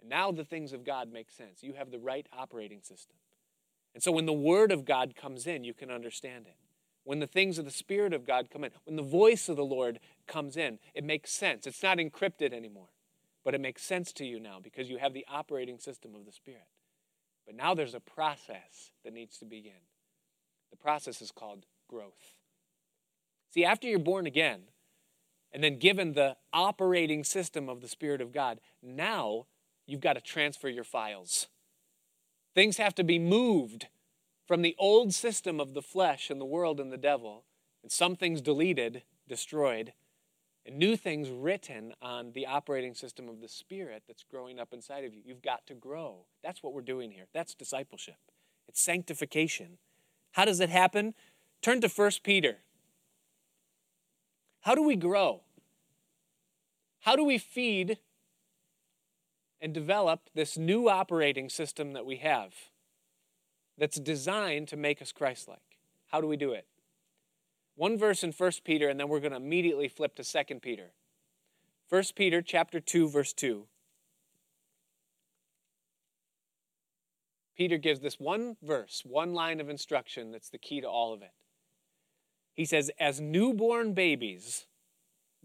And 0.00 0.08
now 0.08 0.32
the 0.32 0.44
things 0.44 0.72
of 0.72 0.84
God 0.84 1.12
make 1.12 1.30
sense. 1.30 1.62
You 1.62 1.74
have 1.74 1.90
the 1.90 1.98
right 1.98 2.26
operating 2.32 2.80
system. 2.80 3.16
And 3.98 4.02
so 4.04 4.12
when 4.12 4.26
the 4.26 4.32
Word 4.32 4.70
of 4.70 4.84
God 4.84 5.16
comes 5.16 5.44
in, 5.44 5.64
you 5.64 5.74
can 5.74 5.90
understand 5.90 6.46
it. 6.46 6.54
When 7.02 7.18
the 7.18 7.26
things 7.26 7.58
of 7.58 7.64
the 7.64 7.70
Spirit 7.72 8.12
of 8.12 8.24
God 8.24 8.48
come 8.48 8.62
in, 8.62 8.70
when 8.84 8.94
the 8.94 9.02
voice 9.02 9.48
of 9.48 9.56
the 9.56 9.64
Lord 9.64 9.98
comes 10.28 10.56
in, 10.56 10.78
it 10.94 11.02
makes 11.02 11.32
sense. 11.32 11.66
It's 11.66 11.82
not 11.82 11.98
encrypted 11.98 12.52
anymore, 12.52 12.90
but 13.44 13.56
it 13.56 13.60
makes 13.60 13.82
sense 13.82 14.12
to 14.12 14.24
you 14.24 14.38
now 14.38 14.60
because 14.62 14.88
you 14.88 14.98
have 14.98 15.14
the 15.14 15.26
operating 15.28 15.80
system 15.80 16.14
of 16.14 16.26
the 16.26 16.30
Spirit. 16.30 16.68
But 17.44 17.56
now 17.56 17.74
there's 17.74 17.92
a 17.92 17.98
process 17.98 18.92
that 19.02 19.12
needs 19.12 19.36
to 19.38 19.44
begin. 19.44 19.82
The 20.70 20.76
process 20.76 21.20
is 21.20 21.32
called 21.32 21.66
growth. 21.90 22.36
See, 23.52 23.64
after 23.64 23.88
you're 23.88 23.98
born 23.98 24.26
again, 24.26 24.60
and 25.50 25.64
then 25.64 25.80
given 25.80 26.12
the 26.12 26.36
operating 26.52 27.24
system 27.24 27.68
of 27.68 27.80
the 27.80 27.88
Spirit 27.88 28.20
of 28.20 28.30
God, 28.30 28.60
now 28.80 29.46
you've 29.86 30.00
got 30.00 30.12
to 30.12 30.20
transfer 30.20 30.68
your 30.68 30.84
files. 30.84 31.48
Things 32.58 32.78
have 32.78 32.96
to 32.96 33.04
be 33.04 33.20
moved 33.20 33.86
from 34.44 34.62
the 34.62 34.74
old 34.80 35.14
system 35.14 35.60
of 35.60 35.74
the 35.74 35.80
flesh 35.80 36.28
and 36.28 36.40
the 36.40 36.44
world 36.44 36.80
and 36.80 36.90
the 36.90 36.96
devil 36.96 37.44
and 37.84 37.92
some 37.92 38.16
things 38.16 38.40
deleted, 38.40 39.04
destroyed, 39.28 39.92
and 40.66 40.76
new 40.76 40.96
things 40.96 41.30
written 41.30 41.94
on 42.02 42.32
the 42.32 42.46
operating 42.46 42.94
system 42.94 43.28
of 43.28 43.40
the 43.40 43.46
Spirit 43.48 44.02
that's 44.08 44.24
growing 44.24 44.58
up 44.58 44.72
inside 44.72 45.04
of 45.04 45.14
you. 45.14 45.20
You've 45.24 45.40
got 45.40 45.68
to 45.68 45.74
grow. 45.74 46.24
That's 46.42 46.60
what 46.60 46.72
we're 46.72 46.80
doing 46.80 47.12
here. 47.12 47.26
That's 47.32 47.54
discipleship, 47.54 48.18
it's 48.66 48.80
sanctification. 48.80 49.78
How 50.32 50.44
does 50.44 50.58
it 50.58 50.68
happen? 50.68 51.14
Turn 51.62 51.80
to 51.82 51.88
1 51.88 52.10
Peter. 52.24 52.56
How 54.62 54.74
do 54.74 54.82
we 54.82 54.96
grow? 54.96 55.42
How 57.02 57.14
do 57.14 57.22
we 57.22 57.38
feed 57.38 57.98
and 59.60 59.72
develop 59.72 60.30
this 60.34 60.56
new 60.56 60.88
operating 60.88 61.48
system 61.48 61.92
that 61.92 62.06
we 62.06 62.16
have 62.16 62.54
that's 63.76 63.98
designed 63.98 64.68
to 64.68 64.76
make 64.76 65.02
us 65.02 65.12
Christ 65.12 65.48
like? 65.48 65.78
How 66.08 66.20
do 66.20 66.26
we 66.26 66.36
do 66.36 66.52
it? 66.52 66.66
One 67.76 67.96
verse 67.96 68.24
in 68.24 68.32
1 68.32 68.52
Peter, 68.64 68.88
and 68.88 68.98
then 68.98 69.08
we're 69.08 69.20
going 69.20 69.32
to 69.32 69.36
immediately 69.36 69.88
flip 69.88 70.16
to 70.16 70.24
2 70.24 70.60
Peter. 70.60 70.90
1 71.88 72.02
Peter 72.16 72.42
chapter 72.42 72.80
2, 72.80 73.08
verse 73.08 73.32
2. 73.32 73.66
Peter 77.56 77.78
gives 77.78 78.00
this 78.00 78.20
one 78.20 78.56
verse, 78.62 79.02
one 79.04 79.34
line 79.34 79.60
of 79.60 79.68
instruction 79.68 80.30
that's 80.30 80.48
the 80.50 80.58
key 80.58 80.80
to 80.80 80.88
all 80.88 81.12
of 81.12 81.22
it. 81.22 81.32
He 82.54 82.64
says, 82.64 82.90
As 83.00 83.20
newborn 83.20 83.94
babies, 83.94 84.66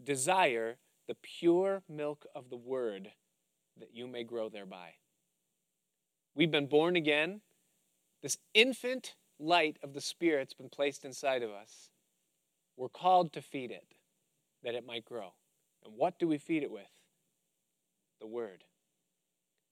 desire 0.01 0.77
the 1.07 1.15
pure 1.15 1.83
milk 1.89 2.25
of 2.35 2.49
the 2.49 2.57
word 2.57 3.11
that 3.79 3.93
you 3.93 4.07
may 4.07 4.23
grow 4.23 4.49
thereby. 4.49 4.93
We've 6.35 6.51
been 6.51 6.67
born 6.67 6.95
again. 6.95 7.41
This 8.21 8.37
infant 8.53 9.15
light 9.39 9.77
of 9.83 9.93
the 9.93 10.01
Spirit's 10.01 10.53
been 10.53 10.69
placed 10.69 11.05
inside 11.05 11.43
of 11.43 11.51
us. 11.51 11.89
We're 12.77 12.89
called 12.89 13.33
to 13.33 13.41
feed 13.41 13.71
it 13.71 13.95
that 14.63 14.75
it 14.75 14.85
might 14.85 15.05
grow. 15.05 15.33
And 15.83 15.93
what 15.95 16.17
do 16.17 16.27
we 16.27 16.37
feed 16.37 16.63
it 16.63 16.71
with? 16.71 16.89
The 18.19 18.27
Word. 18.27 18.63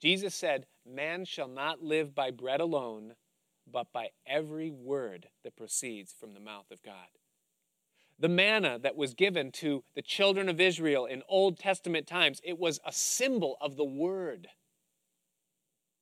Jesus 0.01 0.35
said, 0.35 0.65
Man 0.85 1.25
shall 1.25 1.47
not 1.47 1.83
live 1.83 2.15
by 2.15 2.31
bread 2.31 2.59
alone, 2.59 3.13
but 3.71 3.93
by 3.93 4.09
every 4.25 4.71
word 4.71 5.27
that 5.43 5.55
proceeds 5.55 6.11
from 6.11 6.33
the 6.33 6.39
mouth 6.39 6.71
of 6.71 6.81
God. 6.81 7.07
The 8.21 8.29
manna 8.29 8.77
that 8.83 8.95
was 8.95 9.15
given 9.15 9.51
to 9.53 9.83
the 9.95 10.03
children 10.03 10.47
of 10.47 10.61
Israel 10.61 11.07
in 11.07 11.23
Old 11.27 11.57
Testament 11.57 12.05
times, 12.05 12.39
it 12.43 12.59
was 12.59 12.79
a 12.85 12.91
symbol 12.91 13.57
of 13.59 13.77
the 13.77 13.83
Word 13.83 14.47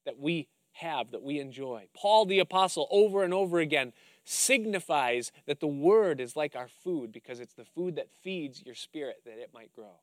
that 0.05 0.19
we 0.19 0.49
have, 0.73 1.11
that 1.11 1.23
we 1.23 1.39
enjoy. 1.39 1.87
Paul 1.95 2.25
the 2.25 2.39
Apostle, 2.39 2.89
over 2.91 3.23
and 3.23 3.33
over 3.33 3.59
again, 3.59 3.93
signifies 4.25 5.31
that 5.45 5.61
the 5.61 5.67
Word 5.67 6.19
is 6.19 6.35
like 6.35 6.57
our 6.57 6.67
food 6.67 7.13
because 7.13 7.39
it's 7.39 7.53
the 7.53 7.63
food 7.63 7.95
that 7.95 8.11
feeds 8.21 8.61
your 8.65 8.75
spirit 8.75 9.21
that 9.25 9.39
it 9.39 9.51
might 9.53 9.73
grow. 9.73 10.01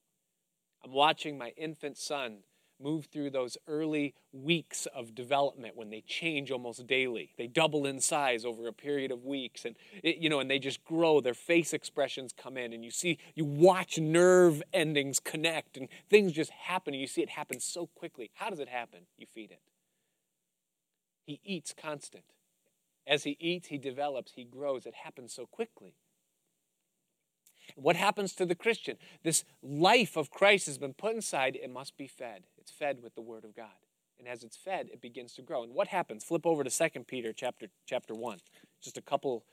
I'm 0.83 0.93
watching 0.93 1.37
my 1.37 1.51
infant 1.51 1.99
son 1.99 2.39
move 2.81 3.07
through 3.07 3.31
those 3.31 3.57
early 3.67 4.15
weeks 4.33 4.87
of 4.95 5.15
development 5.15 5.77
when 5.77 5.91
they 5.91 6.03
change 6.07 6.51
almost 6.51 6.87
daily. 6.87 7.33
They 7.39 7.47
double 7.47 7.87
in 7.87 8.01
size 8.01 8.45
over 8.45 8.69
a 8.69 8.73
period 8.73 9.11
of 9.11 9.25
weeks 9.25 9.65
and 9.65 9.77
it, 10.03 10.17
you 10.19 10.29
know 10.29 10.41
and 10.41 10.51
they 10.51 10.59
just 10.59 10.85
grow, 10.85 11.21
their 11.21 11.35
face 11.35 11.73
expressions 11.73 12.33
come 12.37 12.57
in 12.57 12.73
and 12.73 12.85
you 12.85 12.91
see 12.91 13.19
you 13.35 13.45
watch 13.45 13.99
nerve 13.99 14.63
endings 14.73 15.21
connect 15.21 15.77
and 15.77 15.89
things 16.11 16.33
just 16.33 16.51
happen 16.51 16.95
you 16.95 17.07
see 17.07 17.23
it 17.23 17.31
happen 17.31 17.61
so 17.61 17.87
quickly. 17.87 18.31
How 18.35 18.51
does 18.51 18.61
it 18.61 18.69
happen? 18.69 19.01
You 19.17 19.27
feed 19.33 19.51
it. 19.51 19.61
He 21.25 21.41
eats 21.45 21.75
constant. 21.77 22.25
As 23.07 23.25
he 23.25 23.37
eats, 23.41 23.69
he 23.69 23.79
develops, 23.79 24.33
he 24.33 24.45
grows. 24.45 24.87
It 24.87 24.95
happens 25.05 25.33
so 25.33 25.47
quickly. 25.47 25.95
What 27.75 27.97
happens 27.97 28.33
to 28.35 28.47
the 28.47 28.55
Christian? 28.55 28.97
This 29.23 29.45
life 29.63 30.17
of 30.17 30.31
Christ 30.31 30.67
has 30.67 30.79
been 30.79 30.95
put 30.95 31.15
inside, 31.15 31.57
it 31.57 31.71
must 31.71 31.97
be 31.97 32.07
fed. 32.07 32.45
It's 32.59 32.71
fed 32.71 33.03
with 33.03 33.15
the 33.15 33.23
Word 33.23 33.45
of 33.45 33.55
God. 33.55 33.67
And 34.19 34.29
as 34.29 34.43
it's 34.43 34.57
fed, 34.57 34.89
it 34.93 35.01
begins 35.01 35.35
to 35.35 35.43
grow. 35.43 35.63
And 35.63 35.75
what 35.75 35.89
happens? 35.89 36.25
Flip 36.25 36.47
over 36.47 36.65
to 36.65 36.71
2 36.71 37.05
Peter 37.05 37.33
chapter, 37.33 37.67
chapter 37.85 38.15
1. 38.15 38.39
Just 38.81 38.97
a 38.97 39.03
couple 39.03 39.45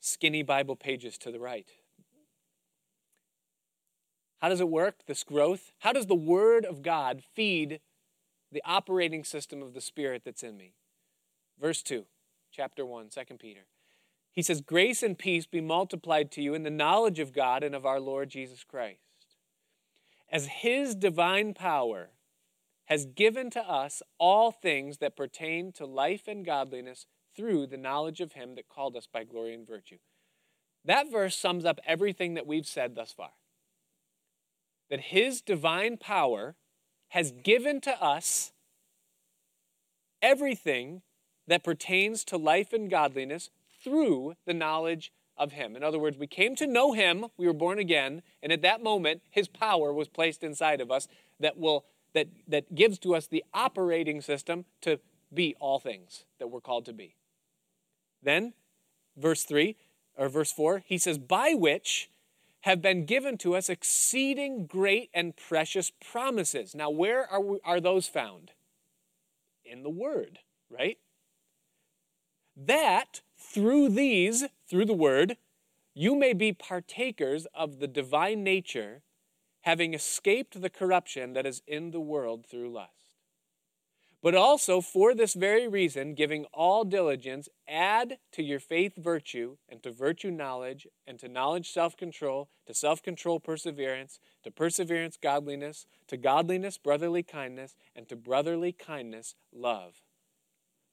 skinny 0.00 0.42
Bible 0.42 0.76
pages 0.76 1.18
to 1.18 1.32
the 1.32 1.40
right. 1.40 1.68
How 4.40 4.48
does 4.48 4.60
it 4.60 4.68
work, 4.68 5.06
this 5.06 5.24
growth? 5.24 5.72
How 5.78 5.92
does 5.92 6.06
the 6.06 6.14
Word 6.14 6.64
of 6.64 6.82
God 6.82 7.22
feed 7.34 7.80
the 8.52 8.62
operating 8.64 9.24
system 9.24 9.62
of 9.62 9.74
the 9.74 9.80
Spirit 9.80 10.22
that's 10.24 10.42
in 10.42 10.56
me? 10.56 10.74
Verse 11.60 11.82
2, 11.82 12.04
chapter 12.52 12.84
1, 12.84 13.08
2 13.08 13.36
Peter. 13.38 13.62
He 14.36 14.42
says, 14.42 14.60
Grace 14.60 15.02
and 15.02 15.18
peace 15.18 15.46
be 15.46 15.62
multiplied 15.62 16.30
to 16.32 16.42
you 16.42 16.52
in 16.52 16.62
the 16.62 16.70
knowledge 16.70 17.18
of 17.18 17.32
God 17.32 17.64
and 17.64 17.74
of 17.74 17.86
our 17.86 17.98
Lord 17.98 18.28
Jesus 18.28 18.62
Christ. 18.62 19.00
As 20.30 20.46
his 20.46 20.94
divine 20.94 21.54
power 21.54 22.10
has 22.84 23.06
given 23.06 23.48
to 23.50 23.60
us 23.60 24.02
all 24.18 24.52
things 24.52 24.98
that 24.98 25.16
pertain 25.16 25.72
to 25.72 25.86
life 25.86 26.28
and 26.28 26.44
godliness 26.44 27.06
through 27.34 27.66
the 27.66 27.78
knowledge 27.78 28.20
of 28.20 28.32
him 28.32 28.56
that 28.56 28.68
called 28.68 28.94
us 28.94 29.08
by 29.10 29.24
glory 29.24 29.54
and 29.54 29.66
virtue. 29.66 29.96
That 30.84 31.10
verse 31.10 31.34
sums 31.34 31.64
up 31.64 31.80
everything 31.86 32.34
that 32.34 32.46
we've 32.46 32.66
said 32.66 32.94
thus 32.94 33.12
far. 33.12 33.30
That 34.90 35.00
his 35.00 35.40
divine 35.40 35.96
power 35.96 36.56
has 37.08 37.32
given 37.32 37.80
to 37.80 38.02
us 38.02 38.52
everything 40.20 41.00
that 41.46 41.64
pertains 41.64 42.22
to 42.24 42.36
life 42.36 42.74
and 42.74 42.90
godliness 42.90 43.50
through 43.86 44.34
the 44.46 44.52
knowledge 44.52 45.12
of 45.36 45.52
Him. 45.52 45.76
In 45.76 45.84
other 45.84 45.98
words, 45.98 46.18
we 46.18 46.26
came 46.26 46.56
to 46.56 46.66
know 46.66 46.92
Him, 46.92 47.26
we 47.36 47.46
were 47.46 47.52
born 47.52 47.78
again, 47.78 48.22
and 48.42 48.50
at 48.50 48.62
that 48.62 48.82
moment, 48.82 49.22
His 49.30 49.46
power 49.46 49.92
was 49.92 50.08
placed 50.08 50.42
inside 50.42 50.80
of 50.80 50.90
us 50.90 51.06
that 51.38 51.56
will 51.56 51.84
that 52.12 52.28
that 52.48 52.74
gives 52.74 52.98
to 52.98 53.14
us 53.14 53.26
the 53.26 53.44
operating 53.54 54.20
system 54.20 54.64
to 54.80 54.98
be 55.32 55.54
all 55.60 55.78
things 55.78 56.24
that 56.40 56.48
we're 56.48 56.60
called 56.60 56.86
to 56.86 56.92
be. 56.92 57.14
Then, 58.22 58.54
verse 59.16 59.44
3 59.44 59.76
or 60.16 60.28
verse 60.28 60.50
4, 60.50 60.82
he 60.86 60.98
says, 60.98 61.18
By 61.18 61.54
which 61.54 62.10
have 62.62 62.82
been 62.82 63.04
given 63.04 63.38
to 63.38 63.54
us 63.54 63.68
exceeding 63.68 64.66
great 64.66 65.10
and 65.14 65.36
precious 65.36 65.92
promises. 66.10 66.74
Now, 66.74 66.90
where 66.90 67.30
are, 67.30 67.40
we, 67.40 67.58
are 67.64 67.80
those 67.80 68.08
found? 68.08 68.52
In 69.64 69.82
the 69.82 69.90
Word, 69.90 70.40
right? 70.70 70.98
That 72.56 73.20
through 73.52 73.90
these, 73.90 74.44
through 74.68 74.84
the 74.86 74.92
word, 74.92 75.36
you 75.94 76.14
may 76.14 76.32
be 76.32 76.52
partakers 76.52 77.46
of 77.54 77.78
the 77.78 77.88
divine 77.88 78.44
nature, 78.44 79.02
having 79.62 79.94
escaped 79.94 80.60
the 80.60 80.70
corruption 80.70 81.32
that 81.32 81.46
is 81.46 81.62
in 81.66 81.90
the 81.90 82.00
world 82.00 82.46
through 82.46 82.70
lust. 82.70 82.92
But 84.22 84.34
also, 84.34 84.80
for 84.80 85.14
this 85.14 85.34
very 85.34 85.68
reason, 85.68 86.14
giving 86.14 86.46
all 86.52 86.84
diligence, 86.84 87.48
add 87.68 88.18
to 88.32 88.42
your 88.42 88.58
faith 88.58 88.94
virtue, 88.96 89.56
and 89.68 89.82
to 89.84 89.92
virtue 89.92 90.30
knowledge, 90.30 90.86
and 91.06 91.18
to 91.20 91.28
knowledge 91.28 91.70
self 91.70 91.96
control, 91.96 92.48
to 92.66 92.74
self 92.74 93.02
control 93.02 93.38
perseverance, 93.38 94.18
to 94.42 94.50
perseverance 94.50 95.16
godliness, 95.16 95.86
to 96.08 96.16
godliness 96.16 96.76
brotherly 96.76 97.22
kindness, 97.22 97.76
and 97.94 98.08
to 98.08 98.16
brotherly 98.16 98.72
kindness 98.72 99.34
love. 99.52 100.02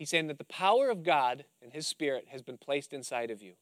He's 0.00 0.08
saying 0.08 0.28
that 0.28 0.38
the 0.38 0.44
power 0.44 0.88
of 0.88 1.02
God 1.02 1.44
and 1.60 1.74
His 1.74 1.86
Spirit 1.86 2.28
has 2.30 2.40
been 2.40 2.56
placed 2.56 2.94
inside 2.94 3.30
of 3.30 3.42
you. 3.42 3.52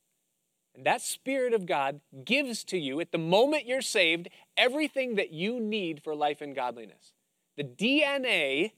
And 0.72 0.86
that 0.86 1.02
Spirit 1.02 1.52
of 1.52 1.66
God 1.66 2.00
gives 2.24 2.62
to 2.66 2.78
you, 2.78 3.00
at 3.00 3.10
the 3.10 3.18
moment 3.18 3.66
you're 3.66 3.82
saved, 3.82 4.28
everything 4.56 5.16
that 5.16 5.32
you 5.32 5.58
need 5.58 6.00
for 6.00 6.14
life 6.14 6.40
and 6.40 6.54
godliness. 6.54 7.12
The 7.56 7.64
DNA 7.64 8.70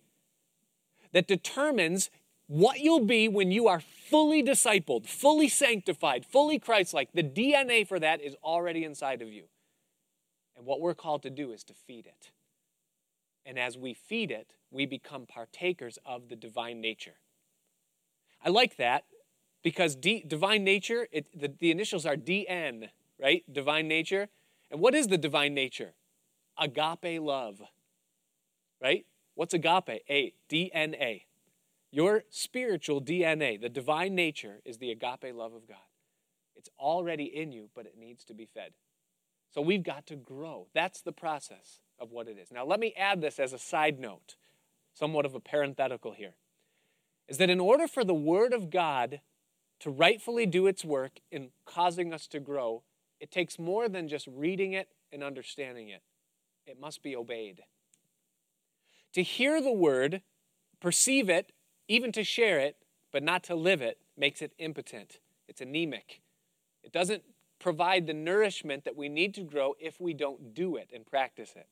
that 1.13 1.29
determines 1.29 2.09
what 2.47 2.81
you'll 2.81 3.05
be 3.05 3.29
when 3.29 3.53
you 3.53 3.69
are 3.69 3.81
fully 3.81 4.43
discipled, 4.43 5.05
fully 5.05 5.51
sanctified, 5.51 6.25
fully 6.25 6.59
Christ 6.59 6.95
like. 6.95 7.13
The 7.13 7.23
DNA 7.23 7.87
for 7.87 8.01
that 8.01 8.23
is 8.23 8.37
already 8.43 8.85
inside 8.85 9.21
of 9.21 9.29
you. 9.31 9.45
And 10.57 10.65
what 10.65 10.81
we're 10.81 10.95
called 10.95 11.23
to 11.25 11.31
do 11.31 11.53
is 11.53 11.63
to 11.65 11.75
feed 11.75 12.07
it. 12.07 12.31
And 13.45 13.59
as 13.59 13.77
we 13.77 13.93
feed 13.93 14.31
it, 14.31 14.55
we 14.71 14.87
become 14.87 15.27
partakers 15.27 15.99
of 16.07 16.31
the 16.31 16.37
divine 16.37 16.81
nature. 16.81 17.17
I 18.43 18.49
like 18.49 18.77
that 18.77 19.05
because 19.63 19.95
D, 19.95 20.25
divine 20.27 20.65
nature, 20.65 21.07
it, 21.13 21.27
the, 21.39 21.53
the 21.59 21.71
initials 21.71 22.07
are 22.07 22.17
DN, 22.17 22.89
right? 23.21 23.43
Divine 23.51 23.89
nature. 23.89 24.29
And 24.71 24.81
what 24.81 24.95
is 24.95 25.09
the 25.09 25.19
divine 25.19 25.55
nature? 25.55 25.95
Agape 26.59 27.21
love. 27.21 27.61
Right? 28.83 29.07
What's 29.35 29.55
agape? 29.55 30.03
A, 30.09 30.35
DNA. 30.49 31.23
Your 31.91 32.25
spiritual 32.31 33.03
DNA, 33.03 33.61
the 33.61 33.69
divine 33.69 34.15
nature, 34.15 34.61
is 34.65 34.79
the 34.79 34.91
agape 34.91 35.35
love 35.35 35.55
of 35.55 35.67
God. 35.69 35.79
It's 36.55 36.71
already 36.79 37.25
in 37.25 37.53
you, 37.53 37.69
but 37.75 37.87
it 37.87 37.97
needs 37.99 38.25
to 38.27 38.35
be 38.35 38.47
fed. 38.47 38.73
So 39.51 39.61
we've 39.61 39.83
got 39.83 40.07
to 40.07 40.17
grow. 40.17 40.69
That's 40.73 41.03
the 41.03 41.13
process 41.13 41.81
of 41.99 42.13
what 42.13 42.29
it 42.29 42.39
is. 42.39 42.53
Now, 42.53 42.65
let 42.65 42.79
me 42.79 42.95
add 42.97 43.21
this 43.21 43.39
as 43.39 43.53
a 43.53 43.59
side 43.59 43.99
note, 43.99 44.37
somewhat 44.95 45.27
of 45.27 45.35
a 45.35 45.41
parenthetical 45.41 46.13
here. 46.13 46.35
Is 47.31 47.39
that 47.39 47.49
in 47.49 47.61
order 47.61 47.87
for 47.87 48.03
the 48.03 48.13
Word 48.13 48.53
of 48.53 48.71
God 48.71 49.21
to 49.79 49.89
rightfully 49.89 50.47
do 50.47 50.67
its 50.67 50.85
work 50.85 51.21
in 51.31 51.51
causing 51.65 52.13
us 52.13 52.27
to 52.27 52.41
grow, 52.41 52.83
it 53.21 53.31
takes 53.31 53.57
more 53.57 53.89
than 53.89 54.09
just 54.09 54.27
reading 54.27 54.73
it 54.73 54.89
and 55.13 55.23
understanding 55.23 55.89
it. 55.89 56.03
It 56.67 56.81
must 56.81 57.05
be 57.05 57.15
obeyed. 57.15 57.63
To 59.13 59.23
hear 59.23 59.63
the 59.63 59.73
Word, 59.73 60.23
perceive 60.81 61.31
it, 61.31 61.53
even 61.87 62.11
to 62.13 62.25
share 62.25 62.59
it, 62.59 62.77
but 63.13 63.23
not 63.23 63.45
to 63.45 63.55
live 63.55 63.81
it, 63.81 63.99
makes 64.17 64.43
it 64.43 64.53
impotent. 64.59 65.21
It's 65.47 65.61
anemic. 65.61 66.23
It 66.83 66.93
doesn't 66.93 67.23
provide 67.61 68.09
the 68.09 68.15
nourishment 68.15 68.85
that 68.85 68.97
we 68.97 69.09
need 69.09 69.35
to 69.35 69.43
grow 69.43 69.75
if 69.79 70.01
we 70.01 70.15
don't 70.15 70.53
do 70.53 70.75
it 70.75 70.91
and 70.93 71.07
practice 71.07 71.53
it. 71.55 71.69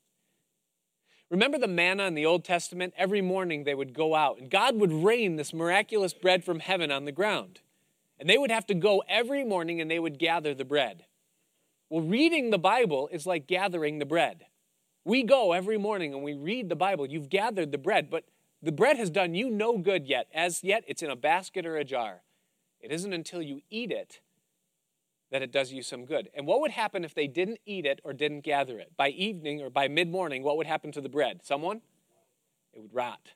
Remember 1.29 1.59
the 1.59 1.67
manna 1.67 2.05
in 2.05 2.15
the 2.15 2.25
Old 2.25 2.43
Testament? 2.43 2.93
Every 2.97 3.21
morning 3.21 3.63
they 3.63 3.75
would 3.75 3.93
go 3.93 4.15
out, 4.15 4.39
and 4.39 4.49
God 4.49 4.75
would 4.79 4.91
rain 4.91 5.35
this 5.35 5.53
miraculous 5.53 6.13
bread 6.13 6.43
from 6.43 6.59
heaven 6.59 6.91
on 6.91 7.05
the 7.05 7.11
ground. 7.11 7.61
And 8.19 8.29
they 8.29 8.37
would 8.37 8.51
have 8.51 8.65
to 8.67 8.73
go 8.73 9.03
every 9.07 9.45
morning 9.45 9.79
and 9.79 9.89
they 9.89 9.99
would 9.99 10.19
gather 10.19 10.53
the 10.53 10.65
bread. 10.65 11.05
Well, 11.89 12.03
reading 12.03 12.49
the 12.49 12.59
Bible 12.59 13.09
is 13.11 13.25
like 13.25 13.47
gathering 13.47 13.99
the 13.99 14.05
bread. 14.05 14.45
We 15.05 15.23
go 15.23 15.53
every 15.53 15.77
morning 15.77 16.13
and 16.13 16.23
we 16.23 16.33
read 16.33 16.67
the 16.67 16.75
Bible. 16.75 17.05
You've 17.05 17.29
gathered 17.29 17.71
the 17.71 17.77
bread, 17.77 18.09
but 18.09 18.25
the 18.61 18.71
bread 18.71 18.97
has 18.97 19.09
done 19.09 19.35
you 19.35 19.49
no 19.49 19.77
good 19.77 20.05
yet. 20.05 20.27
As 20.33 20.63
yet, 20.63 20.83
it's 20.87 21.01
in 21.01 21.09
a 21.09 21.15
basket 21.15 21.65
or 21.65 21.77
a 21.77 21.85
jar. 21.85 22.23
It 22.81 22.91
isn't 22.91 23.13
until 23.13 23.41
you 23.41 23.61
eat 23.69 23.91
it 23.91 24.19
that 25.31 25.41
it 25.41 25.51
does 25.51 25.71
you 25.71 25.83
some 25.83 26.05
good. 26.05 26.29
And 26.33 26.47
what 26.47 26.61
would 26.61 26.71
happen 26.71 27.03
if 27.03 27.13
they 27.13 27.27
didn't 27.27 27.59
eat 27.65 27.85
it 27.85 27.99
or 28.03 28.13
didn't 28.13 28.41
gather 28.41 28.79
it? 28.79 28.97
By 28.97 29.09
evening 29.09 29.61
or 29.61 29.69
by 29.69 29.87
mid 29.87 30.09
morning, 30.09 30.43
what 30.43 30.57
would 30.57 30.67
happen 30.67 30.91
to 30.93 31.01
the 31.01 31.09
bread? 31.09 31.41
Someone? 31.43 31.81
It 32.73 32.81
would 32.81 32.93
rot. 32.93 33.33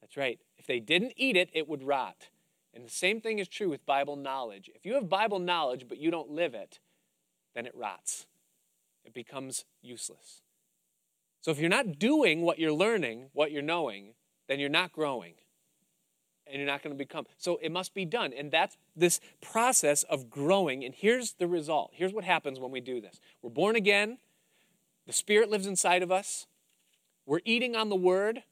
That's 0.00 0.16
right. 0.16 0.38
If 0.58 0.66
they 0.66 0.80
didn't 0.80 1.14
eat 1.16 1.36
it, 1.36 1.50
it 1.52 1.68
would 1.68 1.82
rot. 1.82 2.28
And 2.74 2.84
the 2.84 2.90
same 2.90 3.20
thing 3.20 3.38
is 3.38 3.48
true 3.48 3.68
with 3.68 3.84
Bible 3.86 4.16
knowledge. 4.16 4.70
If 4.74 4.86
you 4.86 4.94
have 4.94 5.08
Bible 5.08 5.38
knowledge 5.38 5.86
but 5.88 5.98
you 5.98 6.10
don't 6.10 6.30
live 6.30 6.54
it, 6.54 6.78
then 7.54 7.66
it 7.66 7.74
rots. 7.74 8.26
It 9.04 9.14
becomes 9.14 9.64
useless. 9.82 10.42
So 11.40 11.50
if 11.50 11.58
you're 11.58 11.70
not 11.70 11.98
doing 11.98 12.42
what 12.42 12.58
you're 12.58 12.72
learning, 12.72 13.30
what 13.32 13.50
you're 13.50 13.62
knowing, 13.62 14.14
then 14.46 14.60
you're 14.60 14.68
not 14.68 14.92
growing 14.92 15.34
and 16.50 16.58
you're 16.58 16.66
not 16.66 16.82
going 16.82 16.94
to 16.94 16.98
become. 16.98 17.26
So 17.38 17.58
it 17.62 17.70
must 17.70 17.94
be 17.94 18.04
done. 18.04 18.32
And 18.36 18.50
that's 18.50 18.76
this 18.96 19.20
process 19.40 20.02
of 20.04 20.30
growing. 20.30 20.84
And 20.84 20.94
here's 20.94 21.32
the 21.32 21.46
result. 21.46 21.90
Here's 21.94 22.12
what 22.12 22.24
happens 22.24 22.58
when 22.58 22.70
we 22.70 22.80
do 22.80 23.00
this 23.00 23.20
we're 23.42 23.50
born 23.50 23.76
again, 23.76 24.18
the 25.06 25.12
Spirit 25.12 25.50
lives 25.50 25.66
inside 25.66 26.02
of 26.02 26.10
us, 26.10 26.46
we're 27.26 27.40
eating 27.44 27.76
on 27.76 27.88
the 27.88 27.96
Word. 27.96 28.42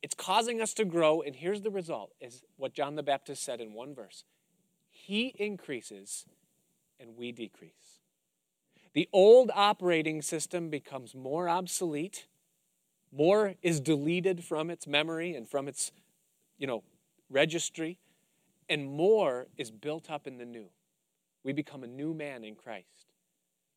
It's 0.00 0.14
causing 0.14 0.60
us 0.60 0.74
to 0.74 0.84
grow, 0.84 1.22
and 1.22 1.34
here's 1.34 1.62
the 1.62 1.72
result 1.72 2.12
is 2.20 2.44
what 2.56 2.72
John 2.72 2.94
the 2.94 3.02
Baptist 3.02 3.42
said 3.42 3.60
in 3.60 3.72
one 3.72 3.96
verse. 3.96 4.22
He 4.88 5.34
increases 5.38 6.24
and 7.00 7.16
we 7.16 7.32
decrease. 7.32 7.98
The 8.94 9.08
old 9.12 9.50
operating 9.54 10.22
system 10.22 10.70
becomes 10.70 11.14
more 11.14 11.48
obsolete. 11.48 12.26
More 13.12 13.54
is 13.62 13.80
deleted 13.80 14.44
from 14.44 14.70
its 14.70 14.86
memory 14.86 15.34
and 15.34 15.48
from 15.48 15.68
its, 15.68 15.92
you 16.58 16.66
know, 16.66 16.82
registry, 17.30 17.98
and 18.68 18.90
more 18.90 19.46
is 19.56 19.70
built 19.70 20.10
up 20.10 20.26
in 20.26 20.38
the 20.38 20.44
new. 20.44 20.68
We 21.42 21.52
become 21.52 21.82
a 21.82 21.88
new 21.88 22.14
man 22.14 22.44
in 22.44 22.54
Christ. 22.54 23.12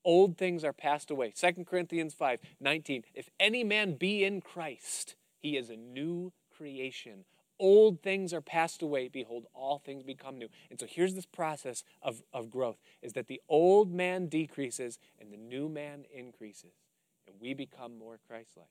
Old 0.03 0.37
things 0.37 0.63
are 0.63 0.73
passed 0.73 1.11
away. 1.11 1.31
2 1.31 1.65
Corinthians 1.65 2.13
5 2.13 2.39
19. 2.59 3.03
If 3.13 3.29
any 3.39 3.63
man 3.63 3.95
be 3.95 4.23
in 4.23 4.41
Christ, 4.41 5.15
he 5.37 5.57
is 5.57 5.69
a 5.69 5.75
new 5.75 6.33
creation. 6.55 7.25
Old 7.59 8.01
things 8.01 8.33
are 8.33 8.41
passed 8.41 8.81
away. 8.81 9.07
Behold, 9.07 9.45
all 9.53 9.77
things 9.77 10.03
become 10.03 10.39
new. 10.39 10.47
And 10.71 10.79
so 10.79 10.87
here's 10.89 11.13
this 11.13 11.27
process 11.27 11.83
of, 12.01 12.23
of 12.33 12.49
growth 12.49 12.81
is 13.03 13.13
that 13.13 13.27
the 13.27 13.39
old 13.47 13.93
man 13.93 14.27
decreases 14.27 14.97
and 15.19 15.31
the 15.31 15.37
new 15.37 15.69
man 15.69 16.05
increases. 16.11 16.73
And 17.27 17.35
we 17.39 17.53
become 17.53 17.99
more 17.99 18.17
Christ 18.27 18.57
like. 18.57 18.65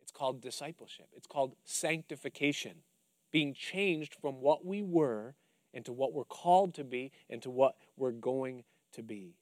It's 0.00 0.10
called 0.10 0.40
discipleship, 0.40 1.08
it's 1.14 1.26
called 1.26 1.54
sanctification 1.64 2.76
being 3.32 3.54
changed 3.54 4.14
from 4.20 4.40
what 4.40 4.64
we 4.64 4.82
were 4.82 5.34
into 5.72 5.92
what 5.92 6.12
we're 6.12 6.24
called 6.24 6.74
to 6.74 6.84
be 6.84 7.10
into 7.28 7.50
what 7.50 7.76
we're 7.96 8.12
going 8.12 8.64
to 8.92 9.02
be. 9.02 9.36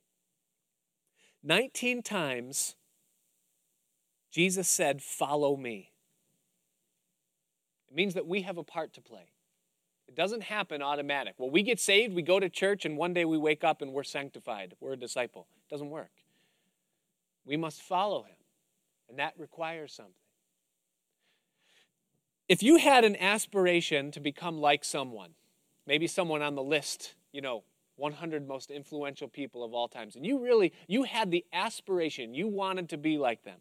19 1.43 2.03
times 2.03 2.77
Jesus 4.31 4.69
said, 4.69 5.03
Follow 5.03 5.57
me. 5.57 5.91
It 7.89 7.97
means 7.97 8.15
that 8.15 8.27
we 8.27 8.43
have 8.43 8.59
a 8.59 8.63
part 8.63 8.93
to 8.95 9.01
play. 9.01 9.33
It 10.07 10.15
doesn't 10.15 10.45
happen 10.45 10.83
automatic. 10.83 11.35
Well, 11.39 11.51
we 11.51 11.63
get 11.63 11.81
saved, 11.81 12.15
we 12.15 12.23
go 12.23 12.41
to 12.41 12.49
church, 12.49 12.85
and 12.85 12.97
one 12.97 13.13
day 13.13 13.25
we 13.25 13.39
wake 13.39 13.65
up 13.65 13.83
and 13.83 13.93
we're 13.93 14.05
sanctified. 14.05 14.75
We're 14.81 14.95
a 14.95 14.97
disciple. 14.97 15.47
It 15.69 15.73
doesn't 15.73 15.91
work. 15.91 16.11
We 17.45 17.57
must 17.57 17.83
follow 17.83 18.23
him, 18.23 18.37
and 19.09 19.19
that 19.19 19.35
requires 19.39 19.93
something. 19.93 20.15
If 22.51 22.65
you 22.65 22.79
had 22.79 23.05
an 23.05 23.15
aspiration 23.15 24.11
to 24.11 24.19
become 24.19 24.59
like 24.59 24.85
someone, 24.85 25.35
maybe 25.87 26.09
someone 26.09 26.43
on 26.43 26.57
the 26.57 26.65
list, 26.65 27.15
you 27.31 27.41
know, 27.41 27.63
100 27.95 28.49
most 28.49 28.73
influential 28.73 29.29
people 29.29 29.63
of 29.63 29.73
all 29.73 29.87
times, 29.87 30.17
and 30.17 30.27
you 30.27 30.43
really, 30.43 30.73
you 30.89 31.05
had 31.05 31.31
the 31.31 31.45
aspiration, 31.53 32.35
you 32.35 32.49
wanted 32.49 32.89
to 32.89 32.99
be 32.99 33.19
like 33.19 33.45
them. 33.45 33.61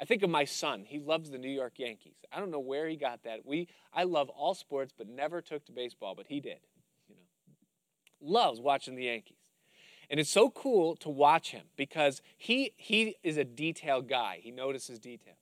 I 0.00 0.04
think 0.04 0.22
of 0.22 0.30
my 0.30 0.44
son. 0.44 0.84
He 0.86 1.00
loves 1.00 1.32
the 1.32 1.38
New 1.38 1.50
York 1.50 1.72
Yankees. 1.78 2.14
I 2.32 2.38
don't 2.38 2.52
know 2.52 2.60
where 2.60 2.88
he 2.88 2.94
got 2.94 3.24
that. 3.24 3.44
We, 3.44 3.66
I 3.92 4.04
love 4.04 4.28
all 4.28 4.54
sports, 4.54 4.92
but 4.96 5.08
never 5.08 5.40
took 5.40 5.64
to 5.64 5.72
baseball, 5.72 6.14
but 6.14 6.26
he 6.28 6.38
did. 6.38 6.60
You 7.08 7.16
know, 7.16 8.30
loves 8.30 8.60
watching 8.60 8.94
the 8.94 9.06
Yankees. 9.06 9.50
And 10.08 10.20
it's 10.20 10.30
so 10.30 10.48
cool 10.48 10.94
to 10.98 11.08
watch 11.08 11.50
him 11.50 11.64
because 11.76 12.22
he, 12.36 12.72
he 12.76 13.16
is 13.24 13.36
a 13.36 13.42
detail 13.42 14.00
guy. 14.00 14.38
He 14.40 14.52
notices 14.52 15.00
details. 15.00 15.38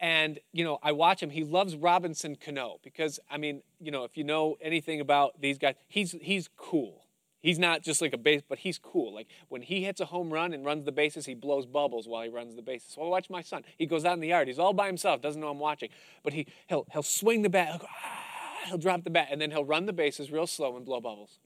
And, 0.00 0.38
you 0.52 0.64
know, 0.64 0.78
I 0.82 0.92
watch 0.92 1.22
him. 1.22 1.30
He 1.30 1.44
loves 1.44 1.76
Robinson 1.76 2.34
Cano 2.34 2.78
because, 2.82 3.20
I 3.30 3.36
mean, 3.36 3.62
you 3.78 3.90
know, 3.90 4.04
if 4.04 4.16
you 4.16 4.24
know 4.24 4.56
anything 4.62 4.98
about 4.98 5.40
these 5.40 5.58
guys, 5.58 5.74
he's, 5.88 6.12
he's 6.22 6.48
cool. 6.56 7.04
He's 7.42 7.58
not 7.58 7.82
just 7.82 8.02
like 8.02 8.12
a 8.12 8.18
base, 8.18 8.42
but 8.46 8.58
he's 8.58 8.78
cool. 8.78 9.14
Like 9.14 9.26
when 9.48 9.62
he 9.62 9.84
hits 9.84 10.00
a 10.00 10.06
home 10.06 10.30
run 10.30 10.52
and 10.52 10.64
runs 10.64 10.84
the 10.84 10.92
bases, 10.92 11.26
he 11.26 11.34
blows 11.34 11.66
bubbles 11.66 12.06
while 12.08 12.22
he 12.22 12.28
runs 12.28 12.54
the 12.54 12.62
bases. 12.62 12.92
So 12.94 13.02
I 13.02 13.08
watch 13.08 13.30
my 13.30 13.42
son. 13.42 13.62
He 13.76 13.86
goes 13.86 14.04
out 14.04 14.14
in 14.14 14.20
the 14.20 14.28
yard. 14.28 14.48
He's 14.48 14.58
all 14.58 14.72
by 14.72 14.86
himself, 14.86 15.20
doesn't 15.20 15.40
know 15.40 15.48
I'm 15.48 15.58
watching. 15.58 15.90
But 16.22 16.32
he, 16.32 16.46
he'll, 16.66 16.86
he'll 16.92 17.02
swing 17.02 17.42
the 17.42 17.50
bat, 17.50 17.68
he'll, 17.68 17.78
go, 17.78 17.86
ah, 17.88 18.24
he'll 18.66 18.78
drop 18.78 19.04
the 19.04 19.10
bat, 19.10 19.28
and 19.30 19.40
then 19.40 19.50
he'll 19.50 19.64
run 19.64 19.86
the 19.86 19.92
bases 19.92 20.30
real 20.30 20.46
slow 20.46 20.76
and 20.76 20.84
blow 20.84 21.00
bubbles. 21.00 21.38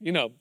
You 0.00 0.12
know, 0.12 0.32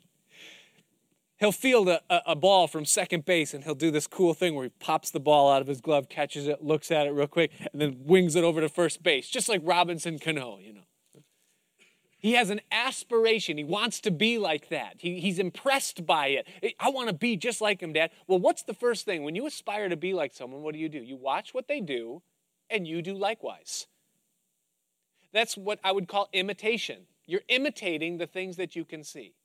he'll 1.37 1.51
field 1.51 1.87
a, 1.87 2.01
a, 2.09 2.35
ball 2.35 2.67
from 2.67 2.85
second 2.85 3.25
base 3.25 3.53
and 3.53 3.63
he'll 3.63 3.75
do 3.75 3.91
this 3.91 4.07
cool 4.07 4.33
thing 4.33 4.55
where 4.55 4.65
he 4.65 4.71
pops 4.79 5.11
the 5.11 5.19
ball 5.19 5.51
out 5.51 5.61
of 5.61 5.67
his 5.67 5.81
glove, 5.81 6.09
catches 6.09 6.47
it, 6.47 6.63
looks 6.63 6.91
at 6.91 7.07
it 7.07 7.11
real 7.11 7.27
quick, 7.27 7.51
and 7.71 7.81
then 7.81 7.97
wings 8.05 8.35
it 8.35 8.43
over 8.43 8.61
to 8.61 8.69
first 8.69 9.03
base, 9.03 9.29
just 9.29 9.47
like 9.47 9.61
Robinson 9.63 10.19
Cano, 10.19 10.57
you 10.59 10.73
know. 10.73 10.81
He 12.19 12.33
has 12.33 12.49
an 12.49 12.61
aspiration. 12.71 13.57
He 13.57 13.63
wants 13.63 14.01
to 14.01 14.11
be 14.11 14.39
like 14.39 14.69
that. 14.69 14.95
He, 14.97 15.19
he's 15.19 15.37
impressed 15.37 16.05
by 16.05 16.27
it. 16.27 16.75
I 16.79 16.89
want 16.89 17.09
to 17.09 17.13
be 17.13 17.37
just 17.37 17.61
like 17.61 17.79
him, 17.79 17.93
Dad. 17.93 18.09
Well, 18.25 18.39
what's 18.39 18.63
the 18.63 18.73
first 18.73 19.05
thing? 19.05 19.23
When 19.23 19.35
you 19.35 19.45
aspire 19.45 19.87
to 19.87 19.95
be 19.95 20.13
like 20.13 20.33
someone, 20.33 20.63
what 20.63 20.73
do 20.73 20.79
you 20.79 20.89
do? 20.89 20.97
You 20.97 21.15
watch 21.15 21.53
what 21.53 21.67
they 21.67 21.79
do 21.79 22.23
and 22.69 22.87
you 22.87 23.03
do 23.03 23.13
likewise. 23.13 23.85
That's 25.31 25.55
what 25.55 25.79
I 25.83 25.91
would 25.91 26.07
call 26.07 26.27
imitation. 26.33 27.03
You're 27.27 27.41
imitating 27.49 28.17
the 28.17 28.25
things 28.25 28.55
that 28.57 28.75
you 28.75 28.83
can 28.83 29.03
see. 29.03 29.35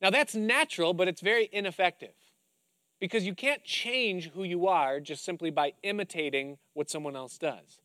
Now, 0.00 0.10
that's 0.10 0.34
natural, 0.34 0.94
but 0.94 1.08
it's 1.08 1.20
very 1.20 1.48
ineffective 1.52 2.14
because 3.00 3.26
you 3.26 3.34
can't 3.34 3.64
change 3.64 4.30
who 4.30 4.44
you 4.44 4.66
are 4.66 5.00
just 5.00 5.24
simply 5.24 5.50
by 5.50 5.72
imitating 5.82 6.58
what 6.74 6.90
someone 6.90 7.16
else 7.16 7.38
does. 7.38 7.80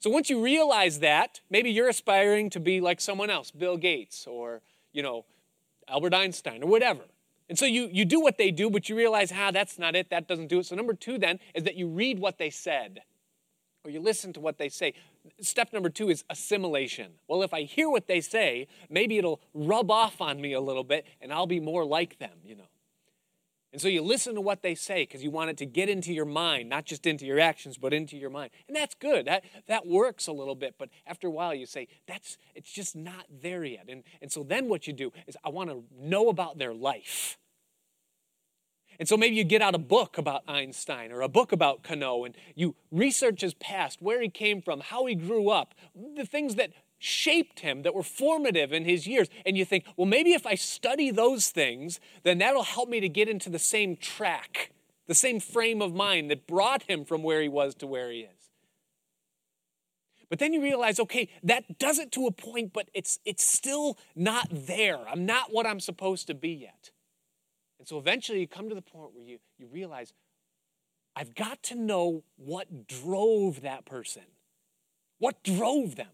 So 0.00 0.08
once 0.08 0.30
you 0.30 0.42
realize 0.42 1.00
that, 1.00 1.40
maybe 1.50 1.70
you're 1.70 1.88
aspiring 1.88 2.48
to 2.50 2.60
be 2.60 2.80
like 2.80 3.00
someone 3.00 3.28
else, 3.28 3.50
Bill 3.50 3.76
Gates 3.76 4.26
or, 4.26 4.62
you 4.92 5.02
know, 5.02 5.26
Albert 5.88 6.14
Einstein 6.14 6.62
or 6.62 6.70
whatever. 6.70 7.02
And 7.50 7.58
so 7.58 7.66
you, 7.66 7.88
you 7.92 8.04
do 8.04 8.20
what 8.20 8.38
they 8.38 8.50
do, 8.50 8.70
but 8.70 8.88
you 8.88 8.96
realize, 8.96 9.32
ah, 9.34 9.50
that's 9.50 9.78
not 9.78 9.94
it, 9.94 10.08
that 10.10 10.26
doesn't 10.26 10.46
do 10.46 10.60
it. 10.60 10.66
So 10.66 10.76
number 10.76 10.94
two 10.94 11.18
then 11.18 11.38
is 11.54 11.64
that 11.64 11.74
you 11.74 11.88
read 11.88 12.18
what 12.18 12.38
they 12.38 12.48
said 12.48 13.02
or 13.84 13.90
you 13.90 14.00
listen 14.00 14.32
to 14.34 14.40
what 14.40 14.58
they 14.58 14.68
say. 14.68 14.94
Step 15.40 15.72
number 15.72 15.88
two 15.88 16.10
is 16.10 16.24
assimilation. 16.28 17.12
Well, 17.28 17.42
if 17.42 17.54
I 17.54 17.62
hear 17.62 17.88
what 17.88 18.06
they 18.06 18.20
say, 18.20 18.66
maybe 18.88 19.18
it'll 19.18 19.40
rub 19.54 19.90
off 19.90 20.20
on 20.20 20.40
me 20.40 20.52
a 20.52 20.60
little 20.60 20.84
bit 20.84 21.06
and 21.20 21.32
I'll 21.32 21.46
be 21.46 21.60
more 21.60 21.84
like 21.84 22.18
them, 22.18 22.38
you 22.44 22.56
know. 22.56 22.68
And 23.72 23.80
so 23.80 23.86
you 23.86 24.02
listen 24.02 24.34
to 24.34 24.40
what 24.40 24.62
they 24.62 24.74
say 24.74 25.02
because 25.02 25.22
you 25.22 25.30
want 25.30 25.50
it 25.50 25.56
to 25.58 25.66
get 25.66 25.88
into 25.88 26.12
your 26.12 26.24
mind, 26.24 26.68
not 26.68 26.86
just 26.86 27.06
into 27.06 27.24
your 27.24 27.38
actions, 27.38 27.78
but 27.78 27.94
into 27.94 28.16
your 28.16 28.30
mind. 28.30 28.50
And 28.66 28.76
that's 28.76 28.96
good. 28.96 29.26
That, 29.26 29.44
that 29.68 29.86
works 29.86 30.26
a 30.26 30.32
little 30.32 30.56
bit. 30.56 30.74
But 30.76 30.88
after 31.06 31.28
a 31.28 31.30
while, 31.30 31.54
you 31.54 31.66
say, 31.66 31.86
that's 32.08 32.36
it's 32.56 32.72
just 32.72 32.96
not 32.96 33.26
there 33.30 33.64
yet. 33.64 33.86
And, 33.88 34.02
and 34.20 34.32
so 34.32 34.42
then 34.42 34.68
what 34.68 34.88
you 34.88 34.92
do 34.92 35.12
is, 35.28 35.36
I 35.44 35.50
want 35.50 35.70
to 35.70 35.84
know 35.96 36.28
about 36.28 36.58
their 36.58 36.74
life. 36.74 37.38
And 39.00 39.08
so 39.08 39.16
maybe 39.16 39.34
you 39.34 39.44
get 39.44 39.62
out 39.62 39.74
a 39.74 39.78
book 39.78 40.18
about 40.18 40.42
Einstein 40.46 41.10
or 41.10 41.22
a 41.22 41.28
book 41.28 41.52
about 41.52 41.82
Cano 41.82 42.24
and 42.24 42.36
you 42.54 42.76
research 42.92 43.40
his 43.40 43.54
past, 43.54 44.02
where 44.02 44.20
he 44.20 44.28
came 44.28 44.60
from, 44.60 44.80
how 44.80 45.06
he 45.06 45.14
grew 45.14 45.48
up, 45.48 45.74
the 46.16 46.26
things 46.26 46.56
that 46.56 46.72
shaped 46.98 47.60
him, 47.60 47.80
that 47.82 47.94
were 47.94 48.02
formative 48.02 48.74
in 48.74 48.84
his 48.84 49.06
years. 49.06 49.28
And 49.46 49.56
you 49.56 49.64
think, 49.64 49.86
well, 49.96 50.06
maybe 50.06 50.34
if 50.34 50.46
I 50.46 50.54
study 50.54 51.10
those 51.10 51.48
things, 51.48 51.98
then 52.24 52.36
that'll 52.36 52.62
help 52.62 52.90
me 52.90 53.00
to 53.00 53.08
get 53.08 53.26
into 53.26 53.48
the 53.48 53.58
same 53.58 53.96
track, 53.96 54.70
the 55.06 55.14
same 55.14 55.40
frame 55.40 55.80
of 55.80 55.94
mind 55.94 56.30
that 56.30 56.46
brought 56.46 56.82
him 56.82 57.06
from 57.06 57.22
where 57.22 57.40
he 57.40 57.48
was 57.48 57.74
to 57.76 57.86
where 57.86 58.10
he 58.10 58.20
is. 58.20 58.50
But 60.28 60.40
then 60.40 60.52
you 60.52 60.60
realize, 60.60 61.00
okay, 61.00 61.30
that 61.42 61.78
does 61.78 61.98
it 61.98 62.12
to 62.12 62.26
a 62.26 62.30
point, 62.30 62.74
but 62.74 62.90
it's, 62.92 63.18
it's 63.24 63.48
still 63.48 63.96
not 64.14 64.48
there. 64.50 64.98
I'm 65.08 65.24
not 65.24 65.54
what 65.54 65.66
I'm 65.66 65.80
supposed 65.80 66.26
to 66.26 66.34
be 66.34 66.50
yet. 66.50 66.90
And 67.80 67.88
so 67.88 67.96
eventually 67.96 68.40
you 68.40 68.46
come 68.46 68.68
to 68.68 68.74
the 68.74 68.82
point 68.82 69.14
where 69.14 69.24
you, 69.24 69.38
you 69.58 69.66
realize, 69.66 70.12
I've 71.16 71.34
got 71.34 71.62
to 71.64 71.74
know 71.74 72.24
what 72.36 72.86
drove 72.86 73.62
that 73.62 73.86
person. 73.86 74.24
What 75.18 75.42
drove 75.42 75.96
them? 75.96 76.10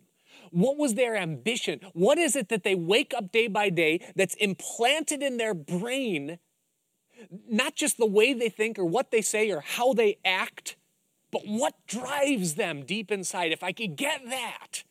What 0.53 0.77
was 0.77 0.95
their 0.95 1.17
ambition? 1.17 1.81
What 1.93 2.19
is 2.19 2.37
it 2.37 2.51
that 2.51 2.63
they 2.63 2.77
wake 2.77 3.13
up 3.13 3.33
day 3.33 3.49
by 3.49 3.71
day 3.71 4.01
that's 4.15 4.35
implanted 4.37 5.25
in 5.25 5.39
their 5.39 5.55
brain? 5.55 6.39
Not 7.49 7.75
just 7.75 7.99
the 7.99 8.07
way 8.07 8.33
they 8.33 8.49
think 8.49 8.79
or 8.79 8.85
what 8.85 9.11
they 9.11 9.21
say 9.21 9.51
or 9.51 9.61
how 9.61 9.93
they 9.93 10.19
act, 10.25 10.77
but 11.33 11.43
what 11.47 11.75
drives 11.89 12.55
them 12.55 12.85
deep 12.85 13.11
inside. 13.11 13.51
If 13.51 13.65
I 13.65 13.73
could 13.73 13.97
get 13.97 14.21
that, 14.29 14.85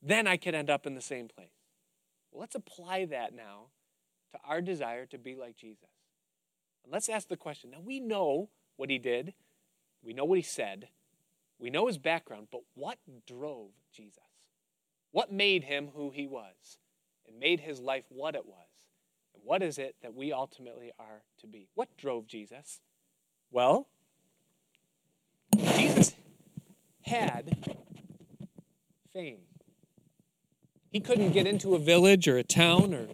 then 0.00 0.28
I 0.28 0.36
could 0.36 0.54
end 0.54 0.70
up 0.70 0.86
in 0.86 0.94
the 0.94 1.02
same 1.02 1.26
place. 1.26 1.48
Well, 2.30 2.40
let's 2.40 2.54
apply 2.54 3.06
that 3.06 3.34
now 3.34 3.66
to 4.32 4.38
our 4.46 4.60
desire 4.60 5.06
to 5.06 5.18
be 5.18 5.34
like 5.34 5.56
Jesus. 5.56 5.90
And 6.84 6.92
let's 6.92 7.08
ask 7.08 7.28
the 7.28 7.36
question 7.36 7.70
now, 7.70 7.80
we 7.84 8.00
know 8.00 8.48
what 8.76 8.90
he 8.90 8.98
did, 8.98 9.34
we 10.02 10.12
know 10.12 10.24
what 10.24 10.38
he 10.38 10.42
said, 10.42 10.88
we 11.58 11.70
know 11.70 11.86
his 11.86 11.98
background, 11.98 12.48
but 12.50 12.62
what 12.74 12.98
drove 13.26 13.70
Jesus? 13.94 14.18
What 15.12 15.30
made 15.30 15.64
him 15.64 15.90
who 15.94 16.10
he 16.10 16.26
was 16.26 16.78
and 17.26 17.38
made 17.38 17.60
his 17.60 17.80
life 17.80 18.04
what 18.08 18.34
it 18.34 18.46
was? 18.46 18.66
And 19.34 19.42
what 19.44 19.62
is 19.62 19.78
it 19.78 19.96
that 20.02 20.14
we 20.14 20.32
ultimately 20.32 20.90
are 20.98 21.22
to 21.40 21.46
be? 21.46 21.68
What 21.74 21.96
drove 21.96 22.26
Jesus? 22.26 22.80
Well, 23.50 23.86
Jesus 25.56 26.14
had 27.02 27.74
fame. 29.12 29.42
He 30.90 31.00
couldn't 31.00 31.32
get 31.32 31.46
into 31.46 31.74
a 31.74 31.78
village 31.78 32.26
or 32.26 32.38
a 32.38 32.42
town 32.42 32.92
or 32.94 33.08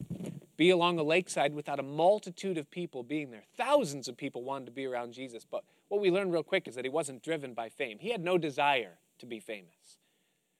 be 0.59 0.69
along 0.71 0.99
a 0.99 1.03
lakeside 1.03 1.55
without 1.55 1.79
a 1.79 1.85
multitude 1.85 2.59
of 2.59 2.71
people 2.71 3.03
being 3.03 3.31
there. 3.31 3.45
Thousands 3.57 4.09
of 4.09 4.17
people 4.17 4.43
wanted 4.43 4.67
to 4.67 4.73
be 4.73 4.85
around 4.85 5.13
Jesus, 5.13 5.47
but 5.49 5.63
what 5.87 6.01
we 6.01 6.11
learned 6.11 6.33
real 6.33 6.43
quick 6.43 6.69
is 6.69 6.75
that 6.75 6.85
he 6.85 6.91
wasn't 6.91 7.23
driven 7.23 7.55
by 7.55 7.71
fame. 7.71 7.99
He 8.01 8.11
had 8.11 8.23
no 8.23 8.37
desire 8.37 8.99
to 9.21 9.27
be 9.27 9.39
famous. 9.39 9.99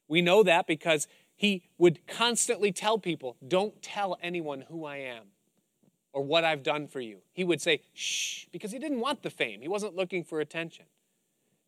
We 0.07 0.23
know 0.23 0.43
that 0.45 0.67
because 0.67 1.09
he 1.37 1.65
would 1.77 2.07
constantly 2.07 2.73
tell 2.73 2.99
people, 2.99 3.37
Don't 3.47 3.83
tell 3.83 4.17
anyone 4.23 4.63
who 4.69 4.85
I 4.85 4.99
am 4.99 5.25
or 6.13 6.23
what 6.23 6.45
I've 6.45 6.63
done 6.63 6.87
for 6.87 7.01
you. 7.01 7.19
He 7.33 7.45
would 7.45 7.61
say, 7.61 7.83
Shh, 7.93 8.47
because 8.53 8.71
he 8.71 8.79
didn't 8.79 9.01
want 9.01 9.23
the 9.23 9.31
fame. 9.31 9.61
He 9.61 9.69
wasn't 9.69 9.97
looking 9.97 10.23
for 10.23 10.41
attention. 10.41 10.87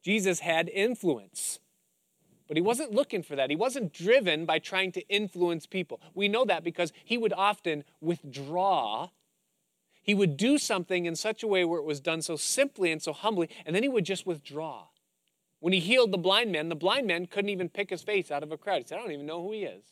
Jesus 0.03 0.41
had 0.41 0.68
influence, 0.68 1.59
but 2.51 2.57
he 2.57 2.62
wasn't 2.62 2.92
looking 2.92 3.22
for 3.22 3.36
that. 3.36 3.48
He 3.48 3.55
wasn't 3.55 3.92
driven 3.92 4.44
by 4.44 4.59
trying 4.59 4.90
to 4.92 5.09
influence 5.09 5.66
people. 5.66 6.01
We 6.14 6.26
know 6.26 6.44
that 6.46 6.64
because 6.64 6.92
he 7.05 7.16
would 7.16 7.32
often 7.32 7.84
withdraw. 8.01 9.11
He 10.03 10.14
would 10.14 10.36
do 10.36 10.59
something 10.59 11.07
in 11.07 11.14
such 11.14 11.44
a 11.44 11.46
way 11.46 11.64
where 11.64 11.78
it 11.78 11.84
was 11.84 12.01
done 12.01 12.22
so 12.22 12.34
simply 12.34 12.90
and 12.90 13.01
so 13.01 13.12
humbly, 13.12 13.48
and 13.64 13.76
then 13.76 13.84
he 13.84 13.88
would 13.88 14.05
just 14.05 14.26
withdraw. 14.26 14.86
When 15.61 15.72
he 15.72 15.78
healed 15.78 16.11
the 16.11 16.18
blind 16.18 16.51
man, 16.51 16.70
the 16.70 16.74
blind 16.74 17.07
man 17.07 17.26
couldn't 17.26 17.51
even 17.51 17.68
pick 17.68 17.90
his 17.90 18.03
face 18.03 18.32
out 18.32 18.42
of 18.42 18.51
a 18.51 18.59
crowd. 18.59 18.78
He 18.78 18.88
said, 18.88 18.98
I 18.98 19.03
don't 19.03 19.12
even 19.12 19.26
know 19.26 19.44
who 19.44 19.53
he 19.53 19.62
is. 19.62 19.84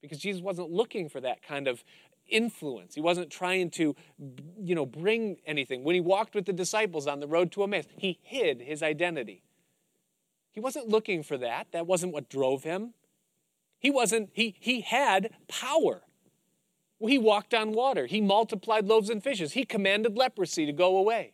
Because 0.00 0.18
Jesus 0.18 0.40
wasn't 0.40 0.70
looking 0.70 1.08
for 1.08 1.20
that 1.20 1.42
kind 1.42 1.66
of 1.66 1.82
influence. 2.28 2.94
He 2.94 3.00
wasn't 3.00 3.28
trying 3.28 3.70
to, 3.70 3.96
you 4.56 4.76
know, 4.76 4.86
bring 4.86 5.38
anything. 5.44 5.82
When 5.82 5.96
he 5.96 6.00
walked 6.00 6.36
with 6.36 6.44
the 6.44 6.52
disciples 6.52 7.08
on 7.08 7.18
the 7.18 7.26
road 7.26 7.50
to 7.50 7.64
Emmaus, 7.64 7.86
he 7.96 8.20
hid 8.22 8.60
his 8.60 8.84
identity. 8.84 9.42
He 10.52 10.60
wasn't 10.60 10.88
looking 10.88 11.22
for 11.22 11.38
that. 11.38 11.68
That 11.72 11.86
wasn't 11.86 12.12
what 12.12 12.28
drove 12.28 12.64
him. 12.64 12.94
He 13.78 13.90
wasn't, 13.90 14.30
he, 14.32 14.56
he 14.58 14.82
had 14.82 15.30
power. 15.48 16.02
He 16.98 17.18
walked 17.18 17.54
on 17.54 17.72
water. 17.72 18.06
He 18.06 18.20
multiplied 18.20 18.86
loaves 18.86 19.08
and 19.08 19.22
fishes. 19.22 19.52
He 19.52 19.64
commanded 19.64 20.16
leprosy 20.18 20.66
to 20.66 20.72
go 20.72 20.98
away. 20.98 21.32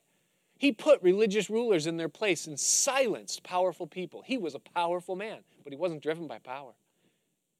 He 0.58 0.72
put 0.72 1.02
religious 1.02 1.50
rulers 1.50 1.86
in 1.86 1.96
their 1.96 2.08
place 2.08 2.46
and 2.46 2.58
silenced 2.58 3.42
powerful 3.42 3.86
people. 3.86 4.22
He 4.24 4.38
was 4.38 4.54
a 4.54 4.60
powerful 4.60 5.16
man, 5.16 5.40
but 5.64 5.72
he 5.72 5.76
wasn't 5.76 6.02
driven 6.02 6.26
by 6.26 6.38
power. 6.38 6.72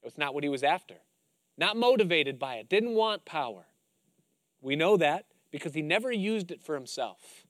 It 0.03 0.07
was 0.07 0.17
not 0.17 0.35
what 0.35 0.45
he 0.45 0.49
was 0.49 0.63
after. 0.63 0.95
Not 1.59 1.77
motivated 1.77 2.39
by 2.39 2.57
it, 2.57 2.69
didn't 2.69 2.95
want 2.95 3.25
power. 3.25 3.67
We 4.61 4.77
know 4.77 4.97
that 4.97 5.27
because 5.51 5.75
he 5.75 5.83
never 5.83 6.13
used 6.13 6.51
it 6.51 6.63
for 6.63 6.75
himself, 6.75 7.45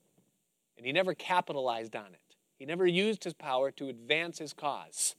and 0.76 0.86
he 0.86 0.92
never 0.92 1.14
capitalized 1.14 1.94
on 1.94 2.07
it. 2.07 2.26
He 2.59 2.64
never 2.64 2.86
used 2.86 3.24
his 3.24 3.34
power 3.34 3.70
to 3.72 3.88
advance 3.88 4.38
his 4.38 4.52
cause. 4.52 5.14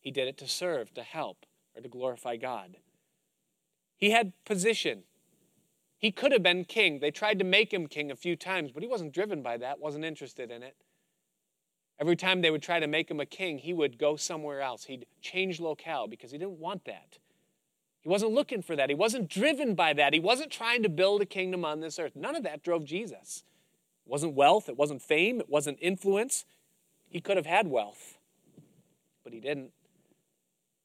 He 0.00 0.10
did 0.10 0.28
it 0.28 0.36
to 0.38 0.48
serve, 0.48 0.92
to 0.94 1.02
help, 1.02 1.46
or 1.76 1.82
to 1.82 1.88
glorify 1.88 2.36
God. 2.36 2.76
He 3.96 4.10
had 4.10 4.32
position, 4.44 5.04
he 6.02 6.10
could 6.10 6.32
have 6.32 6.42
been 6.42 6.64
king. 6.64 6.98
They 6.98 7.12
tried 7.12 7.38
to 7.38 7.44
make 7.44 7.72
him 7.72 7.86
king 7.86 8.10
a 8.10 8.16
few 8.16 8.34
times, 8.34 8.72
but 8.72 8.82
he 8.82 8.88
wasn't 8.88 9.14
driven 9.14 9.40
by 9.40 9.56
that, 9.58 9.78
wasn't 9.78 10.04
interested 10.04 10.50
in 10.50 10.64
it. 10.64 10.74
Every 12.00 12.16
time 12.16 12.40
they 12.40 12.50
would 12.50 12.62
try 12.62 12.80
to 12.80 12.88
make 12.88 13.08
him 13.08 13.20
a 13.20 13.26
king, 13.26 13.58
he 13.58 13.72
would 13.72 13.98
go 13.98 14.16
somewhere 14.16 14.60
else. 14.60 14.86
He'd 14.86 15.06
change 15.20 15.60
locale 15.60 16.08
because 16.08 16.32
he 16.32 16.38
didn't 16.38 16.58
want 16.58 16.86
that. 16.86 17.18
He 18.00 18.08
wasn't 18.08 18.32
looking 18.32 18.62
for 18.62 18.74
that. 18.74 18.88
He 18.88 18.96
wasn't 18.96 19.28
driven 19.28 19.76
by 19.76 19.92
that. 19.92 20.12
He 20.12 20.18
wasn't 20.18 20.50
trying 20.50 20.82
to 20.82 20.88
build 20.88 21.22
a 21.22 21.26
kingdom 21.26 21.64
on 21.64 21.78
this 21.78 22.00
earth. 22.00 22.16
None 22.16 22.34
of 22.34 22.42
that 22.42 22.64
drove 22.64 22.84
Jesus. 22.84 23.44
It 24.04 24.10
wasn't 24.10 24.34
wealth, 24.34 24.68
it 24.68 24.76
wasn't 24.76 25.02
fame, 25.02 25.38
it 25.38 25.48
wasn't 25.48 25.78
influence. 25.80 26.44
He 27.12 27.20
could 27.20 27.36
have 27.36 27.44
had 27.44 27.68
wealth, 27.68 28.16
but 29.22 29.34
he 29.34 29.40
didn't. 29.40 29.72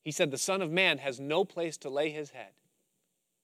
He 0.03 0.11
said, 0.11 0.29
The 0.29 0.37
Son 0.37 0.61
of 0.61 0.69
Man 0.69 0.97
has 0.97 1.21
no 1.21 1.45
place 1.45 1.77
to 1.77 1.89
lay 1.89 2.09
his 2.09 2.31
head. 2.31 2.51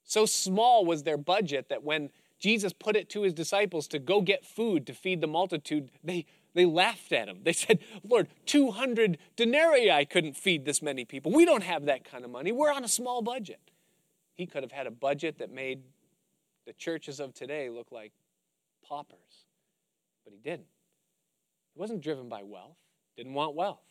So 0.04 0.26
small 0.26 0.86
was 0.86 1.04
their 1.04 1.18
budget 1.18 1.70
that 1.70 1.82
when 1.82 2.10
Jesus 2.40 2.74
put 2.74 2.98
it 2.98 3.10
to 3.12 3.22
his 3.22 3.34
disciples 3.34 3.88
to 3.88 4.00
go 4.00 4.20
get 4.20 4.46
food 4.46 4.86
to 4.88 4.94
feed 4.94 5.22
the 5.22 5.28
multitude, 5.28 5.92
they, 6.04 6.26
they 6.56 6.66
laughed 6.66 7.14
at 7.14 7.30
him. 7.30 7.40
They 7.44 7.54
said, 7.54 7.80
Lord, 8.04 8.28
200 8.48 9.18
denarii 9.38 10.06
couldn't 10.06 10.36
feed 10.36 10.66
this 10.66 10.82
many 10.82 11.06
people. 11.06 11.32
We 11.32 11.46
don't 11.46 11.64
have 11.64 11.86
that 11.86 12.04
kind 12.04 12.26
of 12.26 12.32
money. 12.32 12.52
We're 12.52 12.74
on 12.74 12.84
a 12.84 12.90
small 12.90 13.22
budget. 13.22 13.62
He 14.34 14.46
could 14.46 14.62
have 14.62 14.74
had 14.74 14.88
a 14.88 14.92
budget 14.92 15.38
that 15.38 15.54
made 15.54 15.84
the 16.66 16.74
churches 16.74 17.22
of 17.22 17.34
today 17.34 17.70
look 17.70 17.94
like 17.94 18.12
paupers, 18.86 19.46
but 20.26 20.34
he 20.34 20.40
didn't. 20.40 20.68
He 21.74 21.80
wasn't 21.80 22.02
driven 22.02 22.30
by 22.30 22.44
wealth, 22.44 22.78
didn't 23.18 23.34
want 23.34 23.56
wealth. 23.56 23.82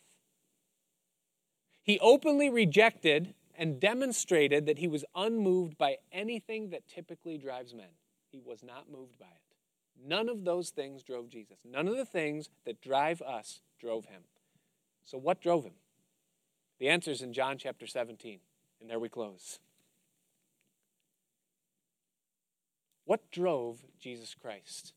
He 1.83 1.99
openly 1.99 2.49
rejected 2.49 3.35
and 3.57 3.81
demonstrated 3.81 4.67
that 4.67 4.79
he 4.79 4.89
was 4.89 5.05
unmoved 5.15 5.77
by 5.77 5.97
anything 6.13 6.71
that 6.71 6.89
typically 6.89 7.39
drives 7.39 7.75
men. 7.75 7.91
He 8.31 8.41
was 8.41 8.63
not 8.63 8.91
moved 8.91 9.19
by 9.19 9.27
it. 9.27 10.07
None 10.07 10.29
of 10.29 10.45
those 10.45 10.71
things 10.71 11.03
drove 11.03 11.29
Jesus. 11.29 11.59
None 11.65 11.89
of 11.89 11.97
the 11.97 12.07
things 12.07 12.49
that 12.65 12.81
drive 12.81 13.21
us 13.21 13.61
drove 13.79 14.07
him. 14.07 14.23
So, 15.05 15.19
what 15.19 15.41
drove 15.41 15.65
him? 15.65 15.75
The 16.79 16.89
answer 16.89 17.11
is 17.11 17.23
in 17.23 17.33
John 17.33 17.59
chapter 17.59 17.87
17. 17.87 18.41
And 18.81 18.91
there 18.91 18.99
we 18.99 19.09
close. 19.09 19.61
What 23.05 23.31
drove 23.31 23.85
Jesus 24.01 24.35
Christ 24.35 24.93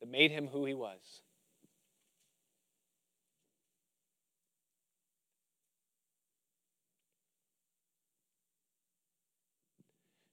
that 0.00 0.08
made 0.08 0.30
him 0.30 0.48
who 0.48 0.64
he 0.64 0.74
was? 0.74 1.22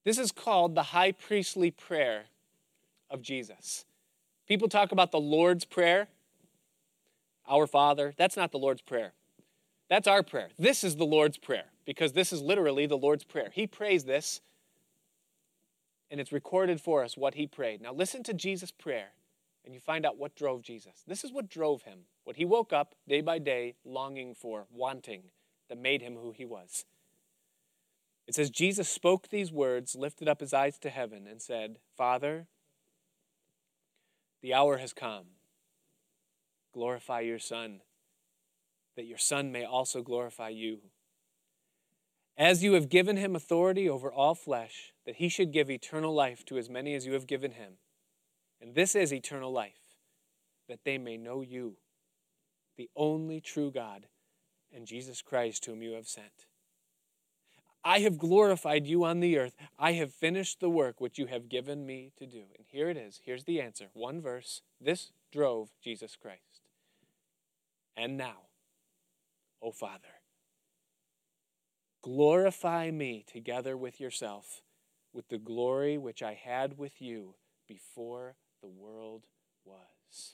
This 0.05 0.19
is 0.19 0.31
called 0.31 0.75
the 0.75 0.83
high 0.83 1.11
priestly 1.11 1.71
prayer 1.71 2.25
of 3.09 3.21
Jesus. 3.21 3.85
People 4.47 4.69
talk 4.69 4.91
about 4.91 5.11
the 5.11 5.19
Lord's 5.19 5.65
Prayer, 5.65 6.07
our 7.49 7.65
Father. 7.65 8.13
That's 8.15 8.37
not 8.37 8.51
the 8.51 8.59
Lord's 8.59 8.83
Prayer. 8.83 9.13
That's 9.89 10.07
our 10.07 10.21
prayer. 10.21 10.49
This 10.57 10.83
is 10.83 10.95
the 10.95 11.05
Lord's 11.05 11.37
Prayer 11.37 11.65
because 11.85 12.13
this 12.13 12.31
is 12.31 12.41
literally 12.41 12.85
the 12.85 12.97
Lord's 12.97 13.23
Prayer. 13.23 13.49
He 13.51 13.67
prays 13.67 14.05
this 14.05 14.41
And 16.11 16.19
it's 16.19 16.31
recorded 16.31 16.79
for 16.79 17.03
us 17.03 17.17
what 17.17 17.33
he 17.33 17.47
prayed. 17.47 17.81
Now, 17.81 17.91
listen 17.91 18.21
to 18.23 18.33
Jesus' 18.33 18.71
prayer, 18.71 19.09
and 19.65 19.73
you 19.73 19.79
find 19.79 20.05
out 20.05 20.17
what 20.17 20.35
drove 20.35 20.61
Jesus. 20.61 21.03
This 21.07 21.23
is 21.23 21.33
what 21.33 21.49
drove 21.49 21.81
him, 21.81 22.01
what 22.25 22.35
he 22.35 22.45
woke 22.45 22.71
up 22.71 22.93
day 23.07 23.21
by 23.21 23.39
day 23.39 23.73
longing 23.83 24.35
for, 24.35 24.67
wanting, 24.71 25.23
that 25.67 25.79
made 25.79 26.03
him 26.03 26.15
who 26.15 26.31
he 26.31 26.45
was. 26.45 26.85
It 28.27 28.33
says, 28.33 28.49
Jesus 28.49 28.89
spoke 28.89 29.29
these 29.29 29.51
words, 29.51 29.95
lifted 29.95 30.27
up 30.27 30.39
his 30.39 30.53
eyes 30.53 30.79
to 30.79 30.89
heaven, 30.89 31.27
and 31.27 31.41
said, 31.41 31.77
Father, 31.95 32.47
the 34.41 34.53
hour 34.53 34.77
has 34.77 34.93
come. 34.93 35.25
Glorify 36.73 37.21
your 37.21 37.39
Son, 37.39 37.81
that 38.95 39.05
your 39.05 39.17
Son 39.17 39.51
may 39.51 39.63
also 39.63 40.01
glorify 40.01 40.49
you. 40.49 40.79
As 42.37 42.63
you 42.63 42.73
have 42.73 42.89
given 42.89 43.15
him 43.15 43.35
authority 43.35 43.87
over 43.87 44.11
all 44.11 44.35
flesh, 44.35 44.93
that 45.05 45.17
he 45.17 45.29
should 45.29 45.53
give 45.53 45.69
eternal 45.69 46.13
life 46.13 46.43
to 46.45 46.57
as 46.57 46.69
many 46.69 46.93
as 46.93 47.05
you 47.05 47.13
have 47.13 47.27
given 47.27 47.51
him. 47.51 47.73
And 48.59 48.75
this 48.75 48.95
is 48.95 49.13
eternal 49.13 49.53
life, 49.53 49.79
that 50.67 50.83
they 50.83 50.97
may 50.97 51.15
know 51.15 51.41
you, 51.41 51.77
the 52.75 52.89
only 52.95 53.39
true 53.39 53.71
God, 53.71 54.07
and 54.73 54.85
Jesus 54.85 55.21
Christ, 55.21 55.65
whom 55.65 55.81
you 55.81 55.93
have 55.93 56.07
sent. 56.07 56.47
I 57.87 57.99
have 57.99 58.17
glorified 58.17 58.87
you 58.87 59.03
on 59.03 59.19
the 59.19 59.37
earth. 59.37 59.55
I 59.77 59.91
have 59.93 60.11
finished 60.11 60.59
the 60.59 60.71
work 60.71 60.99
which 60.99 61.19
you 61.19 61.27
have 61.27 61.47
given 61.47 61.85
me 61.85 62.11
to 62.17 62.25
do. 62.25 62.45
And 62.57 62.65
here 62.67 62.89
it 62.89 62.97
is. 62.97 63.21
Here's 63.23 63.43
the 63.43 63.61
answer. 63.61 63.85
One 63.93 64.21
verse. 64.21 64.63
This 64.81 65.11
drove 65.31 65.69
Jesus 65.83 66.15
Christ. 66.19 66.69
And 67.95 68.17
now, 68.17 68.47
O 69.61 69.71
Father, 69.71 70.21
glorify 72.01 72.89
me 72.89 73.23
together 73.31 73.77
with 73.77 74.01
yourself 74.01 74.63
with 75.13 75.29
the 75.29 75.37
glory 75.37 75.97
which 75.97 76.23
I 76.23 76.33
had 76.33 76.79
with 76.79 76.99
you 77.01 77.35
before 77.67 78.35
the 78.61 78.67
world 78.67 79.27
was. 79.63 80.33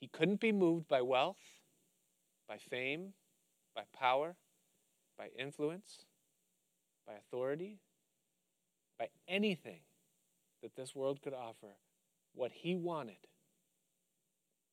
He 0.00 0.06
couldn't 0.06 0.40
be 0.40 0.52
moved 0.52 0.88
by 0.88 1.02
wealth, 1.02 1.36
by 2.48 2.56
fame, 2.56 3.14
by 3.74 3.82
power, 3.96 4.36
by 5.18 5.28
influence, 5.38 6.04
by 7.06 7.14
authority, 7.14 7.78
by 8.98 9.08
anything 9.26 9.80
that 10.62 10.76
this 10.76 10.94
world 10.94 11.20
could 11.22 11.34
offer. 11.34 11.76
What 12.34 12.52
he 12.52 12.74
wanted 12.74 13.26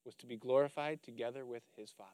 was 0.05 0.15
to 0.15 0.25
be 0.25 0.37
glorified 0.37 1.03
together 1.03 1.45
with 1.45 1.63
his 1.75 1.91
Father. 1.91 2.11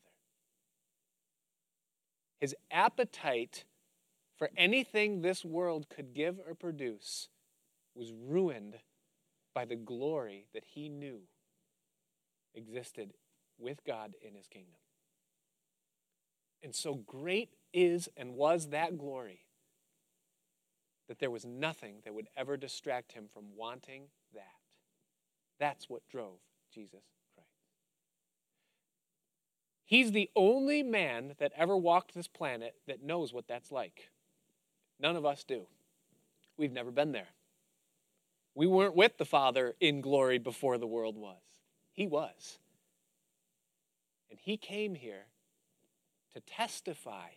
His 2.40 2.56
appetite 2.72 3.66
for 4.38 4.50
anything 4.58 5.22
this 5.22 5.46
world 5.46 5.88
could 5.90 6.14
give 6.14 6.40
or 6.46 6.56
produce 6.56 7.30
was 7.96 8.12
ruined 8.12 8.76
by 9.54 9.66
the 9.66 9.76
glory 9.76 10.48
that 10.54 10.66
he 10.74 10.90
knew 10.90 11.22
existed 12.54 13.14
with 13.58 13.86
God 13.86 14.14
in 14.22 14.36
his 14.36 14.48
kingdom. 14.48 14.76
And 16.66 16.74
so 16.74 16.96
great 16.96 17.52
is 17.74 18.10
and 18.18 18.34
was 18.34 18.70
that 18.70 18.98
glory 18.98 19.46
that 21.08 21.20
there 21.20 21.30
was 21.30 21.46
nothing 21.46 21.98
that 22.04 22.16
would 22.16 22.28
ever 22.36 22.58
distract 22.58 23.12
him 23.12 23.26
from 23.32 23.44
wanting 23.56 24.06
that. 24.34 24.42
That's 25.60 25.88
what 25.88 26.02
drove 26.10 26.40
Jesus 26.74 27.04
Christ. 27.36 27.50
He's 29.86 30.12
the 30.12 30.32
only 30.36 30.82
man 30.82 31.36
that 31.38 31.52
ever 31.56 31.78
walked 31.78 32.16
this 32.16 32.28
planet 32.28 32.74
that 32.88 33.04
knows 33.04 33.32
what 33.32 33.48
that's 33.48 33.72
like. 33.72 34.10
None 35.00 35.16
of 35.16 35.24
us 35.24 35.44
do. 35.44 35.68
We've 36.58 36.74
never 36.74 36.90
been 36.90 37.12
there. 37.12 37.30
We 38.56 38.66
weren't 38.66 38.96
with 38.96 39.20
the 39.20 39.26
Father 39.26 39.76
in 39.80 40.02
glory 40.02 40.40
before 40.40 40.80
the 40.80 40.88
world 40.88 41.16
was. 41.16 41.38
He 41.94 42.08
was. 42.08 42.58
And 44.32 44.40
He 44.42 44.58
came 44.58 44.96
here 44.96 45.28
to 46.36 46.42
testify 46.42 47.30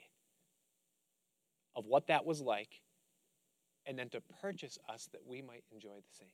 of 1.74 1.86
what 1.86 2.08
that 2.08 2.26
was 2.26 2.40
like 2.40 2.82
and 3.86 3.98
then 3.98 4.10
to 4.10 4.20
purchase 4.42 4.78
us 4.92 5.08
that 5.12 5.22
we 5.26 5.40
might 5.40 5.64
enjoy 5.72 5.96
the 5.96 6.16
same. 6.18 6.28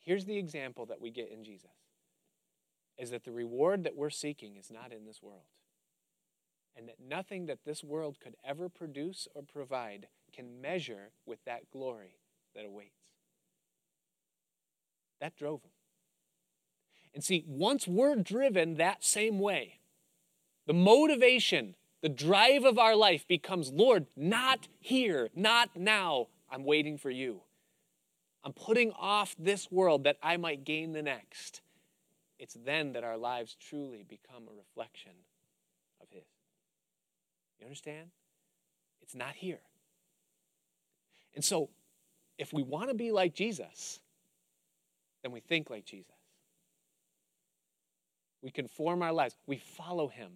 Here's 0.00 0.26
the 0.26 0.36
example 0.36 0.86
that 0.86 1.00
we 1.00 1.10
get 1.10 1.32
in 1.32 1.42
Jesus 1.42 1.70
is 2.98 3.10
that 3.10 3.24
the 3.24 3.32
reward 3.32 3.84
that 3.84 3.96
we're 3.96 4.10
seeking 4.10 4.56
is 4.56 4.70
not 4.70 4.92
in 4.92 5.04
this 5.04 5.22
world. 5.22 5.48
And 6.76 6.88
that 6.88 7.00
nothing 7.00 7.46
that 7.46 7.64
this 7.64 7.82
world 7.82 8.18
could 8.20 8.36
ever 8.44 8.68
produce 8.68 9.26
or 9.34 9.42
provide 9.42 10.08
can 10.32 10.60
measure 10.60 11.10
with 11.24 11.44
that 11.46 11.70
glory 11.70 12.18
that 12.54 12.66
awaits. 12.66 12.90
That 15.20 15.36
drove 15.36 15.62
him. 15.62 15.70
And 17.14 17.24
see, 17.24 17.44
once 17.46 17.88
we're 17.88 18.16
driven 18.16 18.76
that 18.76 19.02
same 19.02 19.38
way, 19.38 19.78
the 20.66 20.74
motivation, 20.74 21.74
the 22.02 22.08
drive 22.08 22.64
of 22.64 22.78
our 22.78 22.96
life 22.96 23.26
becomes 23.26 23.72
Lord, 23.72 24.06
not 24.16 24.68
here, 24.78 25.30
not 25.34 25.70
now. 25.76 26.28
I'm 26.50 26.64
waiting 26.64 26.98
for 26.98 27.10
you. 27.10 27.40
I'm 28.44 28.52
putting 28.52 28.92
off 28.92 29.34
this 29.38 29.70
world 29.70 30.04
that 30.04 30.18
I 30.22 30.36
might 30.36 30.64
gain 30.64 30.92
the 30.92 31.02
next. 31.02 31.62
It's 32.38 32.54
then 32.54 32.92
that 32.92 33.02
our 33.02 33.16
lives 33.16 33.56
truly 33.58 34.04
become 34.08 34.44
a 34.48 34.56
reflection 34.56 35.12
of 36.00 36.08
His. 36.10 36.22
You 37.58 37.66
understand? 37.66 38.10
It's 39.02 39.14
not 39.14 39.34
here. 39.34 39.60
And 41.34 41.44
so, 41.44 41.70
if 42.38 42.52
we 42.52 42.62
want 42.62 42.88
to 42.88 42.94
be 42.94 43.12
like 43.12 43.34
Jesus, 43.34 44.00
then 45.22 45.32
we 45.32 45.40
think 45.40 45.70
like 45.70 45.84
Jesus. 45.84 46.12
We 48.42 48.50
conform 48.50 49.02
our 49.02 49.12
lives, 49.12 49.36
we 49.46 49.56
follow 49.56 50.08
Him. 50.08 50.30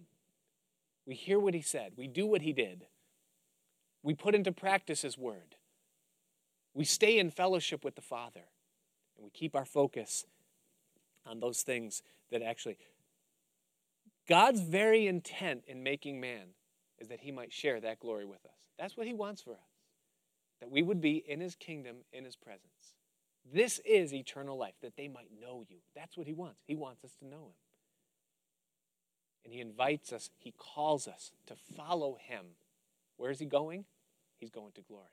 We 1.05 1.15
hear 1.15 1.39
what 1.39 1.53
he 1.53 1.61
said. 1.61 1.93
We 1.95 2.07
do 2.07 2.25
what 2.25 2.41
he 2.41 2.53
did. 2.53 2.85
We 4.03 4.13
put 4.13 4.35
into 4.35 4.51
practice 4.51 5.01
his 5.01 5.17
word. 5.17 5.55
We 6.73 6.85
stay 6.85 7.19
in 7.19 7.31
fellowship 7.31 7.83
with 7.83 7.95
the 7.95 8.01
Father. 8.01 8.45
And 9.15 9.23
we 9.23 9.29
keep 9.29 9.55
our 9.55 9.65
focus 9.65 10.25
on 11.25 11.39
those 11.39 11.61
things 11.61 12.01
that 12.31 12.41
actually. 12.41 12.77
God's 14.27 14.61
very 14.61 15.07
intent 15.07 15.63
in 15.67 15.83
making 15.83 16.21
man 16.21 16.53
is 16.99 17.09
that 17.09 17.21
he 17.21 17.31
might 17.31 17.51
share 17.51 17.79
that 17.81 17.99
glory 17.99 18.25
with 18.25 18.45
us. 18.45 18.69
That's 18.79 18.95
what 18.95 19.07
he 19.07 19.13
wants 19.13 19.41
for 19.41 19.51
us. 19.51 19.59
That 20.59 20.71
we 20.71 20.83
would 20.83 21.01
be 21.01 21.17
in 21.27 21.41
his 21.41 21.55
kingdom, 21.55 21.97
in 22.13 22.23
his 22.23 22.35
presence. 22.35 22.95
This 23.51 23.79
is 23.83 24.13
eternal 24.13 24.57
life, 24.57 24.75
that 24.81 24.95
they 24.95 25.07
might 25.07 25.29
know 25.39 25.65
you. 25.67 25.77
That's 25.95 26.15
what 26.15 26.27
he 26.27 26.33
wants. 26.33 26.61
He 26.67 26.75
wants 26.75 27.03
us 27.03 27.11
to 27.19 27.27
know 27.27 27.45
him. 27.47 27.53
And 29.43 29.53
he 29.53 29.59
invites 29.59 30.13
us, 30.13 30.29
he 30.37 30.53
calls 30.57 31.07
us 31.07 31.31
to 31.47 31.55
follow 31.75 32.17
him. 32.19 32.45
Where 33.17 33.31
is 33.31 33.39
he 33.39 33.45
going? 33.45 33.85
He's 34.39 34.49
going 34.49 34.71
to 34.73 34.81
glory. 34.81 35.05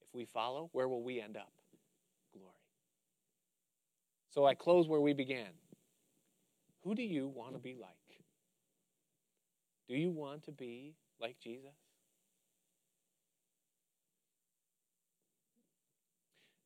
If 0.00 0.14
we 0.14 0.24
follow, 0.24 0.70
where 0.72 0.88
will 0.88 1.02
we 1.02 1.20
end 1.20 1.36
up? 1.36 1.52
Glory. 2.32 2.52
So 4.30 4.46
I 4.46 4.54
close 4.54 4.88
where 4.88 5.00
we 5.00 5.12
began. 5.12 5.48
Who 6.84 6.94
do 6.94 7.02
you 7.02 7.28
want 7.28 7.54
to 7.54 7.58
be 7.58 7.76
like? 7.80 7.90
Do 9.88 9.94
you 9.94 10.10
want 10.10 10.44
to 10.44 10.52
be 10.52 10.94
like 11.20 11.36
Jesus? 11.38 11.74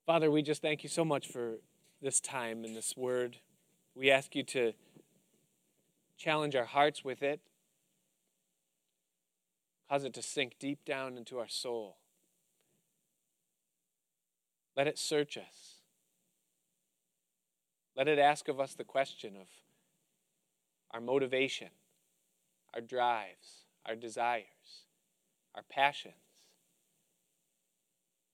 Father, 0.07 0.31
we 0.31 0.43
just 0.43 0.63
thank 0.63 0.85
you 0.85 0.89
so 0.89 1.05
much 1.05 1.27
for 1.27 1.57
this 2.01 2.21
time 2.21 2.65
and 2.65 2.77
this 2.77 2.97
word. 2.97 3.39
We 3.97 4.11
ask 4.11 4.37
you 4.37 4.45
to 4.45 4.73
challenge 6.17 6.55
our 6.55 6.65
hearts 6.65 7.05
with 7.05 7.23
it, 7.23 7.41
cause 9.89 10.05
it 10.05 10.15
to 10.15 10.23
sink 10.23 10.57
deep 10.59 10.85
down 10.85 11.17
into 11.17 11.39
our 11.39 11.49
soul. 11.49 11.97
Let 14.77 14.87
it 14.87 14.99
search 14.99 15.37
us. 15.37 15.77
Let 17.97 18.09
it 18.09 18.19
ask 18.19 18.49
of 18.49 18.61
us 18.61 18.75
the 18.75 18.85
question 18.85 19.37
of 19.37 19.47
our 20.91 21.01
motivation, 21.01 21.69
our 22.75 22.81
drives, 22.81 23.65
our 23.87 23.95
desires, 23.95 24.85
our 25.55 25.63
passions, 25.63 26.15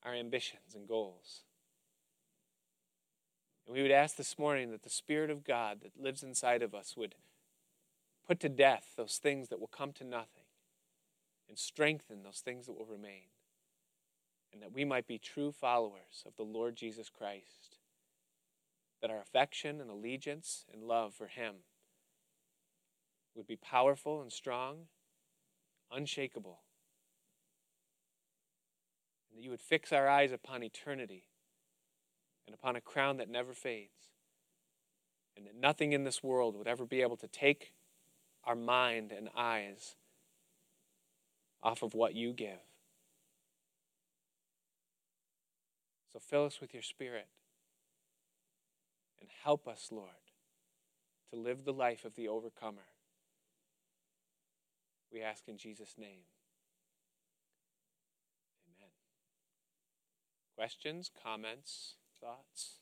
our 0.05 0.15
ambitions 0.15 0.75
and 0.75 0.89
goals. 0.89 1.43
And 3.67 3.77
we 3.77 3.83
would 3.83 3.93
ask 3.93 4.17
this 4.17 4.39
morning 4.39 4.73
that 4.73 4.83
the 4.83 4.91
Spirit 4.91 5.31
of 5.31 5.45
God 5.45 5.79
that 5.83 6.03
lives 6.03 6.25
inside 6.25 6.63
of 6.63 6.75
us 6.75 6.97
would 6.97 7.15
put 8.27 8.41
to 8.41 8.49
death 8.49 8.93
those 8.97 9.19
things 9.19 9.49
that 9.49 9.61
will 9.61 9.67
come 9.67 9.93
to 9.95 10.05
nothing 10.05 10.45
and 11.49 11.59
strengthen 11.59 12.23
those 12.23 12.41
things 12.45 12.67
that 12.67 12.73
will 12.73 12.87
remain. 12.87 13.29
And 14.53 14.63
that 14.63 14.73
we 14.73 14.85
might 14.85 15.07
be 15.07 15.19
true 15.19 15.51
followers 15.51 16.25
of 16.27 16.37
the 16.37 16.43
Lord 16.43 16.77
Jesus 16.77 17.09
Christ. 17.09 17.79
That 19.01 19.11
our 19.11 19.21
affection 19.21 19.81
and 19.81 19.91
allegiance 19.91 20.65
and 20.73 20.83
love 20.83 21.15
for 21.15 21.27
Him 21.27 21.57
would 23.35 23.47
be 23.47 23.57
powerful 23.57 24.21
and 24.21 24.33
strong, 24.33 24.89
unshakable. 25.91 26.61
and 29.33 29.39
that 29.39 29.45
you 29.45 29.51
would 29.51 29.63
fix 29.63 29.93
our 29.93 30.09
eyes 30.09 30.33
upon 30.33 30.63
eternity 30.63 31.25
and 32.47 32.55
upon 32.55 32.77
a 32.77 32.81
crown 32.81 33.17
that 33.17 33.31
never 33.31 33.55
fades, 33.55 34.11
and 35.37 35.47
that 35.47 35.55
nothing 35.55 35.93
in 35.93 36.05
this 36.05 36.23
world 36.23 36.57
would 36.57 36.67
ever 36.67 36.85
be 36.85 37.01
able 37.01 37.17
to 37.17 37.29
take 37.29 37.73
our 38.45 38.57
mind 38.57 39.13
and 39.13 39.29
eyes 39.37 39.95
off 41.63 41.83
of 41.83 41.95
what 41.95 42.15
you 42.15 42.33
give. 42.33 42.61
So 46.13 46.19
fill 46.19 46.45
us 46.45 46.61
with 46.61 46.75
your 46.75 46.83
Spirit 46.83 47.29
and 49.21 49.31
help 49.45 49.67
us, 49.67 49.89
Lord, 49.91 50.11
to 51.31 51.39
live 51.39 51.65
the 51.65 51.73
life 51.73 52.05
of 52.05 52.15
the 52.17 52.29
overcomer. 52.29 52.83
We 55.13 55.23
ask 55.23 55.49
in 55.49 55.57
Jesus' 55.57 55.95
name. 55.97 56.27
Amen. 58.67 58.91
Questions, 60.57 61.11
comments, 61.23 61.95
thoughts? 62.21 62.82